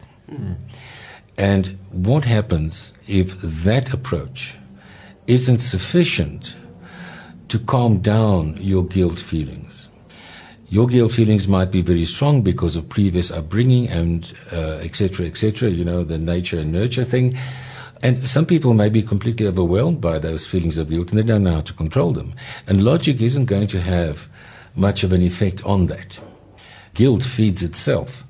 And 1.38 1.78
what 1.92 2.26
happens 2.26 2.94
if 3.08 3.40
that 3.42 3.94
approach 3.94 4.56
isn't 5.28 5.60
sufficient 5.60 6.56
to 7.50 7.60
calm 7.60 8.00
down 8.00 8.58
your 8.60 8.86
guilt 8.86 9.18
feelings? 9.18 9.90
Your 10.70 10.88
guilt 10.88 11.12
feelings 11.12 11.48
might 11.48 11.72
be 11.72 11.82
very 11.82 12.06
strong 12.06 12.42
because 12.42 12.76
of 12.76 12.90
previous 12.90 13.32
upbringing 13.32 13.88
and 13.88 14.32
uh, 14.52 14.80
etc. 14.82 15.28
et 15.28 15.62
you 15.62 15.86
know, 15.86 16.04
the 16.04 16.18
nature 16.18 16.60
and 16.60 16.72
nurture 16.72 17.04
thing. 17.04 17.38
And 18.06 18.30
some 18.30 18.46
people 18.46 18.76
may 18.76 18.90
be 18.90 19.02
completely 19.02 19.48
overwhelmed 19.48 20.00
by 20.00 20.20
those 20.20 20.46
feelings 20.46 20.78
of 20.78 20.92
guilt 20.92 21.10
and 21.10 21.18
they 21.18 21.24
don't 21.24 21.44
know 21.44 21.56
how 21.56 21.62
to 21.62 21.74
control 21.74 22.12
them. 22.14 22.36
And 22.68 22.86
logic 22.86 23.20
isn't 23.20 23.46
going 23.46 23.66
to 23.70 23.82
have 23.82 24.28
much 24.76 25.04
of 25.04 25.12
an 25.12 25.24
effect 25.24 25.66
on 25.66 25.88
that. 25.88 26.20
Guilt 26.94 27.24
feeds 27.24 27.64
itself 27.64 28.24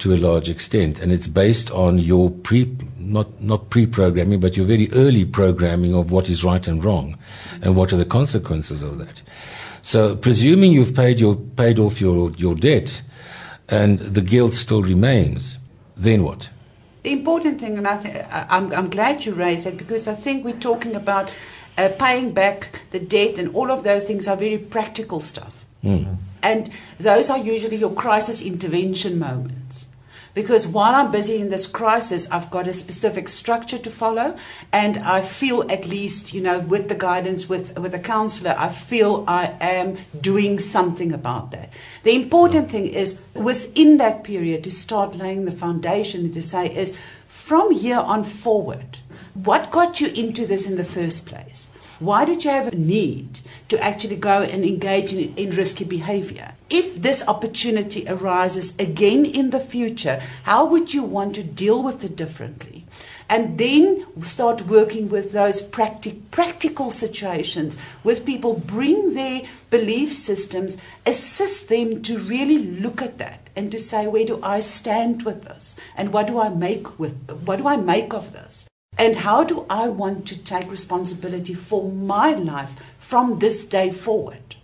to 0.00 0.12
a 0.12 0.16
large 0.16 0.50
extent, 0.50 1.00
and 1.00 1.12
it's 1.12 1.28
based 1.28 1.70
on 1.70 2.00
your 2.00 2.30
pre, 2.30 2.76
not, 2.98 3.40
not 3.40 3.70
pre-programming, 3.70 4.40
but 4.40 4.56
your 4.56 4.66
very 4.66 4.90
early 4.92 5.24
programming 5.24 5.94
of 5.94 6.10
what 6.10 6.28
is 6.28 6.42
right 6.42 6.66
and 6.66 6.84
wrong, 6.84 7.16
and 7.60 7.76
what 7.76 7.92
are 7.92 7.98
the 7.98 8.04
consequences 8.04 8.82
of 8.82 8.98
that. 8.98 9.22
So, 9.82 10.16
presuming 10.16 10.72
you've 10.72 10.96
paid 10.96 11.20
your 11.20 11.36
paid 11.36 11.78
off 11.78 12.00
your 12.00 12.32
your 12.32 12.56
debt, 12.56 13.02
and 13.68 14.00
the 14.00 14.22
guilt 14.22 14.54
still 14.54 14.82
remains, 14.82 15.58
then 15.94 16.24
what? 16.24 16.50
The 17.02 17.12
important 17.12 17.60
thing, 17.60 17.78
and 17.78 17.86
I 17.88 18.00
th- 18.00 18.24
I'm, 18.30 18.72
I'm 18.72 18.88
glad 18.88 19.24
you 19.26 19.32
raised 19.34 19.64
that 19.66 19.76
because 19.76 20.06
I 20.06 20.14
think 20.14 20.44
we're 20.44 20.52
talking 20.60 20.94
about 20.94 21.32
uh, 21.76 21.88
paying 21.98 22.32
back 22.32 22.80
the 22.90 23.00
debt, 23.00 23.38
and 23.38 23.54
all 23.54 23.70
of 23.70 23.82
those 23.82 24.04
things 24.04 24.28
are 24.28 24.36
very 24.36 24.58
practical 24.58 25.20
stuff. 25.20 25.64
And 26.42 26.70
those 26.98 27.28
are 27.30 27.38
usually 27.38 27.76
your 27.76 27.92
crisis 27.92 28.40
intervention 28.42 29.18
moments. 29.18 29.88
Because 30.34 30.66
while 30.66 30.94
I'm 30.94 31.12
busy 31.12 31.36
in 31.36 31.50
this 31.50 31.66
crisis, 31.66 32.30
I've 32.30 32.50
got 32.50 32.66
a 32.66 32.72
specific 32.72 33.28
structure 33.28 33.78
to 33.78 33.90
follow, 33.90 34.36
and 34.72 34.96
I 34.98 35.20
feel 35.20 35.70
at 35.70 35.86
least, 35.86 36.32
you 36.32 36.40
know, 36.40 36.60
with 36.60 36.88
the 36.88 36.94
guidance 36.94 37.48
with 37.48 37.78
with 37.78 37.94
a 37.94 37.98
counselor, 37.98 38.54
I 38.56 38.70
feel 38.70 39.24
I 39.28 39.54
am 39.60 39.98
doing 40.18 40.58
something 40.58 41.12
about 41.12 41.50
that. 41.50 41.70
The 42.02 42.14
important 42.14 42.70
thing 42.70 42.86
is 42.86 43.20
within 43.34 43.98
that 43.98 44.24
period 44.24 44.64
to 44.64 44.70
start 44.70 45.16
laying 45.16 45.44
the 45.44 45.52
foundation 45.52 46.32
to 46.32 46.42
say 46.42 46.74
is 46.74 46.96
from 47.26 47.72
here 47.72 47.98
on 47.98 48.24
forward, 48.24 48.98
what 49.34 49.70
got 49.70 50.00
you 50.00 50.08
into 50.08 50.46
this 50.46 50.66
in 50.66 50.76
the 50.76 50.84
first 50.84 51.26
place? 51.26 51.70
Why 51.98 52.24
did 52.24 52.44
you 52.44 52.50
have 52.50 52.72
a 52.72 52.76
need 52.76 53.40
to 53.68 53.82
actually 53.82 54.16
go 54.16 54.42
and 54.42 54.64
engage 54.64 55.12
in, 55.12 55.34
in 55.36 55.50
risky 55.50 55.84
behavior? 55.84 56.54
If 56.74 57.02
this 57.02 57.22
opportunity 57.28 58.08
arises 58.08 58.72
again 58.78 59.26
in 59.26 59.50
the 59.50 59.60
future, 59.60 60.22
how 60.44 60.64
would 60.64 60.94
you 60.94 61.02
want 61.04 61.34
to 61.34 61.42
deal 61.42 61.82
with 61.82 62.02
it 62.02 62.16
differently? 62.16 62.86
And 63.28 63.58
then 63.58 64.06
start 64.22 64.66
working 64.66 65.10
with 65.10 65.32
those 65.32 65.60
practic- 65.60 66.30
practical 66.30 66.90
situations 66.90 67.76
with 68.02 68.24
people, 68.24 68.54
bring 68.54 69.12
their 69.12 69.42
belief 69.68 70.14
systems, 70.14 70.78
assist 71.04 71.68
them 71.68 72.00
to 72.04 72.18
really 72.18 72.56
look 72.56 73.02
at 73.02 73.18
that 73.18 73.50
and 73.54 73.70
to 73.70 73.78
say, 73.78 74.06
where 74.06 74.24
do 74.24 74.40
I 74.42 74.60
stand 74.60 75.24
with 75.24 75.44
this? 75.44 75.78
And 75.94 76.10
what 76.10 76.26
do 76.26 76.38
I 76.38 76.48
make 76.48 76.98
with 76.98 77.14
what 77.44 77.58
do 77.58 77.68
I 77.68 77.76
make 77.76 78.14
of 78.14 78.32
this? 78.32 78.66
And 78.96 79.16
how 79.16 79.44
do 79.44 79.66
I 79.68 79.88
want 79.90 80.26
to 80.28 80.42
take 80.42 80.70
responsibility 80.70 81.52
for 81.52 81.90
my 81.92 82.32
life 82.32 82.82
from 82.98 83.40
this 83.40 83.66
day 83.66 83.90
forward? 83.90 84.56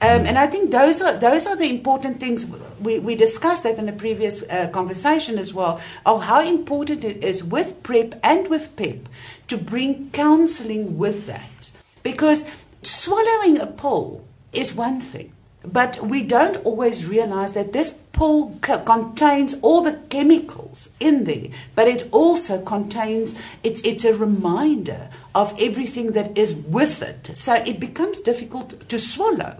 Um, 0.00 0.26
and 0.26 0.38
I 0.38 0.46
think 0.46 0.70
those 0.70 1.02
are 1.02 1.16
those 1.16 1.44
are 1.44 1.56
the 1.56 1.68
important 1.68 2.20
things. 2.20 2.46
We, 2.80 3.00
we 3.00 3.16
discussed 3.16 3.64
that 3.64 3.78
in 3.78 3.88
a 3.88 3.92
previous 3.92 4.44
uh, 4.44 4.68
conversation 4.68 5.38
as 5.38 5.52
well 5.52 5.80
of 6.06 6.22
how 6.22 6.40
important 6.40 7.04
it 7.04 7.24
is 7.24 7.42
with 7.42 7.82
PrEP 7.82 8.14
and 8.22 8.46
with 8.46 8.76
PEP 8.76 9.08
to 9.48 9.56
bring 9.56 10.10
counselling 10.10 10.98
with 10.98 11.26
that. 11.26 11.72
Because 12.04 12.46
swallowing 12.82 13.58
a 13.58 13.66
pill 13.66 14.24
is 14.52 14.72
one 14.72 15.00
thing, 15.00 15.32
but 15.64 16.00
we 16.00 16.22
don't 16.22 16.64
always 16.64 17.04
realize 17.04 17.54
that 17.54 17.72
this 17.72 17.92
pill 18.12 18.56
co- 18.62 18.78
contains 18.78 19.54
all 19.62 19.80
the 19.82 19.98
chemicals 20.10 20.94
in 21.00 21.24
there, 21.24 21.48
but 21.74 21.88
it 21.88 22.08
also 22.12 22.62
contains 22.62 23.34
it's 23.64 23.80
it's 23.80 24.04
a 24.04 24.14
reminder 24.16 25.08
of 25.34 25.56
everything 25.60 26.12
that 26.12 26.38
is 26.38 26.54
with 26.54 27.02
it. 27.02 27.34
So 27.34 27.54
it 27.54 27.80
becomes 27.80 28.20
difficult 28.20 28.88
to 28.88 28.98
swallow 29.00 29.56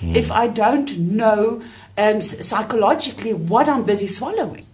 if 0.00 0.30
I 0.30 0.48
don't 0.48 0.96
know 0.98 1.62
um, 1.96 2.20
psychologically 2.20 3.34
what 3.34 3.68
I'm 3.68 3.84
busy 3.84 4.06
swallowing. 4.06 4.66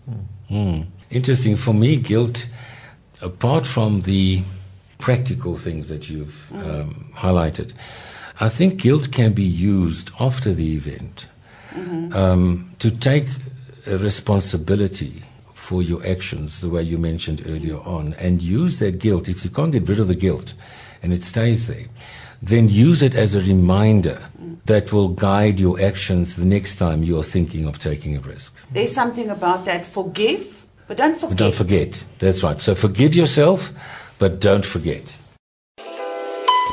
Hmm. 0.49 0.83
Interesting. 1.11 1.57
For 1.57 1.73
me, 1.73 1.97
guilt, 1.97 2.49
apart 3.23 3.67
from 3.67 4.03
the 4.03 4.43
practical 4.99 5.57
things 5.57 5.89
that 5.89 6.11
you've 6.11 6.53
um, 6.53 7.11
highlighted, 7.15 7.73
I 8.41 8.49
think 8.49 8.81
guilt 8.83 9.13
can 9.13 9.33
be 9.33 9.45
used 9.45 10.11
after 10.19 10.53
the 10.53 10.75
event 10.75 11.29
um, 12.13 12.73
to 12.79 12.91
take 12.91 13.27
a 13.87 13.99
responsibility 13.99 15.23
for 15.53 15.83
your 15.83 16.05
actions, 16.07 16.61
the 16.61 16.69
way 16.69 16.83
you 16.83 16.99
mentioned 16.99 17.43
earlier 17.47 17.79
on, 17.79 18.15
and 18.15 18.43
use 18.43 18.79
that 18.81 18.99
guilt. 18.99 19.29
If 19.29 19.45
you 19.45 19.51
can't 19.51 19.73
get 19.73 19.89
rid 19.89 19.99
of 19.99 20.09
the 20.09 20.15
guilt 20.15 20.53
and 21.03 21.13
it 21.13 21.23
stays 21.23 21.69
there, 21.69 21.87
then 22.43 22.69
use 22.69 23.03
it 23.03 23.15
as 23.15 23.35
a 23.35 23.41
reminder 23.41 24.21
that 24.67 24.93
will 24.93 25.09
guide 25.09 25.61
your 25.61 25.81
actions 25.81 26.37
the 26.37 26.45
next 26.45 26.79
time 26.79 27.03
you 27.03 27.19
are 27.19 27.23
thinking 27.23 27.67
of 27.67 27.79
taking 27.79 28.17
a 28.17 28.21
risk. 28.21 28.57
There's 28.71 28.93
something 28.93 29.31
about 29.31 29.65
that 29.67 29.87
forgive, 29.87 30.67
but 30.87 30.97
don't 30.97 31.15
forget. 31.15 31.31
But 31.31 31.39
don't 31.39 31.55
forget. 31.55 32.05
That's 32.19 32.43
right. 32.43 32.61
So 32.61 32.75
forgive 32.75 33.15
yourself, 33.15 33.73
but 34.19 34.41
don't 34.41 34.65
forget. 34.65 35.19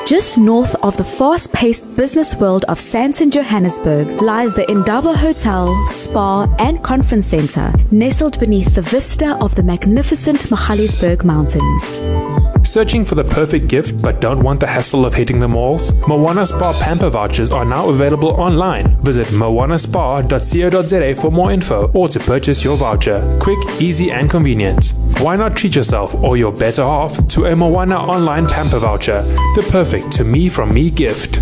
Just 0.05 0.37
north 0.37 0.75
of 0.83 0.97
the 0.97 1.03
fast 1.03 1.53
paced 1.53 1.95
business 1.95 2.35
world 2.35 2.65
of 2.65 2.79
Sandton, 2.79 3.31
Johannesburg, 3.31 4.21
lies 4.21 4.53
the 4.53 4.69
Indaba 4.69 5.15
Hotel, 5.15 5.73
Spa, 5.89 6.53
and 6.59 6.83
Conference 6.83 7.27
Center, 7.27 7.71
nestled 7.91 8.39
beneath 8.39 8.73
the 8.73 8.81
vista 8.81 9.37
of 9.39 9.53
the 9.55 9.63
magnificent 9.63 10.49
Magaliesberg 10.49 11.23
Mountains. 11.23 12.40
Searching 12.71 13.03
for 13.03 13.15
the 13.15 13.25
perfect 13.25 13.67
gift 13.67 14.01
but 14.01 14.21
don't 14.21 14.41
want 14.41 14.61
the 14.61 14.65
hassle 14.65 15.05
of 15.05 15.13
hitting 15.13 15.41
the 15.41 15.47
malls? 15.49 15.91
Moana 16.07 16.45
Spa 16.45 16.71
Pamper 16.79 17.09
vouchers 17.09 17.51
are 17.51 17.65
now 17.65 17.89
available 17.89 18.29
online. 18.29 18.87
Visit 19.01 19.27
moanaspa.co.za 19.27 21.15
for 21.21 21.31
more 21.33 21.51
info 21.51 21.91
or 21.93 22.07
to 22.07 22.17
purchase 22.21 22.63
your 22.63 22.77
voucher. 22.77 23.19
Quick, 23.41 23.59
easy, 23.81 24.09
and 24.09 24.29
convenient. 24.29 24.93
Why 25.19 25.35
not 25.35 25.57
treat 25.57 25.75
yourself 25.75 26.15
or 26.23 26.37
your 26.37 26.53
better 26.53 26.83
half 26.83 27.27
to 27.35 27.47
a 27.47 27.55
Moana 27.57 27.97
online 27.97 28.47
pamper 28.47 28.79
voucher? 28.79 29.21
The 29.21 29.67
perfect 29.69 30.13
to 30.13 30.23
me 30.23 30.47
from 30.47 30.73
me 30.73 30.91
gift. 30.91 31.39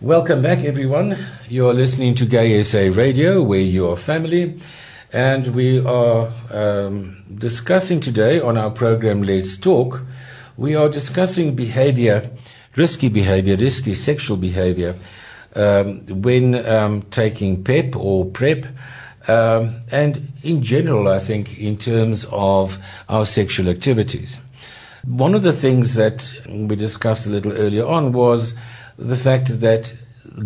Welcome 0.00 0.42
back, 0.42 0.64
everyone. 0.64 1.16
You 1.48 1.68
are 1.68 1.74
listening 1.74 2.16
to 2.16 2.26
Gay 2.26 2.60
SA 2.64 2.90
Radio, 2.92 3.40
where 3.40 3.60
you 3.60 3.88
are 3.88 3.96
family. 3.96 4.58
And 5.12 5.48
we 5.48 5.78
are 5.84 6.32
um, 6.50 7.22
discussing 7.34 8.00
today 8.00 8.40
on 8.40 8.56
our 8.56 8.70
program 8.70 9.22
Let's 9.22 9.58
Talk, 9.58 10.00
we 10.56 10.74
are 10.74 10.88
discussing 10.88 11.54
behavior, 11.54 12.30
risky 12.76 13.10
behavior, 13.10 13.56
risky 13.56 13.94
sexual 13.94 14.38
behavior 14.38 14.94
um, 15.54 16.06
when 16.06 16.66
um, 16.66 17.02
taking 17.10 17.62
PEP 17.62 17.94
or 17.94 18.24
PrEP. 18.24 18.64
Um, 19.28 19.80
and 19.90 20.32
in 20.42 20.62
general, 20.62 21.08
I 21.08 21.18
think, 21.18 21.58
in 21.58 21.76
terms 21.76 22.24
of 22.32 22.78
our 23.10 23.26
sexual 23.26 23.68
activities. 23.68 24.40
One 25.04 25.34
of 25.34 25.42
the 25.42 25.52
things 25.52 25.94
that 25.96 26.34
we 26.48 26.74
discussed 26.74 27.26
a 27.26 27.30
little 27.30 27.52
earlier 27.52 27.84
on 27.84 28.12
was 28.12 28.54
the 28.96 29.18
fact 29.18 29.60
that 29.60 29.94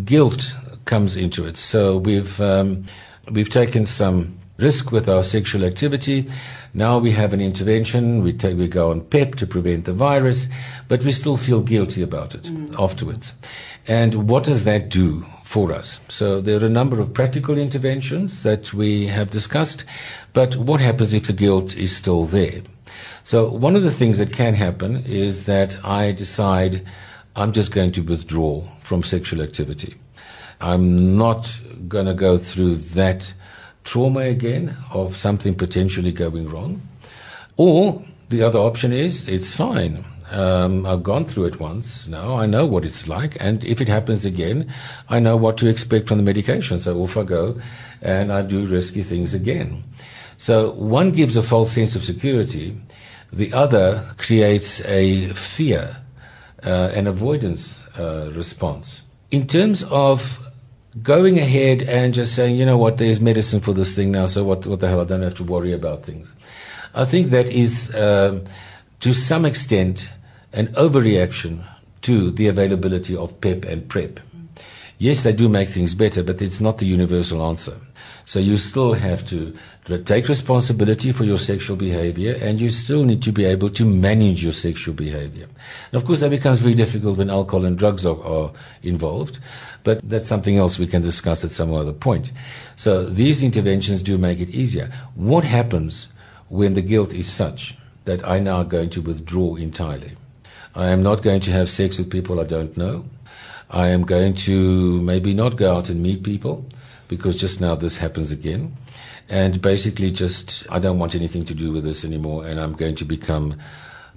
guilt 0.04 0.56
comes 0.86 1.14
into 1.14 1.46
it. 1.46 1.56
So 1.56 1.98
we've 1.98 2.40
um, 2.40 2.84
we've 3.30 3.50
taken 3.50 3.86
some 3.86 4.38
risk 4.58 4.90
with 4.90 5.08
our 5.08 5.22
sexual 5.22 5.64
activity. 5.64 6.30
Now 6.72 6.98
we 6.98 7.12
have 7.12 7.32
an 7.32 7.40
intervention. 7.40 8.22
We 8.22 8.32
take, 8.32 8.56
we 8.56 8.68
go 8.68 8.90
on 8.90 9.02
PEP 9.02 9.34
to 9.36 9.46
prevent 9.46 9.84
the 9.84 9.92
virus, 9.92 10.48
but 10.88 11.04
we 11.04 11.12
still 11.12 11.36
feel 11.36 11.60
guilty 11.60 12.02
about 12.02 12.34
it 12.34 12.44
mm. 12.44 12.74
afterwards. 12.82 13.34
And 13.86 14.28
what 14.28 14.44
does 14.44 14.64
that 14.64 14.88
do 14.88 15.26
for 15.44 15.72
us? 15.72 16.00
So 16.08 16.40
there 16.40 16.60
are 16.60 16.66
a 16.66 16.70
number 16.70 17.00
of 17.00 17.14
practical 17.14 17.56
interventions 17.56 18.42
that 18.42 18.72
we 18.72 19.06
have 19.06 19.30
discussed, 19.30 19.84
but 20.32 20.56
what 20.56 20.80
happens 20.80 21.12
if 21.14 21.26
the 21.26 21.32
guilt 21.32 21.76
is 21.76 21.96
still 21.96 22.24
there? 22.24 22.62
So 23.22 23.48
one 23.48 23.76
of 23.76 23.82
the 23.82 23.90
things 23.90 24.18
that 24.18 24.32
can 24.32 24.54
happen 24.54 25.04
is 25.04 25.46
that 25.46 25.78
I 25.84 26.12
decide 26.12 26.86
I'm 27.34 27.52
just 27.52 27.72
going 27.72 27.92
to 27.92 28.02
withdraw 28.02 28.64
from 28.82 29.02
sexual 29.02 29.42
activity. 29.42 29.94
I'm 30.60 31.16
not 31.16 31.60
going 31.86 32.06
to 32.06 32.14
go 32.14 32.38
through 32.38 32.76
that 32.76 33.34
trauma 33.86 34.20
again 34.20 34.76
of 34.92 35.16
something 35.16 35.54
potentially 35.54 36.12
going 36.12 36.50
wrong. 36.50 36.82
Or 37.56 38.02
the 38.28 38.42
other 38.42 38.58
option 38.58 38.92
is 38.92 39.26
it's 39.28 39.54
fine. 39.54 40.04
Um, 40.30 40.84
I've 40.84 41.04
gone 41.04 41.24
through 41.24 41.44
it 41.46 41.60
once 41.60 42.08
now. 42.08 42.34
I 42.34 42.46
know 42.46 42.66
what 42.66 42.84
it's 42.84 43.06
like. 43.06 43.36
And 43.40 43.64
if 43.64 43.80
it 43.80 43.88
happens 43.88 44.24
again, 44.24 44.72
I 45.08 45.20
know 45.20 45.36
what 45.36 45.56
to 45.58 45.68
expect 45.68 46.08
from 46.08 46.18
the 46.18 46.24
medication. 46.24 46.80
So 46.80 46.98
off 46.98 47.16
I 47.16 47.22
go 47.22 47.60
and 48.02 48.32
I 48.32 48.42
do 48.42 48.66
risky 48.66 49.02
things 49.02 49.32
again. 49.32 49.84
So 50.36 50.72
one 50.72 51.12
gives 51.12 51.36
a 51.36 51.42
false 51.42 51.72
sense 51.72 51.94
of 51.94 52.04
security. 52.04 52.76
The 53.32 53.52
other 53.52 54.14
creates 54.18 54.84
a 54.84 55.28
fear, 55.32 55.98
uh, 56.64 56.90
an 56.94 57.06
avoidance 57.06 57.86
uh, 57.98 58.32
response. 58.34 59.04
In 59.30 59.46
terms 59.46 59.84
of 59.84 60.45
going 61.02 61.38
ahead 61.38 61.82
and 61.82 62.14
just 62.14 62.34
saying, 62.34 62.56
you 62.56 62.64
know 62.64 62.78
what, 62.78 62.98
there's 62.98 63.20
medicine 63.20 63.60
for 63.60 63.72
this 63.72 63.94
thing 63.94 64.12
now, 64.12 64.26
so 64.26 64.44
what, 64.44 64.66
what 64.66 64.80
the 64.80 64.88
hell, 64.88 65.00
I 65.00 65.04
don't 65.04 65.22
have 65.22 65.34
to 65.36 65.44
worry 65.44 65.72
about 65.72 66.00
things. 66.00 66.32
I 66.94 67.04
think 67.04 67.28
that 67.28 67.50
is, 67.50 67.94
um, 67.94 68.44
to 69.00 69.12
some 69.12 69.44
extent, 69.44 70.08
an 70.52 70.68
overreaction 70.68 71.62
to 72.02 72.30
the 72.30 72.48
availability 72.48 73.16
of 73.16 73.40
PEP 73.40 73.64
and 73.66 73.88
PrEP. 73.88 74.20
Yes, 74.98 75.22
they 75.22 75.32
do 75.32 75.48
make 75.48 75.68
things 75.68 75.94
better, 75.94 76.22
but 76.22 76.40
it's 76.40 76.60
not 76.60 76.78
the 76.78 76.86
universal 76.86 77.44
answer. 77.44 77.76
So 78.26 78.40
you 78.40 78.56
still 78.56 78.94
have 78.94 79.24
to 79.28 79.56
take 80.04 80.26
responsibility 80.28 81.12
for 81.12 81.22
your 81.22 81.38
sexual 81.38 81.76
behavior 81.76 82.36
and 82.40 82.60
you 82.60 82.70
still 82.70 83.04
need 83.04 83.22
to 83.22 83.30
be 83.30 83.44
able 83.44 83.70
to 83.70 83.84
manage 83.84 84.42
your 84.42 84.52
sexual 84.52 84.94
behavior. 84.96 85.46
And 85.92 86.02
of 86.02 86.04
course, 86.04 86.20
that 86.20 86.30
becomes 86.30 86.58
very 86.58 86.74
difficult 86.74 87.18
when 87.18 87.30
alcohol 87.30 87.64
and 87.64 87.78
drugs 87.78 88.04
are, 88.04 88.20
are 88.24 88.50
involved, 88.82 89.38
but 89.84 90.00
that's 90.02 90.26
something 90.26 90.56
else 90.56 90.76
we 90.76 90.88
can 90.88 91.02
discuss 91.02 91.44
at 91.44 91.52
some 91.52 91.72
other 91.72 91.92
point. 91.92 92.32
So 92.74 93.04
these 93.04 93.44
interventions 93.44 94.02
do 94.02 94.18
make 94.18 94.40
it 94.40 94.50
easier. 94.50 94.90
What 95.14 95.44
happens 95.44 96.08
when 96.48 96.74
the 96.74 96.82
guilt 96.82 97.14
is 97.14 97.30
such 97.30 97.76
that 98.06 98.26
I 98.26 98.40
now 98.40 98.64
going 98.64 98.90
to 98.90 99.00
withdraw 99.00 99.54
entirely? 99.54 100.16
I 100.74 100.88
am 100.88 101.00
not 101.00 101.22
going 101.22 101.42
to 101.42 101.52
have 101.52 101.68
sex 101.68 101.96
with 101.96 102.10
people 102.10 102.40
I 102.40 102.44
don't 102.44 102.76
know. 102.76 103.04
I 103.70 103.86
am 103.86 104.02
going 104.02 104.34
to 104.46 105.00
maybe 105.02 105.32
not 105.32 105.56
go 105.56 105.76
out 105.76 105.88
and 105.90 106.02
meet 106.02 106.24
people 106.24 106.66
because 107.08 107.38
just 107.38 107.60
now 107.60 107.74
this 107.74 107.98
happens 107.98 108.30
again. 108.32 108.76
And 109.28 109.60
basically, 109.60 110.10
just 110.10 110.66
I 110.70 110.78
don't 110.78 110.98
want 110.98 111.14
anything 111.14 111.44
to 111.46 111.54
do 111.54 111.72
with 111.72 111.84
this 111.84 112.04
anymore, 112.04 112.46
and 112.46 112.60
I'm 112.60 112.74
going 112.74 112.94
to 112.96 113.04
become 113.04 113.56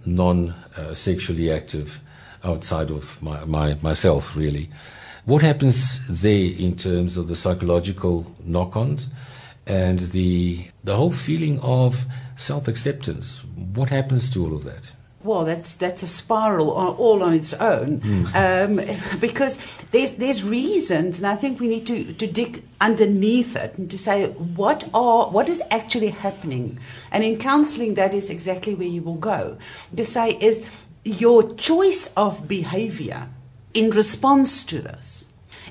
non 0.05 0.51
uh, 0.75 0.93
sexually 0.93 1.51
active 1.51 2.01
outside 2.43 2.89
of 2.89 3.21
my, 3.21 3.43
my, 3.45 3.75
myself, 3.81 4.35
really. 4.35 4.69
What 5.25 5.41
happens 5.41 5.99
there 6.07 6.51
in 6.57 6.75
terms 6.75 7.17
of 7.17 7.27
the 7.27 7.35
psychological 7.35 8.31
knock 8.43 8.75
ons 8.75 9.07
and 9.67 9.99
the, 9.99 10.67
the 10.83 10.95
whole 10.95 11.11
feeling 11.11 11.59
of 11.61 12.05
self 12.37 12.67
acceptance? 12.67 13.43
What 13.55 13.89
happens 13.89 14.31
to 14.31 14.45
all 14.45 14.55
of 14.55 14.63
that? 14.63 14.91
Well, 15.21 15.43
that's 15.43 15.75
that's 15.75 16.01
a 16.01 16.07
spiral 16.07 16.71
all 16.71 17.23
on 17.23 17.33
its 17.33 17.53
own, 17.55 17.99
mm. 17.99 18.25
um, 18.35 19.19
because 19.19 19.57
there's 19.91 20.11
there's 20.11 20.43
reasons, 20.43 21.17
and 21.17 21.27
I 21.27 21.35
think 21.35 21.59
we 21.59 21.67
need 21.67 21.85
to, 21.87 22.13
to 22.13 22.27
dig 22.27 22.63
underneath 22.79 23.55
it 23.57 23.77
and 23.77 23.91
to 23.91 23.97
say 23.97 24.27
what 24.27 24.89
are 24.93 25.29
what 25.29 25.49
is 25.49 25.61
actually 25.71 26.09
happening, 26.09 26.79
and 27.11 27.23
in 27.23 27.37
counselling 27.37 27.95
that 27.95 28.13
is 28.13 28.29
exactly 28.29 28.73
where 28.73 28.87
you 28.87 29.01
will 29.01 29.15
go. 29.15 29.57
To 29.95 30.05
say 30.05 30.37
is 30.39 30.65
your 31.03 31.43
choice 31.51 32.13
of 32.15 32.47
behaviour 32.47 33.27
in 33.73 33.89
response 33.89 34.63
to 34.65 34.81
this 34.81 35.25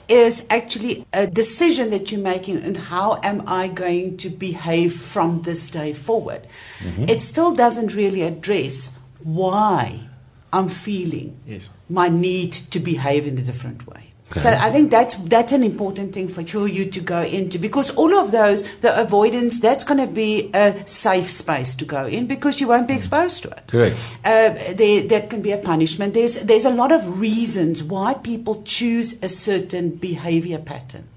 is 0.09 0.47
actually 0.49 1.07
a 1.13 1.27
decision 1.27 1.91
that 1.91 2.11
you're 2.11 2.21
making 2.21 2.57
and 2.63 2.77
how 2.77 3.21
am 3.23 3.43
I 3.47 3.69
going 3.69 4.17
to 4.19 4.31
behave 4.31 4.95
from 4.95 5.43
this 5.43 5.71
day 5.71 5.93
forward. 5.93 6.47
Mm-hmm. 6.79 7.05
It 7.09 7.21
still 7.21 7.55
doesn't 7.55 7.95
really 7.95 8.23
address 8.23 8.98
why 9.23 10.09
I'm 10.53 10.69
feeling 10.69 11.39
yes. 11.47 11.69
my 11.89 12.09
need 12.09 12.53
to 12.53 12.81
behave 12.81 13.27
in 13.27 13.39
a 13.39 13.43
different 13.43 13.87
way. 13.87 14.09
Okay. 14.31 14.41
So 14.41 14.51
I 14.51 14.71
think 14.71 14.91
that's 14.91 15.15
that's 15.15 15.53
an 15.53 15.63
important 15.63 16.13
thing 16.13 16.29
for 16.29 16.43
you 16.43 16.85
to 16.85 17.01
go 17.01 17.23
into 17.23 17.59
because 17.59 17.89
all 17.91 18.15
of 18.15 18.31
those 18.31 18.63
the 18.81 19.01
avoidance 19.01 19.59
that's 19.59 19.85
going 19.85 20.01
to 20.01 20.07
be 20.07 20.51
a 20.53 20.87
safe 20.87 21.31
space 21.31 21.75
to 21.77 21.87
go 21.87 22.05
in 22.05 22.27
because 22.27 22.61
you 22.61 22.69
won't 22.69 22.87
be 22.87 22.93
exposed 22.93 23.43
to 23.45 23.49
it. 23.49 23.67
Correct. 23.69 23.97
Uh, 24.27 24.51
there, 24.75 25.03
that 25.05 25.31
can 25.31 25.41
be 25.41 25.53
a 25.53 25.57
punishment. 25.57 26.13
There's 26.13 26.41
there's 26.41 26.67
a 26.67 26.71
lot 26.71 26.93
of 26.93 27.19
reasons 27.19 27.83
why 27.83 28.15
people 28.15 28.63
choose 28.65 29.19
a 29.23 29.31
certain 29.31 29.93
behavior 29.93 30.59
pattern. 30.59 31.09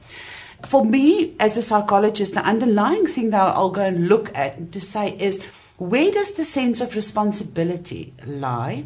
For 0.65 0.85
me, 0.85 1.35
as 1.37 1.57
a 1.57 1.61
psychologist, 1.61 2.33
the 2.33 2.45
underlying 2.45 3.07
thing 3.07 3.31
that 3.31 3.41
I'll 3.41 3.71
go 3.71 3.81
and 3.81 4.07
look 4.07 4.31
at 4.37 4.71
to 4.71 4.79
say 4.79 5.17
is 5.17 5.43
where 5.81 6.11
does 6.11 6.33
the 6.33 6.43
sense 6.43 6.79
of 6.79 6.95
responsibility 6.95 8.13
lie? 8.27 8.85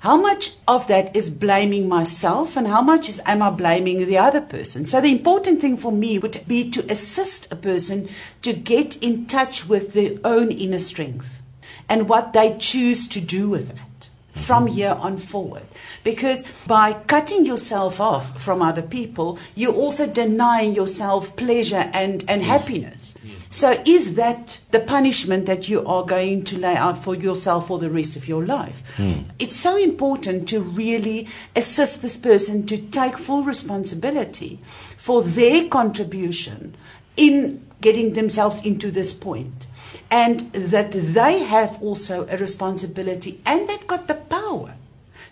How 0.00 0.20
much 0.20 0.50
of 0.68 0.86
that 0.86 1.16
is 1.16 1.30
blaming 1.30 1.88
myself 1.88 2.58
and 2.58 2.66
how 2.66 2.82
much 2.82 3.08
is 3.08 3.22
am 3.24 3.40
I 3.40 3.48
blaming 3.48 4.06
the 4.06 4.18
other 4.18 4.42
person? 4.42 4.84
So 4.84 5.00
the 5.00 5.10
important 5.10 5.62
thing 5.62 5.78
for 5.78 5.90
me 5.90 6.18
would 6.18 6.46
be 6.46 6.68
to 6.72 6.84
assist 6.92 7.50
a 7.50 7.56
person 7.56 8.10
to 8.42 8.52
get 8.52 9.02
in 9.02 9.24
touch 9.24 9.66
with 9.66 9.94
their 9.94 10.18
own 10.24 10.50
inner 10.50 10.78
strength 10.78 11.40
and 11.88 12.06
what 12.06 12.34
they 12.34 12.54
choose 12.58 13.08
to 13.08 13.20
do 13.22 13.48
with 13.48 13.70
it 13.70 14.10
from 14.32 14.66
mm-hmm. 14.66 14.74
here 14.74 14.96
on 15.00 15.16
forward. 15.16 15.64
Because 16.04 16.44
by 16.66 16.92
cutting 16.92 17.46
yourself 17.46 17.98
off 17.98 18.42
from 18.42 18.60
other 18.60 18.82
people, 18.82 19.38
you're 19.54 19.72
also 19.72 20.06
denying 20.06 20.74
yourself 20.74 21.34
pleasure 21.36 21.90
and, 21.94 22.24
and 22.28 22.42
yes. 22.42 22.50
happiness. 22.50 23.16
So, 23.56 23.82
is 23.86 24.16
that 24.16 24.60
the 24.70 24.80
punishment 24.80 25.46
that 25.46 25.66
you 25.66 25.82
are 25.86 26.04
going 26.04 26.44
to 26.44 26.58
lay 26.58 26.76
out 26.76 27.02
for 27.02 27.14
yourself 27.14 27.68
for 27.68 27.78
the 27.78 27.88
rest 27.88 28.14
of 28.14 28.28
your 28.28 28.44
life? 28.44 28.82
Mm. 28.98 29.24
It's 29.38 29.56
so 29.56 29.78
important 29.78 30.46
to 30.50 30.60
really 30.60 31.26
assist 31.56 32.02
this 32.02 32.18
person 32.18 32.66
to 32.66 32.76
take 32.76 33.16
full 33.16 33.44
responsibility 33.44 34.58
for 34.98 35.22
their 35.22 35.68
contribution 35.68 36.76
in 37.16 37.64
getting 37.80 38.12
themselves 38.12 38.62
into 38.62 38.90
this 38.90 39.14
point 39.14 39.66
and 40.10 40.40
that 40.52 40.92
they 40.92 41.38
have 41.44 41.82
also 41.82 42.26
a 42.28 42.36
responsibility 42.36 43.40
and 43.46 43.66
they've 43.70 43.86
got 43.86 44.06
the 44.06 44.16
power 44.16 44.74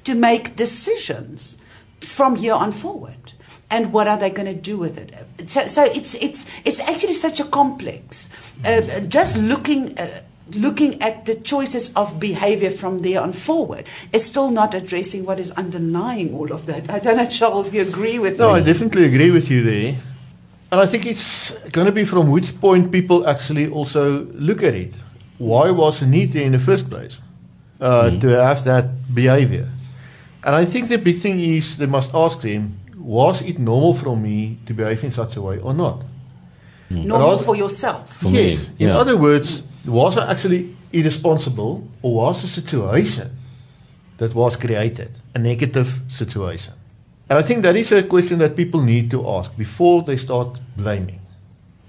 to 0.05 0.14
make 0.14 0.57
decisions 0.57 1.59
from 2.01 2.37
here 2.37 2.55
on 2.55 2.72
forward. 2.72 3.34
And 3.75 3.93
what 3.93 4.07
are 4.07 4.16
they 4.16 4.31
going 4.31 4.47
to 4.47 4.61
do 4.70 4.79
with 4.79 4.95
it? 5.03 5.11
So, 5.51 5.61
so 5.66 5.83
it's 5.99 6.14
it's 6.27 6.47
it's 6.64 6.81
actually 6.81 7.16
such 7.27 7.41
a 7.41 7.45
complex. 7.45 8.31
Uh, 8.64 9.01
just 9.01 9.37
looking. 9.37 9.99
Uh, 9.99 10.20
looking 10.53 11.01
at 11.01 11.25
the 11.25 11.35
choices 11.35 11.91
of 11.97 12.20
behavior 12.20 12.70
from 12.70 13.01
there 13.01 13.18
on 13.18 13.33
forward 13.33 13.85
is 14.12 14.22
still 14.27 14.51
not 14.51 14.75
addressing 14.75 15.25
what 15.25 15.39
is 15.39 15.51
underlying 15.53 16.35
all 16.35 16.53
of 16.53 16.66
that. 16.66 16.83
I 16.91 16.99
don't 16.99 17.16
know, 17.16 17.27
Charles, 17.27 17.68
if 17.68 17.75
you 17.75 17.81
agree 17.81 18.18
with 18.18 18.39
No, 18.39 18.53
me. 18.53 18.61
I 18.61 18.62
definitely 18.62 19.05
agree 19.07 19.31
with 19.31 19.51
you 19.51 19.64
there. 19.64 19.97
And 20.70 20.83
I 20.83 20.87
think 20.87 21.07
it's 21.07 21.57
going 21.72 21.87
to 21.87 21.93
be 21.93 22.05
from 22.05 22.31
which 22.31 22.61
point 22.61 22.93
people 22.93 23.27
actually 23.27 23.66
also 23.68 24.27
look 24.35 24.62
at 24.62 24.75
it. 24.75 24.93
Why 25.39 25.70
was 25.70 26.01
the 26.01 26.07
need 26.07 26.33
there 26.33 26.45
in 26.45 26.53
the 26.53 26.64
first 26.70 26.91
place 26.91 27.20
uh, 27.81 28.11
to 28.11 28.29
have 28.29 28.64
that 28.64 29.14
behavior? 29.14 29.66
And 30.45 30.55
I 30.55 30.66
think 30.66 30.89
the 30.89 30.99
big 30.99 31.18
thing 31.25 31.41
is 31.41 31.79
they 31.79 31.87
must 31.87 32.12
ask 32.14 32.43
them, 32.43 32.79
was 33.05 33.42
it 33.42 33.59
normal 33.59 33.94
for 33.94 34.16
me 34.16 34.59
to 34.66 34.72
behave 34.72 35.05
in 35.05 35.11
such 35.11 35.36
a 35.36 35.42
way 35.42 35.59
or 35.59 35.74
not? 35.74 36.02
Hmm. 36.88 37.07
Normal 37.07 37.30
Rather- 37.30 37.42
for 37.42 37.57
yourself. 37.57 38.11
For 38.16 38.30
me, 38.30 38.50
yes. 38.50 38.70
In 38.78 38.88
yeah. 38.88 38.98
other 38.98 39.16
words, 39.16 39.62
was 39.84 40.16
I 40.16 40.30
actually 40.30 40.74
irresponsible 40.92 41.86
or 42.02 42.14
was 42.14 42.42
the 42.42 42.48
situation 42.48 43.30
that 44.16 44.34
was 44.34 44.57
created 44.57 45.11
a 45.34 45.38
negative 45.38 46.00
situation? 46.09 46.72
And 47.28 47.38
I 47.38 47.42
think 47.42 47.62
that 47.62 47.76
is 47.76 47.92
a 47.92 48.02
question 48.02 48.38
that 48.38 48.57
people 48.57 48.82
need 48.82 49.11
to 49.11 49.28
ask 49.28 49.55
before 49.57 50.02
they 50.02 50.16
start 50.16 50.59
blaming. 50.76 51.20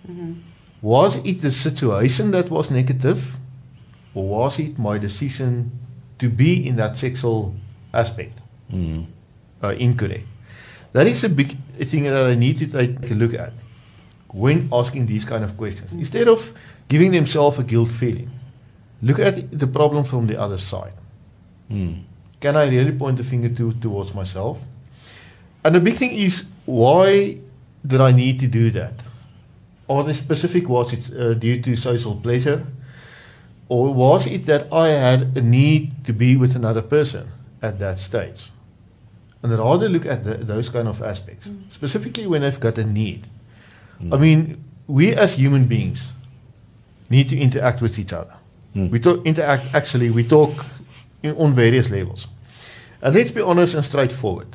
Mm-hmm. 0.09 0.33
Was 0.81 1.15
it 1.25 1.41
the 1.41 1.51
situation 1.51 2.31
that 2.31 2.49
was 2.49 2.69
negative 2.69 3.37
or 4.13 4.27
was 4.27 4.59
it 4.59 4.77
my 4.77 4.97
decision 4.97 5.71
to 6.19 6.29
be 6.29 6.67
in 6.67 6.75
that 6.75 6.97
sexual 6.97 7.55
aspect 7.93 8.39
hmm. 8.69 9.03
uh, 9.63 9.75
incorrect? 9.77 10.25
That 10.95 11.07
is 11.07 11.25
a 11.25 11.29
big 11.29 11.57
thing 11.83 12.03
that 12.03 12.25
I 12.25 12.35
need 12.35 12.57
to 12.59 12.67
take 12.67 13.11
a 13.11 13.15
look 13.15 13.33
at 13.33 13.51
when 14.29 14.69
asking 14.71 15.07
these 15.07 15.25
kind 15.25 15.43
of 15.43 15.57
questions. 15.57 15.91
Instead 15.91 16.29
of 16.29 16.53
giving 16.87 17.11
themselves 17.11 17.59
a 17.59 17.63
guilt 17.63 17.89
feeling, 17.89 18.31
look 19.01 19.19
at 19.19 19.51
the 19.51 19.67
problem 19.67 20.05
from 20.05 20.27
the 20.27 20.39
other 20.39 20.57
side. 20.57 20.93
Can 22.39 22.55
I 22.55 22.69
really 22.69 22.93
point 22.93 23.17
the 23.17 23.25
finger 23.25 23.49
to, 23.49 23.73
towards 23.73 24.13
myself? 24.13 24.61
And 25.65 25.75
the 25.75 25.81
big 25.81 25.95
thing 25.95 26.11
is, 26.11 26.45
why 26.63 27.39
did 27.85 27.99
I 27.99 28.11
need 28.13 28.39
to 28.39 28.47
do 28.47 28.71
that? 28.71 28.93
Are 29.89 30.01
there 30.01 30.13
specific, 30.13 30.69
was 30.69 30.93
it 30.93 31.13
uh, 31.13 31.33
due 31.33 31.61
to 31.61 31.75
social 31.75 32.15
pleasure? 32.15 32.65
Or 33.67 33.93
was 33.93 34.27
it 34.27 34.45
that 34.45 34.71
I 34.71 34.87
had 34.89 35.35
a 35.35 35.41
need 35.41 36.05
to 36.05 36.13
be 36.13 36.37
with 36.37 36.55
another 36.55 36.81
person 36.81 37.27
at 37.61 37.79
that 37.79 37.99
stage? 37.99 38.51
And 39.51 39.59
rather 39.59 39.87
look 39.89 40.05
at 40.05 40.23
the, 40.23 40.35
those 40.35 40.69
kind 40.69 40.87
of 40.87 41.01
aspects, 41.01 41.47
mm. 41.47 41.71
specifically 41.71 42.25
when 42.25 42.43
I've 42.43 42.59
got 42.59 42.77
a 42.77 42.83
need. 42.83 43.27
Mm. 44.01 44.13
I 44.13 44.17
mean, 44.17 44.63
we 44.87 45.13
as 45.13 45.35
human 45.35 45.65
beings 45.65 46.11
need 47.09 47.29
to 47.29 47.37
interact 47.37 47.81
with 47.81 47.99
each 47.99 48.13
other. 48.13 48.33
Mm. 48.75 48.89
We 48.89 48.99
talk, 48.99 49.25
interact, 49.25 49.73
actually, 49.73 50.09
we 50.09 50.23
talk 50.23 50.65
in, 51.21 51.35
on 51.37 51.53
various 51.53 51.89
levels. 51.89 52.27
And 53.01 53.13
let's 53.13 53.31
be 53.31 53.41
honest 53.41 53.75
and 53.75 53.85
straightforward. 53.85 54.47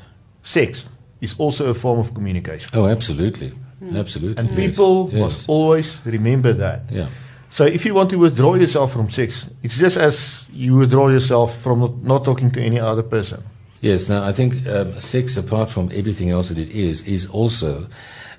Sex 0.43 0.87
is 1.21 1.35
also 1.39 1.67
a 1.67 1.75
form 1.75 2.01
of 2.01 2.13
communication. 2.15 2.69
Oh, 2.75 2.87
absolutely. 2.87 3.53
Absolutely. 3.95 4.37
And 4.39 4.49
yes. 4.51 4.59
people 4.59 5.09
yes. 5.13 5.21
must 5.21 5.49
always 5.49 5.97
remember 6.05 6.53
that. 6.53 6.83
Yeah. 6.91 7.09
So 7.49 7.65
if 7.65 7.85
you 7.85 7.95
want 7.95 8.11
to 8.11 8.17
withdraw 8.17 8.55
yourself 8.55 8.93
from 8.93 9.09
sex, 9.11 9.49
it's 9.63 9.79
just 9.79 9.97
as 9.97 10.49
you 10.53 10.77
withdraw 10.77 11.09
yourself 11.09 11.59
from 11.63 11.81
not, 11.81 12.03
not 12.03 12.25
talking 12.25 12.51
to 12.53 12.63
any 12.63 12.79
other 12.79 13.03
person. 13.03 13.43
Yes, 13.81 14.09
now 14.09 14.25
I 14.25 14.33
think 14.33 14.67
um, 14.67 14.93
sex, 15.01 15.37
apart 15.37 15.71
from 15.71 15.91
everything 15.95 16.31
else 16.31 16.51
that 16.51 16.59
it 16.59 16.71
is, 16.71 17.07
is 17.09 17.27
also 17.27 17.87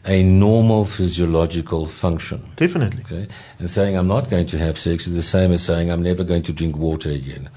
a 0.06 0.22
normal 0.24 0.86
physiological 0.86 1.86
function. 1.86 2.44
Definitely. 2.56 3.02
Okay? 3.04 3.28
And 3.60 3.70
saying 3.70 3.98
I'm 3.98 4.08
not 4.08 4.30
going 4.30 4.46
to 4.48 4.58
have 4.58 4.78
sex 4.78 5.08
is 5.08 5.16
the 5.16 5.22
same 5.22 5.52
as 5.52 5.64
saying 5.64 5.92
I'm 5.92 6.04
never 6.04 6.24
going 6.24 6.44
to 6.44 6.54
drink 6.54 6.78
water 6.78 7.10
again. 7.10 7.50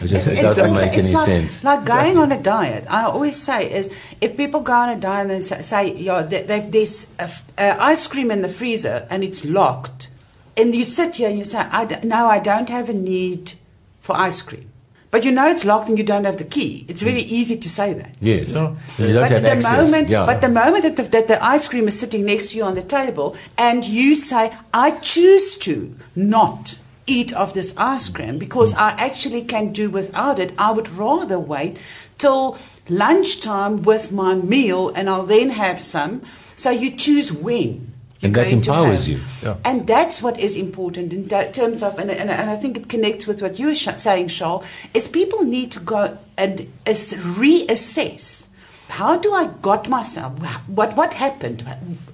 It 0.00 0.08
just 0.08 0.26
it 0.26 0.42
doesn't 0.42 0.70
it's- 0.70 0.76
make 0.86 0.98
it's 0.98 1.06
any 1.08 1.14
like, 1.16 1.24
sense. 1.26 1.62
Like 1.64 1.84
going 1.84 2.16
on 2.18 2.32
a 2.32 2.40
diet. 2.42 2.86
I 2.90 3.04
always 3.04 3.40
say 3.40 3.70
is 3.72 3.94
if 4.20 4.36
people 4.36 4.60
go 4.60 4.72
on 4.72 4.88
a 4.88 4.98
diet 4.98 5.30
and 5.30 5.44
say, 5.44 5.60
say 5.62 5.94
yeah, 5.94 6.22
they, 6.22 6.42
they've, 6.42 6.70
there's 6.72 7.10
a 7.20 7.22
f- 7.22 7.44
uh, 7.56 7.76
ice 7.78 8.06
cream 8.08 8.30
in 8.32 8.42
the 8.42 8.48
freezer 8.48 9.06
and 9.10 9.22
it's 9.22 9.44
locked, 9.44 10.10
and 10.56 10.74
you 10.74 10.84
sit 10.84 11.16
here 11.16 11.28
and 11.28 11.38
you 11.38 11.44
say, 11.44 11.58
I 11.58 11.84
d- 11.84 11.96
no, 12.02 12.26
I 12.26 12.40
don't 12.40 12.68
have 12.68 12.88
a 12.88 12.92
need 12.92 13.52
for 14.00 14.16
ice 14.16 14.42
cream. 14.42 14.68
But 15.12 15.26
you 15.26 15.30
know 15.30 15.46
it's 15.46 15.66
locked 15.66 15.90
and 15.90 15.98
you 15.98 16.04
don't 16.04 16.24
have 16.24 16.38
the 16.38 16.44
key. 16.44 16.86
It's 16.88 17.02
hmm. 17.02 17.08
very 17.08 17.20
easy 17.20 17.58
to 17.58 17.68
say 17.68 17.92
that. 17.92 18.14
Yes. 18.18 18.54
Yeah. 18.54 18.74
If 18.98 19.00
you 19.00 19.06
don't 19.12 19.24
but 19.24 19.30
have 19.30 19.42
the 19.42 19.50
access. 19.50 19.92
moment, 19.92 20.08
yeah. 20.08 20.24
but 20.24 20.40
the 20.40 20.48
moment 20.48 20.84
that 20.84 20.96
the, 20.96 21.02
that 21.02 21.28
the 21.28 21.44
ice 21.44 21.68
cream 21.68 21.86
is 21.86 22.00
sitting 22.00 22.24
next 22.24 22.50
to 22.50 22.56
you 22.56 22.64
on 22.64 22.74
the 22.74 22.82
table, 22.82 23.36
and 23.58 23.84
you 23.84 24.14
say, 24.14 24.56
"I 24.72 24.92
choose 24.92 25.58
to 25.58 25.94
not 26.16 26.78
eat 27.06 27.30
of 27.34 27.52
this 27.52 27.76
ice 27.76 28.08
cream 28.08 28.38
because 28.38 28.72
hmm. 28.72 28.80
I 28.80 28.90
actually 28.96 29.42
can 29.42 29.70
do 29.70 29.90
without 29.90 30.38
it," 30.38 30.54
I 30.56 30.72
would 30.72 30.88
rather 30.88 31.38
wait 31.38 31.78
till 32.16 32.56
lunchtime 32.88 33.82
with 33.82 34.12
my 34.12 34.34
meal, 34.34 34.88
and 34.96 35.10
I'll 35.10 35.26
then 35.26 35.50
have 35.50 35.78
some. 35.78 36.22
So 36.56 36.70
you 36.70 36.96
choose 36.96 37.30
when. 37.30 37.91
You're 38.22 38.28
And 38.28 38.34
that 38.36 38.52
empowers 38.52 39.06
have. 39.06 39.18
you. 39.18 39.24
Yeah. 39.42 39.56
And 39.64 39.86
that's 39.86 40.22
what 40.22 40.38
is 40.38 40.54
important 40.56 41.12
in 41.12 41.28
ter- 41.28 41.50
terms 41.50 41.82
of, 41.82 41.98
and, 41.98 42.10
and, 42.10 42.30
and 42.30 42.48
I 42.50 42.56
think 42.56 42.76
it 42.76 42.88
connects 42.88 43.26
with 43.26 43.42
what 43.42 43.58
you 43.58 43.66
were 43.66 43.74
sh- 43.74 43.88
saying, 43.98 44.28
Charles, 44.28 44.64
is 44.94 45.08
people 45.08 45.42
need 45.44 45.72
to 45.72 45.80
go 45.80 46.16
and 46.38 46.72
as- 46.86 47.14
reassess. 47.14 48.48
How 48.88 49.16
do 49.18 49.32
I 49.32 49.46
got 49.62 49.88
myself? 49.88 50.32
What 50.68 50.96
what 50.96 51.14
happened? 51.14 51.64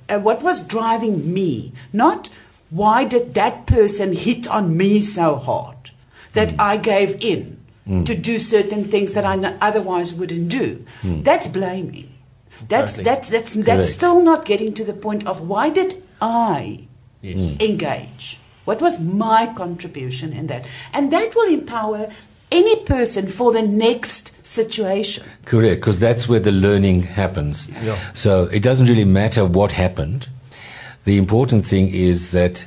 Uh, 0.08 0.20
What 0.20 0.42
was 0.42 0.64
driving 0.64 1.34
me? 1.34 1.72
Not 1.92 2.30
why 2.70 3.04
did 3.04 3.34
that 3.34 3.66
person 3.66 4.12
hit 4.14 4.46
on 4.46 4.76
me 4.76 5.00
so 5.00 5.36
hard 5.36 5.90
that 6.34 6.52
hmm. 6.52 6.60
I 6.60 6.76
gave 6.76 7.20
in 7.22 7.58
hmm. 7.84 8.04
to 8.04 8.14
do 8.14 8.38
certain 8.38 8.84
things 8.84 9.12
that 9.14 9.24
I 9.24 9.32
n- 9.32 9.58
otherwise 9.60 10.14
wouldn't 10.14 10.48
do. 10.50 10.84
Hmm. 11.02 11.22
That's 11.22 11.48
blaming. 11.48 12.07
That's 12.68 12.98
Exactly. 12.98 13.04
that's 13.04 13.30
that's 13.30 13.54
that's 13.54 13.94
still 13.94 14.22
not 14.22 14.44
getting 14.44 14.74
to 14.74 14.84
the 14.84 14.92
point 14.92 15.26
of 15.26 15.48
why 15.48 15.70
did 15.70 16.02
I 16.20 16.86
hmm. 17.22 17.54
engage? 17.60 18.38
What 18.64 18.82
was 18.82 19.00
my 19.00 19.52
contribution 19.56 20.32
in 20.34 20.48
that? 20.48 20.66
And 20.92 21.10
that 21.10 21.34
will 21.34 21.50
empower 21.50 22.12
any 22.52 22.84
person 22.84 23.26
for 23.26 23.52
the 23.52 23.62
next 23.62 24.46
situation. 24.46 25.24
Correct, 25.46 25.80
because 25.80 25.98
that's 25.98 26.28
where 26.28 26.40
the 26.40 26.52
learning 26.52 27.02
happens. 27.02 27.70
Yeah. 27.82 27.98
So 28.14 28.44
it 28.44 28.62
doesn't 28.62 28.86
really 28.86 29.04
matter 29.04 29.44
what 29.46 29.72
happened. 29.72 30.28
The 31.04 31.16
important 31.16 31.64
thing 31.64 31.88
is 31.88 32.32
that 32.32 32.66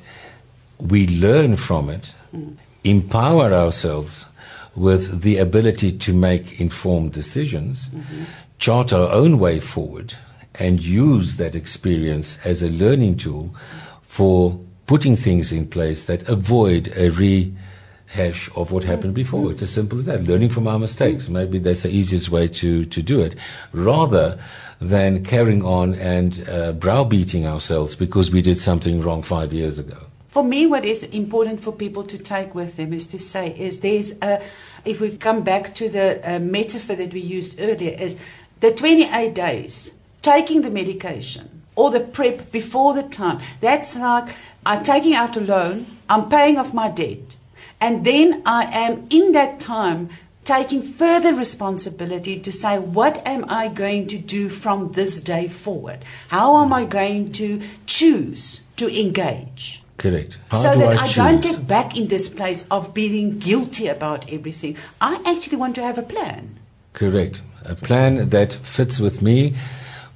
we 0.79 1.07
learn 1.07 1.57
from 1.57 1.89
it, 1.89 2.15
hmm. 2.31 2.53
empower 2.83 3.53
ourselves 3.53 4.27
with 4.75 5.21
the 5.21 5.37
ability 5.37 5.91
to 5.91 6.13
make 6.13 6.59
informed 6.59 7.11
decisions, 7.11 7.89
mm-hmm. 7.89 8.23
Chart 8.61 8.93
our 8.93 9.11
own 9.11 9.39
way 9.39 9.59
forward, 9.59 10.13
and 10.59 10.83
use 10.83 11.37
that 11.37 11.55
experience 11.55 12.37
as 12.45 12.61
a 12.61 12.69
learning 12.69 13.17
tool 13.17 13.55
for 14.03 14.61
putting 14.85 15.15
things 15.15 15.51
in 15.51 15.67
place 15.67 16.05
that 16.05 16.29
avoid 16.29 16.93
a 16.95 17.09
rehash 17.09 18.51
of 18.55 18.71
what 18.71 18.83
happened 18.83 19.15
before. 19.15 19.49
It's 19.49 19.63
as 19.63 19.71
simple 19.71 19.97
as 19.97 20.05
that. 20.05 20.25
Learning 20.25 20.49
from 20.49 20.67
our 20.67 20.77
mistakes. 20.77 21.27
Maybe 21.27 21.57
that's 21.57 21.81
the 21.81 21.89
easiest 21.89 22.29
way 22.29 22.47
to, 22.49 22.85
to 22.85 23.01
do 23.01 23.19
it, 23.19 23.35
rather 23.71 24.39
than 24.79 25.23
carrying 25.23 25.65
on 25.65 25.95
and 25.95 26.47
uh, 26.47 26.73
browbeating 26.73 27.47
ourselves 27.47 27.95
because 27.95 28.29
we 28.29 28.43
did 28.43 28.59
something 28.59 29.01
wrong 29.01 29.23
five 29.23 29.51
years 29.51 29.79
ago. 29.79 29.97
For 30.27 30.43
me, 30.43 30.65
what 30.65 30.85
is 30.85 31.03
important 31.03 31.61
for 31.61 31.73
people 31.73 32.03
to 32.03 32.17
take 32.17 32.55
with 32.55 32.77
them 32.77 32.93
is 32.93 33.05
to 33.07 33.19
say 33.19 33.53
is 33.57 33.81
there's 33.81 34.13
a, 34.21 34.41
if 34.85 35.01
we 35.01 35.17
come 35.17 35.43
back 35.43 35.75
to 35.75 35.89
the 35.89 36.21
uh, 36.23 36.39
metaphor 36.39 36.95
that 36.95 37.13
we 37.13 37.19
used 37.19 37.59
earlier, 37.59 37.91
is 37.99 38.17
the 38.61 38.71
28 38.71 39.33
days 39.33 39.91
taking 40.21 40.61
the 40.61 40.69
medication 40.69 41.63
or 41.75 41.91
the 41.91 41.99
PrEP 41.99 42.51
before 42.51 42.93
the 42.93 43.03
time. 43.03 43.39
That's 43.59 43.95
like 43.95 44.35
I'm 44.65 44.83
taking 44.83 45.15
out 45.15 45.35
a 45.35 45.41
loan, 45.41 45.85
I'm 46.09 46.29
paying 46.29 46.57
off 46.57 46.73
my 46.73 46.89
debt, 46.89 47.35
and 47.79 48.05
then 48.05 48.41
I 48.45 48.65
am 48.71 49.07
in 49.09 49.31
that 49.33 49.59
time 49.59 50.09
taking 50.43 50.81
further 50.81 51.33
responsibility 51.33 52.39
to 52.39 52.51
say, 52.51 52.77
what 52.79 53.25
am 53.27 53.45
I 53.47 53.67
going 53.67 54.07
to 54.07 54.17
do 54.17 54.49
from 54.49 54.93
this 54.93 55.19
day 55.19 55.47
forward? 55.47 55.99
How 56.29 56.57
am 56.63 56.73
I 56.73 56.85
going 56.85 57.31
to 57.33 57.61
choose 57.85 58.61
to 58.77 58.87
engage? 58.87 59.83
Correct. 59.97 60.39
How 60.49 60.63
so 60.63 60.77
that 60.79 60.97
I, 60.97 61.05
I, 61.05 61.13
don't 61.13 61.43
get 61.43 61.67
back 61.67 61.95
in 61.95 62.07
this 62.07 62.27
place 62.27 62.67
of 62.69 62.91
being 62.91 63.37
guilty 63.37 63.87
about 63.87 64.31
everything. 64.33 64.75
I 64.99 65.21
actually 65.25 65.57
want 65.57 65.75
to 65.75 65.83
have 65.83 65.99
a 65.99 66.03
plan. 66.03 66.57
Correct. 66.93 67.43
A 67.65 67.75
plan 67.75 68.29
that 68.29 68.53
fits 68.53 68.99
with 68.99 69.21
me, 69.21 69.55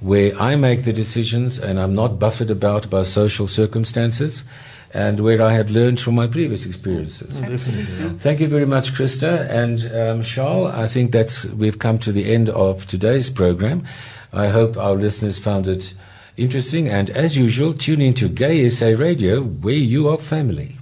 where 0.00 0.34
I 0.40 0.56
make 0.56 0.84
the 0.84 0.92
decisions 0.92 1.58
and 1.58 1.80
I'm 1.80 1.94
not 1.94 2.18
buffered 2.18 2.50
about 2.50 2.90
by 2.90 3.02
social 3.02 3.46
circumstances 3.46 4.44
and 4.92 5.20
where 5.20 5.42
I 5.42 5.52
have 5.52 5.70
learned 5.70 6.00
from 6.00 6.14
my 6.14 6.26
previous 6.26 6.64
experiences. 6.64 7.40
Thank 8.18 8.40
you 8.40 8.48
very 8.48 8.66
much, 8.66 8.92
Krista. 8.92 9.48
And 9.50 9.92
um, 9.92 10.22
Charles, 10.22 10.74
I 10.74 10.86
think 10.86 11.12
that's, 11.12 11.44
we've 11.46 11.78
come 11.78 11.98
to 12.00 12.12
the 12.12 12.32
end 12.32 12.48
of 12.50 12.86
today's 12.86 13.30
program. 13.30 13.84
I 14.32 14.48
hope 14.48 14.76
our 14.76 14.94
listeners 14.94 15.38
found 15.38 15.66
it 15.68 15.92
interesting. 16.36 16.88
And 16.88 17.10
as 17.10 17.36
usual, 17.36 17.74
tune 17.74 18.00
into 18.00 18.28
Gay 18.28 18.68
SA 18.68 18.94
Radio, 18.96 19.42
where 19.42 19.74
you 19.74 20.08
are 20.08 20.18
family. 20.18 20.76